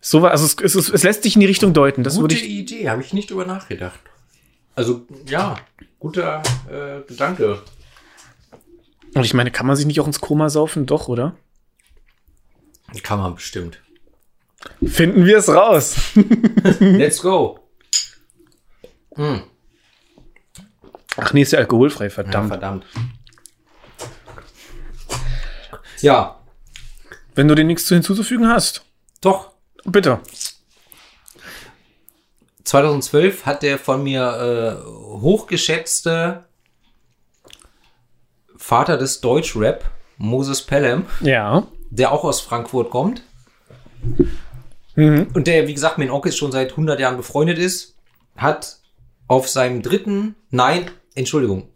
[0.00, 2.02] So war, also es, es, es lässt sich in die Richtung deuten.
[2.02, 2.48] Das Gute ich.
[2.48, 4.00] Idee, habe ich nicht drüber nachgedacht.
[4.74, 5.56] Also, ja,
[5.98, 7.62] guter äh, Gedanke.
[9.14, 10.86] Und ich meine, kann man sich nicht auch ins Koma saufen?
[10.86, 11.36] Doch, oder?
[13.02, 13.80] Kann man bestimmt.
[14.84, 15.96] Finden wir es raus.
[16.80, 17.59] Let's go.
[19.16, 19.42] Hm,
[21.16, 22.48] Ach nee, ist ja alkoholfrei, ja, verdammt.
[22.48, 22.84] verdammt.
[26.00, 26.36] Ja,
[27.34, 28.84] Wenn du dir nichts zu hinzuzufügen hast,
[29.20, 29.50] doch.
[29.84, 30.20] bitte.
[32.64, 34.84] 2012 hat der von mir äh,
[35.20, 36.44] hochgeschätzte
[38.56, 39.84] Vater des Deutschrap,
[40.18, 41.66] Moses Pelham, Ja.
[41.90, 43.22] der auch aus Frankfurt kommt
[44.94, 45.28] Mhm.
[45.34, 47.96] und der, wie gesagt, mit den Onkels schon seit 100 Jahren befreundet ist,
[48.36, 48.79] hat
[49.30, 51.68] auf seinem dritten, nein, Entschuldigung,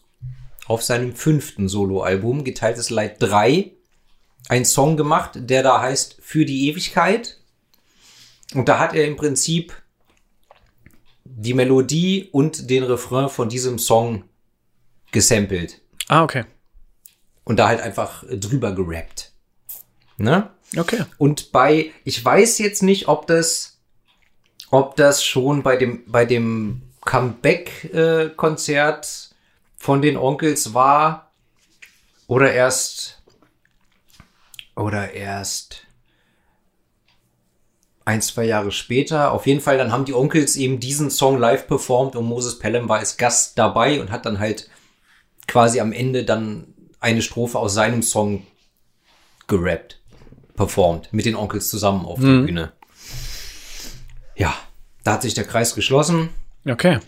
[0.66, 3.70] auf seinem fünften Soloalbum, geteiltes Leid 3,
[4.48, 7.38] einen Song gemacht, der da heißt Für die Ewigkeit.
[8.54, 9.72] Und da hat er im Prinzip
[11.24, 14.24] die Melodie und den Refrain von diesem Song
[15.12, 16.46] gesampelt Ah, okay.
[17.44, 19.30] und da halt einfach drüber gerappt.
[20.16, 20.50] Ne?
[20.76, 21.04] Okay.
[21.18, 23.78] Und bei, ich weiß jetzt nicht, ob das,
[24.72, 29.30] ob das schon bei dem, bei dem Comeback-Konzert
[29.76, 31.30] von den Onkels war
[32.26, 33.22] oder erst,
[34.74, 35.86] oder erst
[38.04, 39.32] ein, zwei Jahre später.
[39.32, 42.88] Auf jeden Fall, dann haben die Onkels eben diesen Song live performt und Moses Pelham
[42.88, 44.68] war als Gast dabei und hat dann halt
[45.46, 48.46] quasi am Ende dann eine Strophe aus seinem Song
[49.46, 50.00] gerappt
[50.56, 52.72] performt mit den Onkels zusammen auf der Bühne.
[54.36, 54.54] Ja,
[55.02, 56.30] da hat sich der Kreis geschlossen.
[56.66, 56.98] Okay.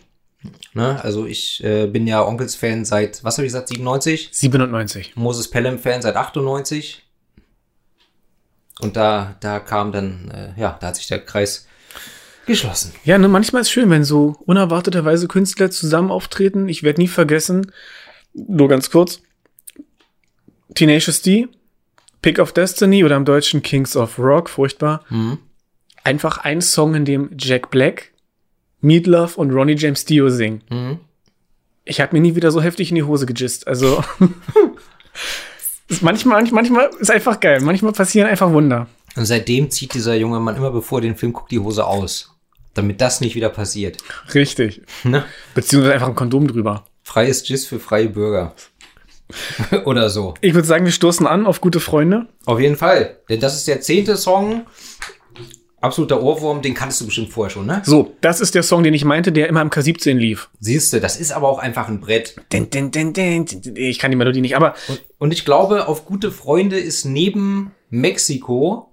[0.75, 1.03] Ne?
[1.03, 4.29] Also ich äh, bin ja Onkels-Fan seit, was habe ich gesagt, 97?
[4.33, 5.17] 97.
[5.17, 7.03] Moses Pelham-Fan seit 98.
[8.81, 11.67] Und da, da kam dann, äh, ja, da hat sich der Kreis
[12.47, 12.93] geschlossen.
[13.05, 16.69] Ja, ne, manchmal ist schön, wenn so unerwarteterweise Künstler zusammen auftreten.
[16.69, 17.73] Ich werde nie vergessen,
[18.35, 19.21] nur ganz kurz,
[20.75, 21.49] Tenacious D,
[22.21, 25.05] Pick of Destiny oder im Deutschen Kings of Rock, furchtbar.
[26.05, 28.13] Einfach ein Song, in dem Jack Black,
[28.87, 30.63] Meatloaf und Ronnie James Dio singen.
[30.71, 30.99] Mhm.
[31.85, 33.67] Ich habe mir nie wieder so heftig in die Hose gejist.
[33.67, 34.03] Also
[36.01, 37.61] manchmal, manchmal ist einfach geil.
[37.61, 38.89] Manchmal passieren einfach Wunder.
[39.15, 42.33] Und seitdem zieht dieser junge Mann immer bevor er den Film guckt die Hose aus.
[42.75, 43.99] Damit das nicht wieder passiert.
[44.35, 44.83] Richtig.
[45.05, 45.25] Ne?
[45.55, 46.85] Beziehungsweise einfach ein Kondom drüber.
[47.03, 48.55] Freies Gis für freie Bürger.
[49.85, 50.35] Oder so.
[50.41, 52.27] Ich würde sagen, wir stoßen an auf gute Freunde.
[52.45, 53.21] Auf jeden Fall.
[53.29, 54.67] Denn das ist der zehnte Song.
[55.81, 57.83] Absoluter Ohrwurm, den kanntest du bestimmt vorher schon, ne?
[57.85, 60.49] So, das ist der Song, den ich meinte, der immer im K17 lief.
[60.59, 62.35] Siehst du, das ist aber auch einfach ein Brett.
[62.53, 63.47] Din, din, din, din.
[63.77, 67.73] Ich kann die Melodie nicht, aber Und, und ich glaube, auf gute Freunde ist neben
[67.91, 68.91] Mexiko,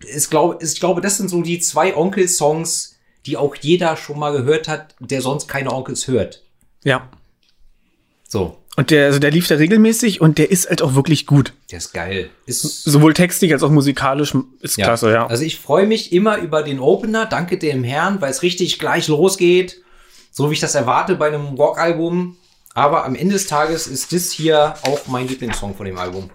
[0.00, 4.18] ist, glaub, ist, ich glaube, das sind so die zwei Onkel-Songs, die auch jeder schon
[4.18, 6.42] mal gehört hat, der sonst keine Onkels hört.
[6.82, 7.08] ja.
[8.26, 11.52] So, Und der, also der lief da regelmäßig und der ist halt auch wirklich gut.
[11.70, 12.30] der ist geil.
[12.46, 15.26] Ist Sowohl textlich als auch musikalisch ist klasse, ja.
[15.26, 19.06] Also ich freue mich immer über den Opener, danke dem Herrn, weil es richtig gleich
[19.06, 19.82] losgeht,
[20.30, 22.38] so wie ich das erwarte bei einem Rockalbum.
[22.72, 26.30] Aber am Ende des Tages ist das hier auch mein Lieblingssong von dem Album.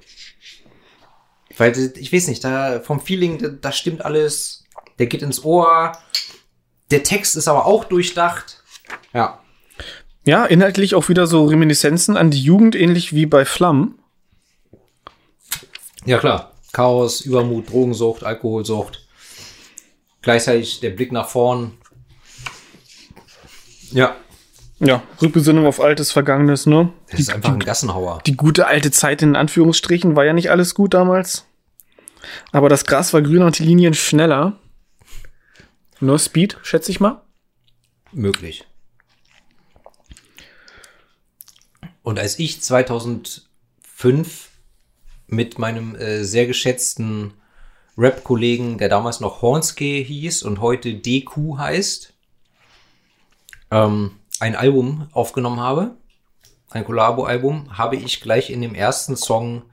[1.58, 4.66] Weil ich weiß nicht, da vom Feeling, da, da stimmt alles,
[5.00, 5.94] der geht ins Ohr.
[6.92, 8.62] Der Text ist aber auch durchdacht.
[9.16, 9.40] Ja.
[10.26, 14.00] Ja, inhaltlich auch wieder so Reminiszenzen an die Jugend, ähnlich wie bei Flamm.
[16.06, 16.52] Ja, klar.
[16.74, 19.08] Chaos, Übermut, Drogensucht, Alkoholsucht.
[20.22, 21.74] Gleichzeitig der Blick nach vorn.
[23.92, 24.16] Ja.
[24.80, 26.92] Ja, Rückbesinnung auf altes Vergangenes, ne?
[27.10, 28.20] Das ist einfach ein Gassenhauer.
[28.26, 31.46] Die gute alte Zeit in Anführungsstrichen war ja nicht alles gut damals.
[32.52, 34.60] Aber das Gras war grüner und die Linien schneller.
[36.02, 37.22] Nur Speed, schätze ich mal.
[38.12, 38.66] möglich.
[42.06, 44.50] Und als ich 2005
[45.26, 47.34] mit meinem äh, sehr geschätzten
[47.98, 52.14] Rap-Kollegen, der damals noch Hornsky hieß und heute DQ heißt,
[53.72, 55.96] ähm, ein Album aufgenommen habe,
[56.70, 59.64] ein Collabo-Album, habe ich gleich in dem ersten Song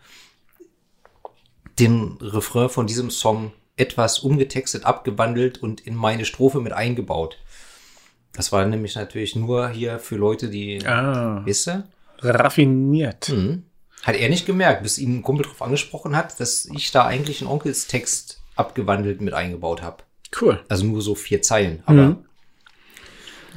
[1.79, 7.37] den Refrain von diesem Song etwas umgetextet, abgewandelt und in meine Strophe mit eingebaut.
[8.33, 11.43] Das war nämlich natürlich nur hier für Leute, die, Ah.
[11.45, 11.87] wisst ihr?
[12.23, 13.29] Raffiniert.
[13.29, 13.65] Mhm.
[14.03, 17.41] Hat er nicht gemerkt, bis ihn ein Kumpel drauf angesprochen hat, dass ich da eigentlich
[17.41, 20.03] einen Onkelstext abgewandelt mit eingebaut habe.
[20.41, 20.61] Cool.
[20.69, 22.17] Also nur so vier Zeilen, aber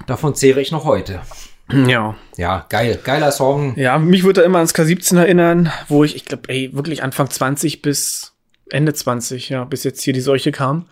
[0.08, 1.22] davon zehre ich noch heute.
[1.88, 2.16] Ja.
[2.38, 3.76] Ja, geil, geiler Song.
[3.76, 7.28] Ja, mich würde er immer ans K17 erinnern, wo ich, ich glaube, ey, wirklich Anfang
[7.28, 8.34] 20 bis
[8.70, 10.88] Ende 20, ja, bis jetzt hier die Seuche kam.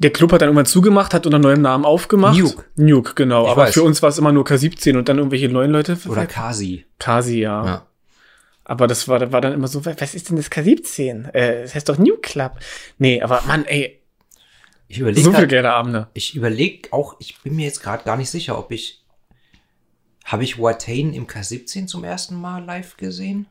[0.00, 2.38] Der Club hat dann irgendwann zugemacht, hat unter neuem Namen aufgemacht.
[2.38, 2.64] Nuke.
[2.76, 3.46] Nuke, genau.
[3.46, 3.74] Ich Aber weiß.
[3.74, 5.98] für uns war es immer nur K17 und dann irgendwelche neuen Leute.
[6.08, 6.84] Oder Kasi.
[7.00, 7.64] Kasi, ja.
[7.66, 7.86] Ja.
[8.64, 11.30] Aber das war, war dann immer so, was ist denn das K17?
[11.34, 12.52] Äh, das heißt doch New Club.
[12.98, 14.00] Nee, aber Mann, ey,
[14.86, 16.06] Ich überlege so grad- geile Abende.
[16.14, 19.02] ich überlege auch, ich bin mir jetzt gerade gar nicht sicher, ob ich
[20.24, 23.46] habe ich Watain im K17 zum ersten Mal live gesehen?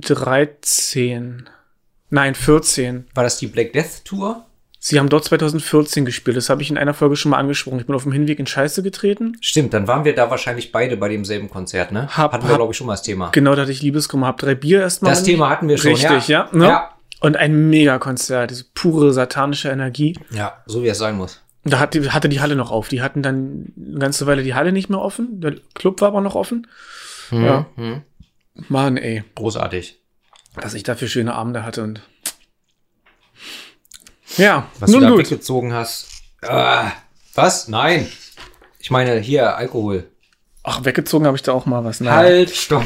[0.00, 1.48] 2013.
[2.10, 3.06] Nein, 14.
[3.14, 4.44] War das die Black Death Tour?
[4.80, 6.36] Sie haben dort 2014 gespielt.
[6.36, 7.80] Das habe ich in einer Folge schon mal angesprochen.
[7.80, 9.36] Ich bin auf dem Hinweg in Scheiße getreten.
[9.40, 12.08] Stimmt, dann waren wir da wahrscheinlich beide bei demselben Konzert, ne?
[12.16, 13.30] Hab- hatten wir, glaube ich, schon mal das Thema.
[13.30, 15.10] Genau, da hatte ich Liebeskummer, hab drei Bier erstmal.
[15.10, 16.48] Das Thema hatten wir schon, Richtig, ja.
[16.52, 16.56] ja.
[16.56, 16.64] ne?
[16.66, 16.90] Ja.
[17.20, 20.16] Und ein Mega-Konzert, diese pure satanische Energie.
[20.30, 21.42] Ja, so wie es sein muss.
[21.64, 22.86] Da hatte, hatte die Halle noch auf.
[22.88, 25.40] Die hatten dann eine ganze Weile die Halle nicht mehr offen.
[25.40, 26.68] Der Club war aber noch offen.
[27.32, 27.66] Ja.
[27.74, 28.02] Mhm.
[28.68, 29.24] Mann, ey.
[29.34, 29.98] Großartig.
[30.54, 32.00] Was ich da für schöne Abende hatte und.
[34.36, 35.20] Ja, Was nun du da gut.
[35.24, 36.08] weggezogen hast.
[36.42, 36.92] Ah,
[37.34, 37.68] was?
[37.68, 38.08] Nein.
[38.78, 40.10] Ich meine, hier, Alkohol.
[40.64, 42.00] Ach, weggezogen habe ich da auch mal was.
[42.00, 42.14] Nein.
[42.14, 42.84] Halt, stopp.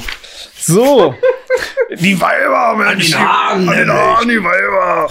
[0.56, 1.14] So.
[1.98, 3.10] die Weiber, Mensch.
[3.10, 5.08] den Haaren, An den Haaren, die Weiber.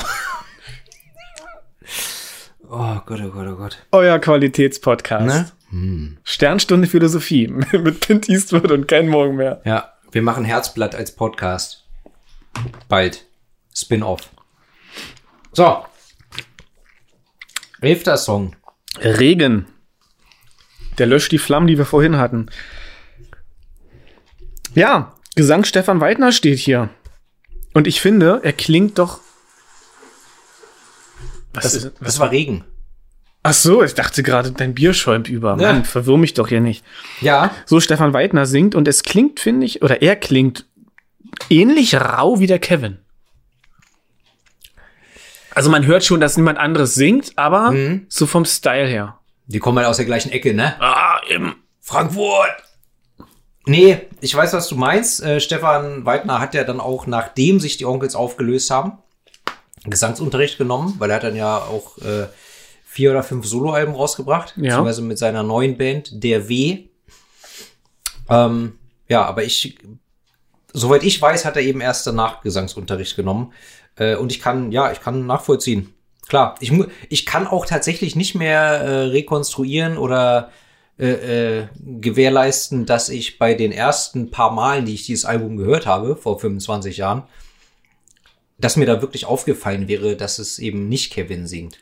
[2.69, 3.77] Oh Gott, oh Gott, oh Gott.
[3.91, 5.25] Euer Qualitätspodcast.
[5.73, 6.17] Ne?
[6.23, 9.61] Sternstunde Philosophie mit Clint Eastwood und kein Morgen mehr.
[9.65, 11.85] Ja, wir machen Herzblatt als Podcast.
[12.89, 13.25] Bald.
[13.73, 14.29] Spin-off.
[15.53, 15.85] So.
[17.79, 18.55] Elfter Song.
[18.99, 19.67] Regen.
[20.97, 22.49] Der löscht die Flammen, die wir vorhin hatten.
[24.75, 26.89] Ja, Gesang Stefan Weidner steht hier.
[27.73, 29.21] Und ich finde, er klingt doch.
[31.53, 32.65] Was Das, ist, das war Regen.
[33.43, 35.57] Ach so, ich dachte gerade, dein Bier schäumt über.
[35.59, 35.73] Ja.
[35.73, 36.83] Mann, verwirr mich doch hier nicht.
[37.21, 37.49] Ja.
[37.65, 40.65] So Stefan Weidner singt und es klingt, finde ich, oder er klingt
[41.49, 42.99] ähnlich rau wie der Kevin.
[45.53, 48.05] Also man hört schon, dass niemand anderes singt, aber Mhm.
[48.09, 49.17] so vom Style her.
[49.47, 50.75] Die kommen halt aus der gleichen Ecke, ne?
[50.79, 52.51] Ah, im Frankfurt!
[53.65, 55.21] Nee, ich weiß, was du meinst.
[55.23, 58.93] Äh, Stefan Weidner hat ja dann auch, nachdem sich die Onkels aufgelöst haben,
[59.83, 62.27] Gesangsunterricht genommen, weil er hat dann ja auch äh,
[62.91, 64.63] vier oder fünf Soloalben rausgebracht, Ja.
[64.63, 66.89] beziehungsweise mit seiner neuen Band, Der W.
[68.29, 68.73] Ähm,
[69.07, 69.77] ja, aber ich,
[70.73, 73.53] soweit ich weiß, hat er eben erst danach Gesangsunterricht genommen.
[73.95, 75.93] Äh, und ich kann, ja, ich kann nachvollziehen.
[76.27, 76.73] Klar, ich,
[77.07, 80.51] ich kann auch tatsächlich nicht mehr äh, rekonstruieren oder
[80.99, 85.85] äh, äh, gewährleisten, dass ich bei den ersten paar Malen, die ich dieses Album gehört
[85.85, 87.23] habe, vor 25 Jahren,
[88.59, 91.79] dass mir da wirklich aufgefallen wäre, dass es eben nicht Kevin singt.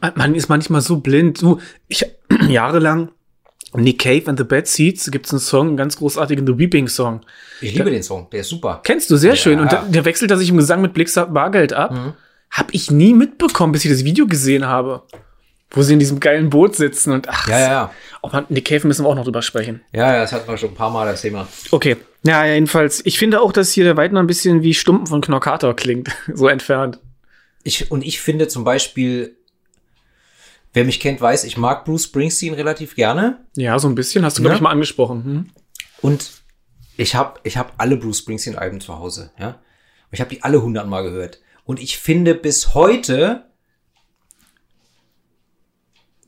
[0.00, 1.40] Man- Man ist manchmal so blind.
[1.42, 1.58] Du,
[1.88, 2.04] ich
[2.48, 3.10] jahrelang
[3.74, 6.88] Nick Cave and the Bad Seeds gibt es einen Song, einen ganz großartigen The Weeping
[6.88, 7.20] Song.
[7.60, 8.80] Ich liebe den Song, der ist super.
[8.82, 9.60] Kennst du sehr schön.
[9.60, 9.84] Und Ja.
[9.88, 12.16] der, wechselt er sich im Gesang mit Blick Bargeld ab.
[12.50, 15.02] Hab ich nie mitbekommen, bis ich das Video gesehen habe.
[15.72, 17.90] Wo sie in diesem geilen Boot sitzen und ach, Ja, ja, ja.
[18.22, 19.82] Auch man, Nick Cave müssen wir auch noch drüber sprechen.
[19.92, 21.46] Ja, ja, das hatten wir schon ein paar Mal das Thema.
[21.70, 21.96] Okay.
[22.24, 23.06] Ja, ja, jedenfalls.
[23.06, 26.08] Ich finde auch, dass hier der Weidner ein bisschen wie Stumpen von Knorkator klingt.
[26.34, 26.98] so entfernt.
[27.62, 29.36] Ich, und ich finde zum Beispiel,
[30.72, 33.44] wer mich kennt, weiß, ich mag Bruce Springsteen relativ gerne.
[33.56, 34.24] Ja, so ein bisschen.
[34.24, 34.56] Hast du, glaube Ja.
[34.56, 35.24] ich, mal angesprochen.
[35.24, 35.50] Hm?
[36.00, 36.30] Und
[36.96, 39.48] ich habe ich hab alle Bruce Springsteen-Alben zu Hause, ja.
[39.50, 41.40] Und ich habe die alle hundertmal gehört.
[41.64, 43.46] Und ich finde bis heute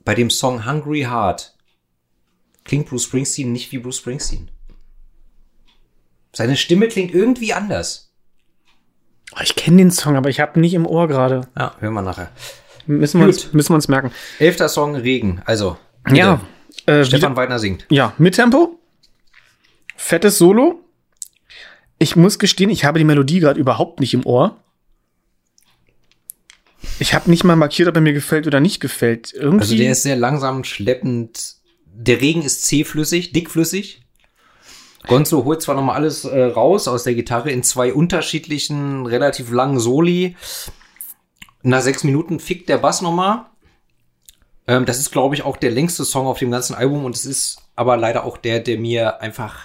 [0.04, 1.56] bei dem Song Hungry Heart
[2.64, 4.50] klingt Bruce Springsteen nicht wie Bruce Springsteen.
[6.34, 8.12] Seine Stimme klingt irgendwie anders.
[9.34, 11.48] Oh, ich kenne den Song, aber ich habe nicht im Ohr gerade.
[11.58, 12.30] Ja, hören wir nachher.
[12.86, 14.10] Müssen wir uns, müssen wir uns merken.
[14.38, 15.42] Elfter Song Regen.
[15.44, 15.76] Also,
[16.10, 16.40] Ja.
[16.86, 17.86] Äh, Stefan Weidner singt.
[17.90, 18.78] Ja, mit Tempo.
[19.96, 20.80] Fettes Solo.
[21.98, 24.56] Ich muss gestehen, ich habe die Melodie gerade überhaupt nicht im Ohr.
[26.98, 29.32] Ich habe nicht mal markiert, ob er mir gefällt oder nicht gefällt.
[29.32, 29.60] Irgendwie.
[29.60, 31.56] Also der ist sehr langsam, schleppend.
[31.84, 34.02] Der Regen ist zähflüssig, dickflüssig.
[35.06, 39.78] Gonzo holt zwar nochmal alles äh, raus aus der Gitarre in zwei unterschiedlichen, relativ langen
[39.80, 40.36] Soli.
[41.62, 43.46] Nach sechs Minuten fickt der Bass nochmal.
[44.66, 47.24] Ähm, das ist, glaube ich, auch der längste Song auf dem ganzen Album und es
[47.24, 49.58] ist aber leider auch der, der mir einfach,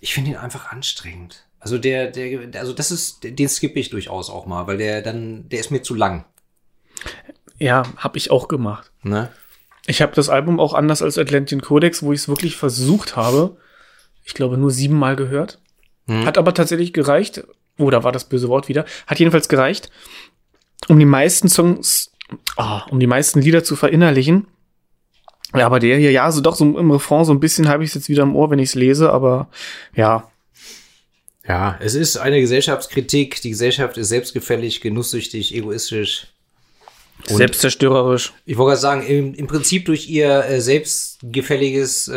[0.00, 1.44] ich finde ihn einfach anstrengend.
[1.60, 5.48] Also der, der, also das ist, den skippe ich durchaus auch mal, weil der dann,
[5.48, 6.24] der ist mir zu lang.
[7.58, 8.92] ja, habe ich auch gemacht.
[9.02, 9.30] Ne?
[9.86, 13.56] Ich habe das Album auch anders als Atlantean Codex, wo ich es wirklich versucht habe.
[14.24, 15.60] Ich glaube nur siebenmal gehört.
[16.08, 17.44] Hat aber tatsächlich gereicht.
[17.78, 18.86] Oh, da war das böse Wort wieder.
[19.06, 19.90] Hat jedenfalls gereicht,
[20.88, 22.10] um die meisten Songs,
[22.56, 24.46] ah, um die meisten Lieder zu verinnerlichen.
[25.54, 27.90] Ja, aber der hier, ja, so doch so im Refrain so ein bisschen habe ich
[27.90, 29.48] es jetzt wieder im Ohr, wenn ich es lese, aber
[29.94, 30.30] ja,
[31.48, 33.40] Ja, es ist eine Gesellschaftskritik.
[33.40, 36.26] Die Gesellschaft ist selbstgefällig, genusssüchtig, egoistisch.
[37.26, 38.32] Selbstzerstörerisch.
[38.44, 42.16] Ich wollte gerade sagen, im, im Prinzip durch ihr äh, selbstgefälliges äh,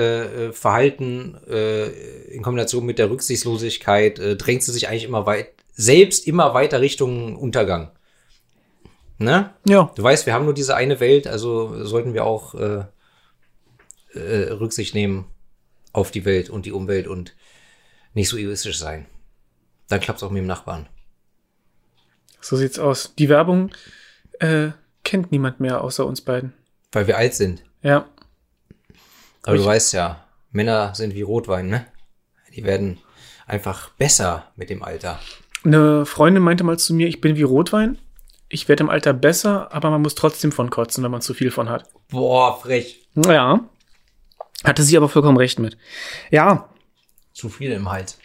[0.50, 1.88] äh, Verhalten äh,
[2.28, 6.82] in Kombination mit der Rücksichtslosigkeit äh, drängt sie sich eigentlich immer weit, selbst immer weiter
[6.82, 7.92] Richtung Untergang.
[9.22, 9.54] Ne?
[9.66, 9.92] Ja.
[9.96, 12.86] Du weißt, wir haben nur diese eine Welt, also sollten wir auch äh,
[14.14, 15.26] äh, Rücksicht nehmen
[15.94, 17.36] auf die Welt und die Umwelt und
[18.14, 19.06] nicht so egoistisch sein.
[19.90, 20.88] Dann klappt's auch mit dem Nachbarn.
[22.40, 23.14] So sieht's aus.
[23.20, 23.70] Die Werbung
[24.40, 24.70] äh,
[25.04, 26.54] kennt niemand mehr außer uns beiden.
[26.92, 27.64] Weil wir alt sind.
[27.84, 28.08] Ja.
[29.44, 31.86] Aber Ich- du weißt ja, Männer sind wie Rotwein, ne?
[32.56, 32.98] Die werden
[33.46, 35.20] einfach besser mit dem Alter.
[35.64, 37.98] Eine Freundin meinte mal zu mir, ich bin wie Rotwein.
[38.54, 41.52] Ich werde im Alter besser, aber man muss trotzdem von kotzen, wenn man zu viel
[41.52, 41.86] von hat.
[42.10, 43.08] Boah, frech.
[43.16, 43.62] Ja.
[44.66, 45.78] Hatte sie aber vollkommen recht mit.
[46.30, 46.70] Ja.
[47.34, 48.18] Zu viel im Hals.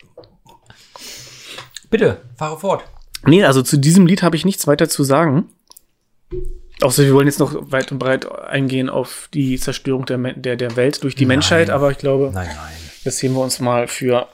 [1.91, 2.85] Bitte, fahre fort.
[3.25, 5.49] Nee, also zu diesem Lied habe ich nichts weiter zu sagen.
[6.83, 10.77] Außer wir wollen jetzt noch weit und breit eingehen auf die Zerstörung der, der, der
[10.77, 12.73] Welt durch die Menschheit, aber ich glaube, Nein, nein.
[13.05, 14.29] das sehen wir uns mal für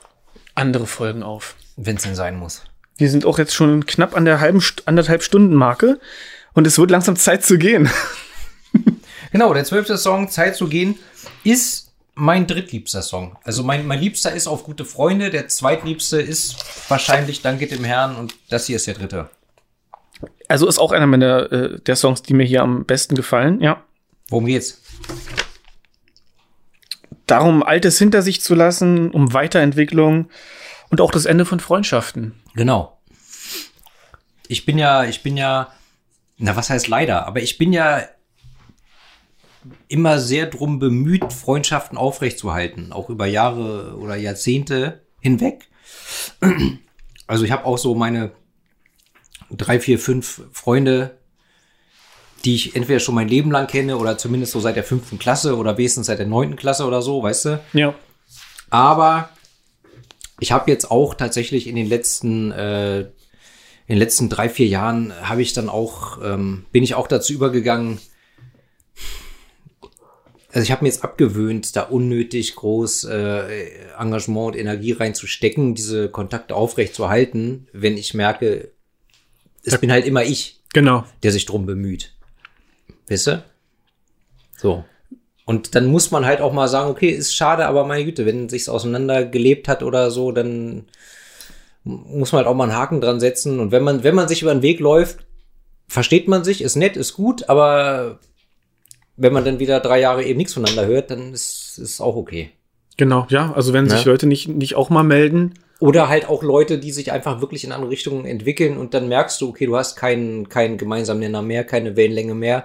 [0.54, 1.54] andere Folgen auf.
[1.76, 2.64] Wenn es denn sein muss.
[3.02, 5.98] Wir sind auch jetzt schon knapp an der halben, anderthalb Stunden Marke
[6.52, 7.90] und es wird langsam Zeit zu gehen.
[9.32, 10.98] Genau, der zwölfte Song, Zeit zu gehen,
[11.42, 13.38] ist mein drittliebster Song.
[13.44, 16.56] Also mein, mein liebster ist auf gute Freunde, der zweitliebste ist
[16.90, 19.30] wahrscheinlich Danke dem Herrn und das hier ist der dritte.
[20.48, 23.82] Also ist auch einer meiner äh, der Songs, die mir hier am besten gefallen, ja.
[24.28, 24.82] Worum geht's?
[27.26, 30.28] Darum, Altes hinter sich zu lassen, um Weiterentwicklung
[30.92, 32.34] und auch das Ende von Freundschaften.
[32.54, 32.98] Genau.
[34.46, 35.72] Ich bin ja, ich bin ja,
[36.36, 38.02] na was heißt leider, aber ich bin ja
[39.88, 45.70] immer sehr drum bemüht, Freundschaften aufrechtzuerhalten, auch über Jahre oder Jahrzehnte hinweg.
[47.26, 48.32] Also ich habe auch so meine
[49.50, 51.16] drei, vier, fünf Freunde,
[52.44, 55.56] die ich entweder schon mein Leben lang kenne oder zumindest so seit der fünften Klasse
[55.56, 57.60] oder wenigstens seit der neunten Klasse oder so, weißt du?
[57.72, 57.94] Ja.
[58.68, 59.30] Aber
[60.42, 63.08] ich habe jetzt auch tatsächlich in den letzten, äh, in
[63.88, 68.00] den letzten drei, vier Jahren habe ich dann auch, ähm, bin ich auch dazu übergegangen,
[70.48, 76.10] also ich habe mir jetzt abgewöhnt, da unnötig groß äh, Engagement und Energie reinzustecken, diese
[76.10, 78.72] Kontakte aufrecht zu halten, wenn ich merke,
[79.64, 81.04] es bin halt immer ich, Genau.
[81.22, 82.14] der sich drum bemüht.
[83.08, 83.44] Weißt du?
[84.58, 84.84] So.
[85.52, 88.48] Und dann muss man halt auch mal sagen, okay, ist schade, aber meine Güte, wenn
[88.48, 90.86] sich's auseinandergelebt hat oder so, dann
[91.84, 93.60] muss man halt auch mal einen Haken dran setzen.
[93.60, 95.26] Und wenn man, wenn man sich über den Weg läuft,
[95.88, 98.18] versteht man sich, ist nett, ist gut, aber
[99.18, 102.48] wenn man dann wieder drei Jahre eben nichts voneinander hört, dann ist es auch okay.
[102.96, 103.52] Genau, ja.
[103.52, 104.10] Also wenn sich Ne?
[104.10, 105.52] Leute nicht, nicht auch mal melden.
[105.80, 109.38] Oder halt auch Leute, die sich einfach wirklich in andere Richtungen entwickeln und dann merkst
[109.42, 112.64] du, okay, du hast keinen, keinen gemeinsamen Nenner mehr, keine Wellenlänge mehr.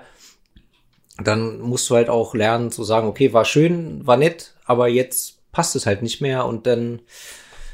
[1.24, 5.52] Dann musst du halt auch lernen zu sagen, okay, war schön, war nett, aber jetzt
[5.52, 7.02] passt es halt nicht mehr und dann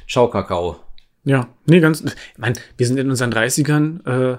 [0.06, 0.78] schau Kakao.
[1.26, 2.02] Ja, nee, ganz.
[2.02, 4.38] Ich meine, wir sind in unseren 30ern, äh,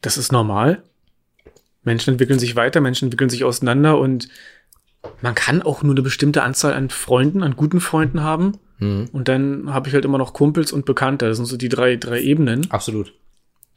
[0.00, 0.82] das ist normal.
[1.82, 4.28] Menschen entwickeln sich weiter, Menschen entwickeln sich auseinander und
[5.22, 8.58] man kann auch nur eine bestimmte Anzahl an Freunden, an guten Freunden haben.
[8.78, 9.08] Mhm.
[9.12, 11.26] Und dann habe ich halt immer noch Kumpels und Bekannte.
[11.26, 12.70] Das sind so die drei, drei Ebenen.
[12.70, 13.14] Absolut.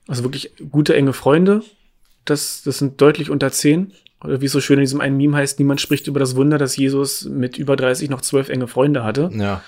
[0.07, 1.63] Also wirklich gute, enge Freunde.
[2.25, 3.93] Das, das sind deutlich unter zehn.
[4.23, 6.57] Oder wie es so schön in diesem einen Meme heißt, niemand spricht über das Wunder,
[6.57, 9.29] dass Jesus mit über 30 noch zwölf enge Freunde hatte.
[9.33, 9.61] Ja.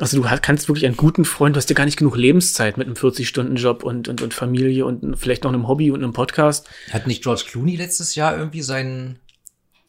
[0.00, 2.86] Also du kannst wirklich einen guten Freund, du hast ja gar nicht genug Lebenszeit mit
[2.86, 6.68] einem 40-Stunden-Job und, und, und Familie und vielleicht noch einem Hobby und einem Podcast.
[6.92, 9.18] Hat nicht George Clooney letztes Jahr irgendwie seinen,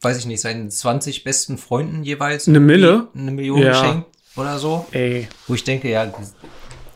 [0.00, 3.06] weiß ich nicht, seinen 20 besten Freunden jeweils Eine Mille?
[3.14, 3.70] eine Million Ja.
[3.70, 4.84] geschenkt oder so?
[4.90, 5.28] Ey.
[5.46, 6.12] Wo ich denke, ja,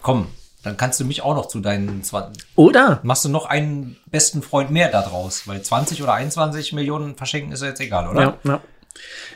[0.02, 0.26] komm,
[0.64, 3.00] dann kannst du mich auch noch zu deinen 20, Oder?
[3.02, 7.52] machst du noch einen besten Freund mehr da draus, weil 20 oder 21 Millionen verschenken
[7.52, 8.20] ist ja jetzt egal, oder?
[8.20, 8.60] Ja, ja.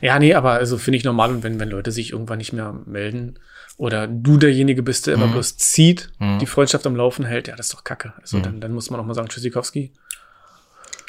[0.00, 2.72] Ja, nee, aber also finde ich normal, und wenn, wenn Leute sich irgendwann nicht mehr
[2.86, 3.38] melden
[3.76, 5.32] oder du derjenige bist, der immer Mhm.
[5.32, 6.38] bloß zieht, Mhm.
[6.38, 8.12] die Freundschaft am Laufen hält, ja, das ist doch kacke.
[8.20, 9.92] Also dann, dann muss man auch mal sagen, Tschüssikowski.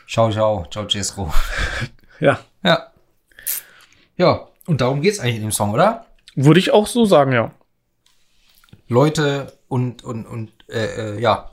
[0.08, 1.32] Ciao, ciao, ciao, Cesco.
[2.20, 2.88] Ja, Ja.
[4.18, 6.06] Ja, und darum geht's eigentlich in dem Song, oder?
[6.36, 7.52] würde ich auch so sagen, ja.
[8.90, 11.50] Leute und, und, und, äh, äh, ja.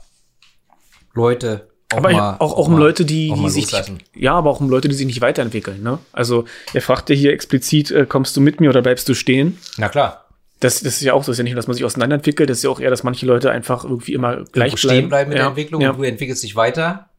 [1.13, 1.69] Leute.
[1.93, 3.99] Auch aber mal, auch, auch um mal- Leute, die, die sich, loslassen.
[4.13, 5.99] ja, aber auch um Leute, die sich nicht weiterentwickeln, ne?
[6.11, 6.43] Also,
[6.73, 9.57] er fragt ja hier explizit, äh, kommst du mit mir oder bleibst du stehen?
[9.77, 10.25] Na klar.
[10.59, 12.49] Das, das ist ja auch so, das ist ja nicht, nur, dass man sich auseinanderentwickelt,
[12.49, 15.29] das ist ja auch eher, dass manche Leute einfach irgendwie immer gleich Irgendwo stehen bleiben
[15.29, 15.91] mit ja, der Entwicklung Ja.
[15.91, 17.09] und du entwickelst dich weiter.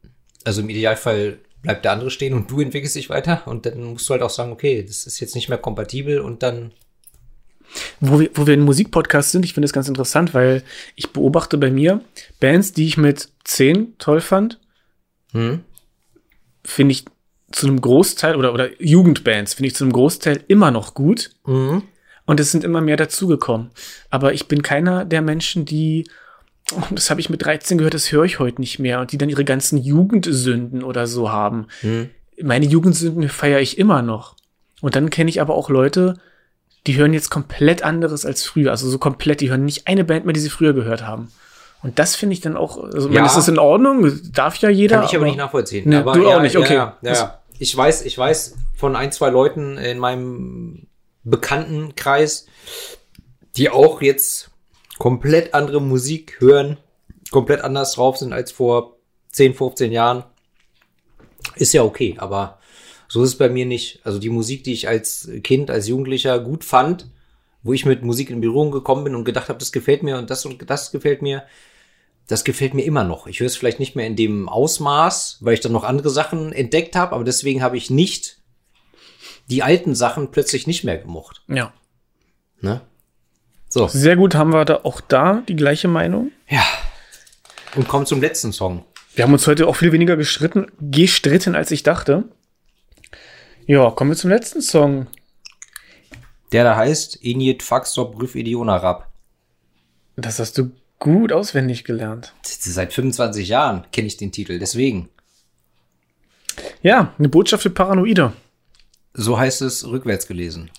[0.44, 4.08] Also im Idealfall bleibt der andere stehen und du entwickelst dich weiter und dann musst
[4.08, 6.72] du halt auch sagen, okay, das ist jetzt nicht mehr kompatibel und dann
[8.00, 10.62] Wo wir, wo wir in Musikpodcast sind, ich finde das ganz interessant, weil
[10.96, 12.00] ich beobachte bei mir
[12.40, 14.58] Bands, die ich mit 10 toll fand,
[15.32, 15.60] hm,
[16.64, 17.04] finde ich
[17.52, 21.30] zu einem Großteil oder, oder Jugendbands finde ich zu einem Großteil immer noch gut.
[21.46, 21.82] mhm.
[22.26, 23.70] Und es sind immer mehr dazugekommen.
[24.10, 26.06] Aber ich bin keiner der Menschen, die,
[26.74, 29.16] oh, das habe ich mit 13 gehört, das höre ich heute nicht mehr, und die
[29.16, 31.68] dann ihre ganzen Jugendsünden oder so haben.
[31.80, 32.10] Hm.
[32.42, 34.36] Meine Jugendsünden feiere ich immer noch.
[34.82, 36.20] Und dann kenne ich aber auch Leute,
[36.88, 38.70] die hören jetzt komplett anderes als früher.
[38.70, 41.30] Also so komplett, die hören nicht eine Band mehr, die sie früher gehört haben.
[41.82, 43.22] Und das finde ich dann auch, also, Ja.
[43.22, 44.96] das ist in Ordnung, darf ja jeder.
[44.96, 45.86] Kann ich aber nicht nachvollziehen.
[45.86, 46.74] Nee, aber du ja, auch nicht, okay.
[46.74, 47.38] Ja, ja, ja.
[47.58, 50.86] Ich weiß, ich weiß von ein, zwei Leuten in meinem
[51.24, 52.46] Bekanntenkreis,
[53.56, 54.50] die auch jetzt
[54.98, 56.78] komplett andere Musik hören,
[57.30, 58.96] komplett anders drauf sind als vor
[59.32, 60.24] 10, 15 Jahren.
[61.54, 62.57] Ist ja okay, aber
[63.08, 64.00] so ist es bei mir nicht.
[64.04, 67.08] Also die Musik, die ich als Kind, als Jugendlicher gut fand,
[67.62, 70.30] wo ich mit Musik in Berührung gekommen bin und gedacht habe, das gefällt mir und
[70.30, 71.44] das und das gefällt mir,
[72.28, 73.26] das gefällt mir immer noch.
[73.26, 76.52] Ich höre es vielleicht nicht mehr in dem Ausmaß, weil ich dann noch andere Sachen
[76.52, 78.38] entdeckt habe, aber deswegen habe ich nicht
[79.48, 81.42] die alten Sachen plötzlich nicht mehr gemocht.
[81.48, 81.72] Ja.
[82.60, 82.82] Ne?
[83.70, 86.30] So, Sehr gut, haben wir da auch da die gleiche Meinung.
[86.48, 86.62] ja.
[87.74, 88.86] Und kommen zum letzten Song.
[89.14, 92.24] Wir haben uns heute auch viel weniger gestritten, gestritten, als ich dachte.
[93.68, 95.08] Ja, kommen wir zum letzten Song.
[96.52, 99.08] Der da heißt Injet Faxor Brüf Idiona Rap.
[100.16, 102.32] Das hast du gut auswendig gelernt.
[102.42, 105.10] Seit 25 Jahren kenne ich den Titel, deswegen.
[106.80, 108.32] Ja, eine Botschaft für Paranoide.
[109.12, 110.70] So heißt es rückwärts gelesen.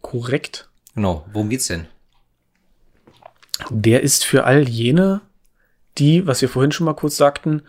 [0.00, 0.68] Korrekt.
[0.94, 1.88] Genau, worum geht's denn?
[3.68, 5.22] Der ist für all jene,
[5.98, 7.62] die, was wir vorhin schon mal kurz sagten,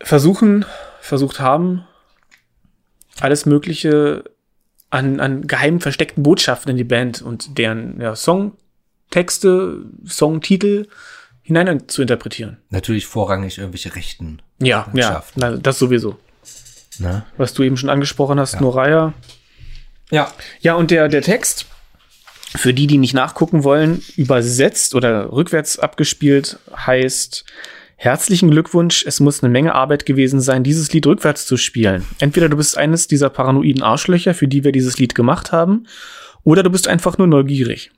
[0.00, 0.64] versuchen,
[1.00, 1.84] versucht haben,
[3.20, 4.24] alles Mögliche
[4.90, 10.86] an, an geheim versteckten Botschaften in die Band und deren ja, Songtexte, Songtitel
[11.42, 12.58] hinein zu interpretieren.
[12.70, 14.42] Natürlich vorrangig irgendwelche Rechten.
[14.60, 16.18] Ja, ja, na, das sowieso.
[16.98, 17.24] Ne?
[17.36, 18.60] Was du eben schon angesprochen hast, Ja.
[18.60, 19.14] Noraya.
[20.10, 20.30] Ja.
[20.60, 21.66] Ja, und der, der Text,
[22.54, 27.44] für die, die nicht nachgucken wollen, übersetzt oder rückwärts abgespielt, heißt
[28.02, 32.04] Herzlichen Glückwunsch, es muss eine Menge Arbeit gewesen sein, dieses Lied rückwärts zu spielen.
[32.18, 35.86] Entweder du bist eines dieser paranoiden Arschlöcher, für die wir dieses Lied gemacht haben,
[36.42, 37.92] oder du bist einfach nur neugierig.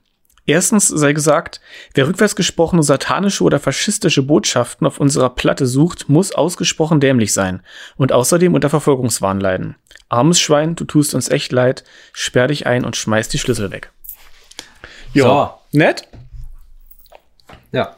[0.45, 1.59] Erstens sei gesagt,
[1.95, 7.63] wer rückwärts gesprochene satanische oder faschistische Botschaften auf unserer Platte sucht, muss ausgesprochen dämlich sein
[7.97, 9.75] und außerdem unter Verfolgungswahn leiden.
[10.07, 11.83] Armes Schwein, du tust uns echt leid,
[12.13, 13.91] sperr dich ein und schmeiß die Schlüssel weg.
[15.13, 15.57] Ja.
[15.71, 16.07] Nett?
[17.71, 17.95] Ja.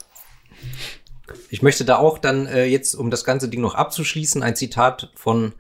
[1.50, 5.12] Ich möchte da auch dann äh, jetzt, um das ganze Ding noch abzuschließen, ein Zitat
[5.16, 5.54] von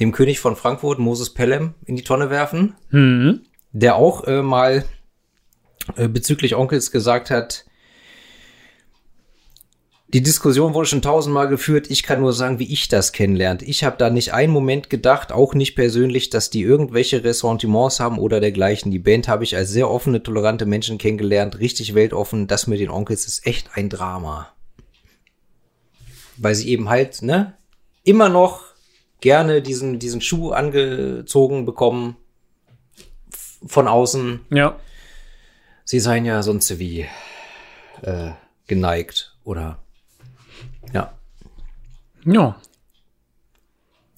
[0.00, 3.42] dem König von Frankfurt, Moses Pelham, in die Tonne werfen, Hm.
[3.72, 4.84] der auch äh, mal
[5.96, 7.65] äh, bezüglich Onkels gesagt hat,
[10.08, 11.90] die Diskussion wurde schon tausendmal geführt.
[11.90, 13.62] Ich kann nur sagen, wie ich das kennenlernt.
[13.62, 18.18] Ich habe da nicht einen Moment gedacht, auch nicht persönlich, dass die irgendwelche Ressentiments haben
[18.18, 18.92] oder dergleichen.
[18.92, 22.46] Die Band habe ich als sehr offene, tolerante Menschen kennengelernt, richtig weltoffen.
[22.46, 24.52] Das mit den Onkels ist echt ein Drama.
[26.36, 27.54] Weil sie eben halt, ne,
[28.04, 28.62] immer noch
[29.20, 32.16] gerne diesen, diesen Schuh angezogen bekommen
[33.66, 34.40] von außen.
[34.50, 34.78] Ja.
[35.84, 37.06] Sie seien ja sonst wie
[38.02, 38.30] äh,
[38.68, 39.82] geneigt oder
[40.92, 41.12] ja.
[42.24, 42.60] Ja.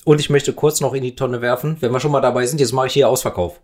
[0.04, 2.60] Und ich möchte kurz noch in die Tonne werfen, wenn wir schon mal dabei sind,
[2.60, 3.60] jetzt mache ich hier Ausverkauf.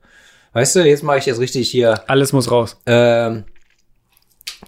[0.52, 2.08] Weißt du, jetzt mache ich jetzt richtig hier.
[2.08, 2.76] Alles muss raus.
[2.86, 3.44] Ähm,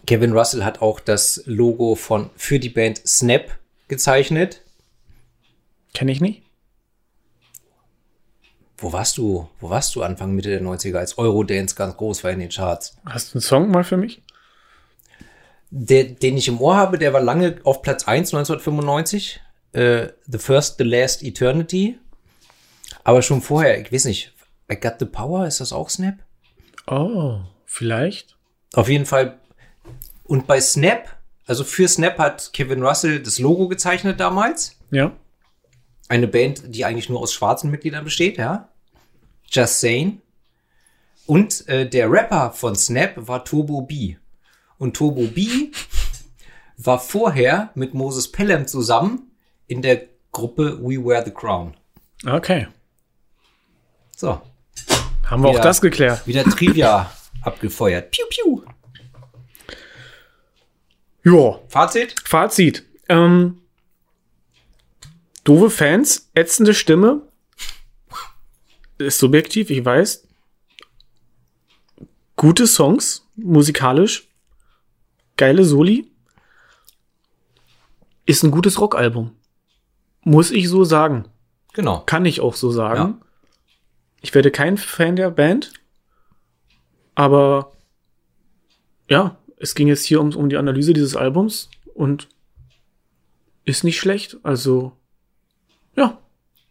[0.06, 3.50] Kevin Russell hat auch das Logo von für die Band Snap
[3.88, 4.62] gezeichnet.
[5.94, 6.42] Kenne ich nicht.
[8.78, 9.48] Wo warst du?
[9.60, 12.96] Wo warst du Anfang Mitte der 90er, als Eurodance ganz groß war in den Charts?
[13.06, 14.22] Hast du einen Song mal für mich?
[15.70, 19.40] Der, den ich im Ohr habe, der war lange auf Platz 1 1995.
[19.72, 21.98] Äh, the First, The Last Eternity.
[23.04, 24.32] Aber schon vorher, ich weiß nicht,
[24.70, 26.16] I Got the Power, ist das auch Snap?
[26.86, 28.36] Oh, vielleicht.
[28.74, 29.38] Auf jeden Fall.
[30.24, 31.16] Und bei Snap,
[31.46, 34.76] also für Snap hat Kevin Russell das Logo gezeichnet damals.
[34.90, 35.12] Ja.
[36.08, 38.70] Eine Band, die eigentlich nur aus schwarzen Mitgliedern besteht, ja.
[39.50, 40.20] Just Saying.
[41.26, 44.16] Und äh, der Rapper von Snap war Turbo B.
[44.78, 45.70] Und Turbo B
[46.76, 49.30] war vorher mit Moses Pelham zusammen
[49.66, 51.74] in der Gruppe We Wear the Crown.
[52.26, 52.68] Okay.
[54.16, 54.40] So,
[55.24, 55.58] Haben wir Ja.
[55.58, 56.26] auch das geklärt.
[56.26, 57.10] wieder Trivia
[57.42, 58.10] abgefeuert.
[58.12, 58.62] Piu, piu.
[61.24, 61.58] Ja.
[61.68, 62.14] Fazit?
[62.24, 62.84] Fazit.
[63.08, 63.60] Ähm,
[65.44, 67.22] doofe Fans, ätzende Stimme.
[68.98, 70.26] Ist subjektiv, ich weiß.
[72.36, 74.25] Gute Songs, musikalisch.
[75.36, 76.10] Geile Soli.
[78.24, 79.36] Ist ein gutes Rockalbum.
[80.22, 81.26] Muss ich so sagen.
[81.74, 82.00] Genau.
[82.00, 83.20] Kann ich auch so sagen.
[84.20, 85.72] Ich werde kein Fan der Band.
[87.14, 87.72] Aber
[89.08, 92.28] ja, es ging jetzt hier um, um die Analyse dieses Albums und
[93.64, 94.38] ist nicht schlecht.
[94.42, 94.92] Also,
[95.96, 96.18] ja,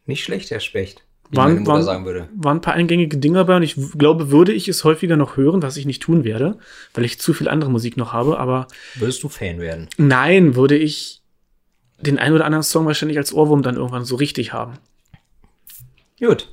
[0.05, 1.05] Nicht schlecht, Herr Specht.
[1.34, 1.65] Sagen
[2.06, 2.30] würde.
[2.35, 5.61] waren ein paar eingängige Dinge dabei und ich glaube, würde ich es häufiger noch hören,
[5.64, 6.60] was ich nicht tun werde,
[6.93, 8.39] weil ich zu viel andere Musik noch habe.
[8.39, 9.88] Aber Würdest du Fan werden?
[9.97, 11.22] nein, würde ich
[11.99, 14.77] den ein oder anderen Song wahrscheinlich als Ohrwurm dann irgendwann so richtig haben.
[16.19, 16.49] Gut.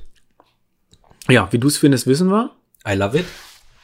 [1.29, 2.51] Ja, wie du es findest, wissen wir.
[2.87, 3.25] I love it.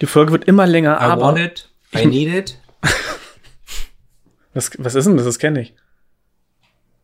[0.02, 1.70] Die Folge wird immer länger, I aber want it.
[1.95, 2.57] I need it.
[4.53, 5.26] was, was ist denn das?
[5.26, 5.74] Das kenne ich.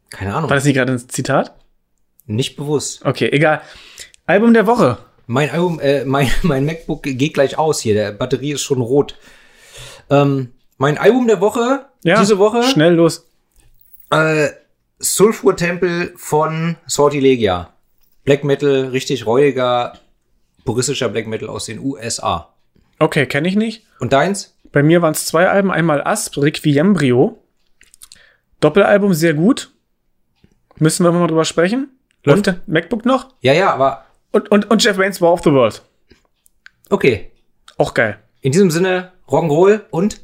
[0.09, 0.49] Keine Ahnung.
[0.49, 1.55] War das nicht gerade ein Zitat?
[2.25, 3.05] Nicht bewusst.
[3.05, 3.61] Okay, egal.
[4.25, 4.97] Album der Woche.
[5.27, 7.93] Mein Album, äh, mein, mein MacBook geht gleich aus hier.
[7.93, 9.17] Der Batterie ist schon rot.
[10.09, 13.27] Ähm, mein Album der Woche, Ja, diese Woche, Schnell los.
[14.11, 14.49] äh,
[14.99, 17.73] Sulfur Tempel von Sortilegia.
[18.23, 19.99] Black Metal, richtig räudiger,
[20.63, 22.53] puristischer Black Metal aus den USA.
[22.99, 23.83] Okay, kenne ich nicht.
[23.99, 24.55] Und deins?
[24.71, 25.69] Bei mir waren es zwei Alben.
[25.71, 27.37] Einmal Asp, Requiembrio.
[28.61, 29.71] Doppelalbum sehr gut.
[30.77, 31.89] Müssen wir mal drüber sprechen.
[32.25, 33.29] Läuft der MacBook noch?
[33.41, 35.81] Ja, ja, aber Und, und, und Jeff Wayne's War of the World.
[36.89, 37.31] okay.
[37.77, 38.17] Auch geil.
[38.41, 40.21] In diesem Sinne, Rock'n'Roll und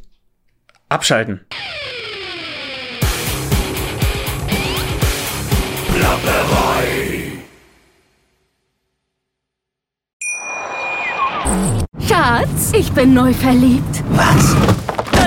[0.88, 1.42] Abschalten.
[12.08, 14.04] Schatz, ich bin neu verliebt.
[14.12, 14.56] Was?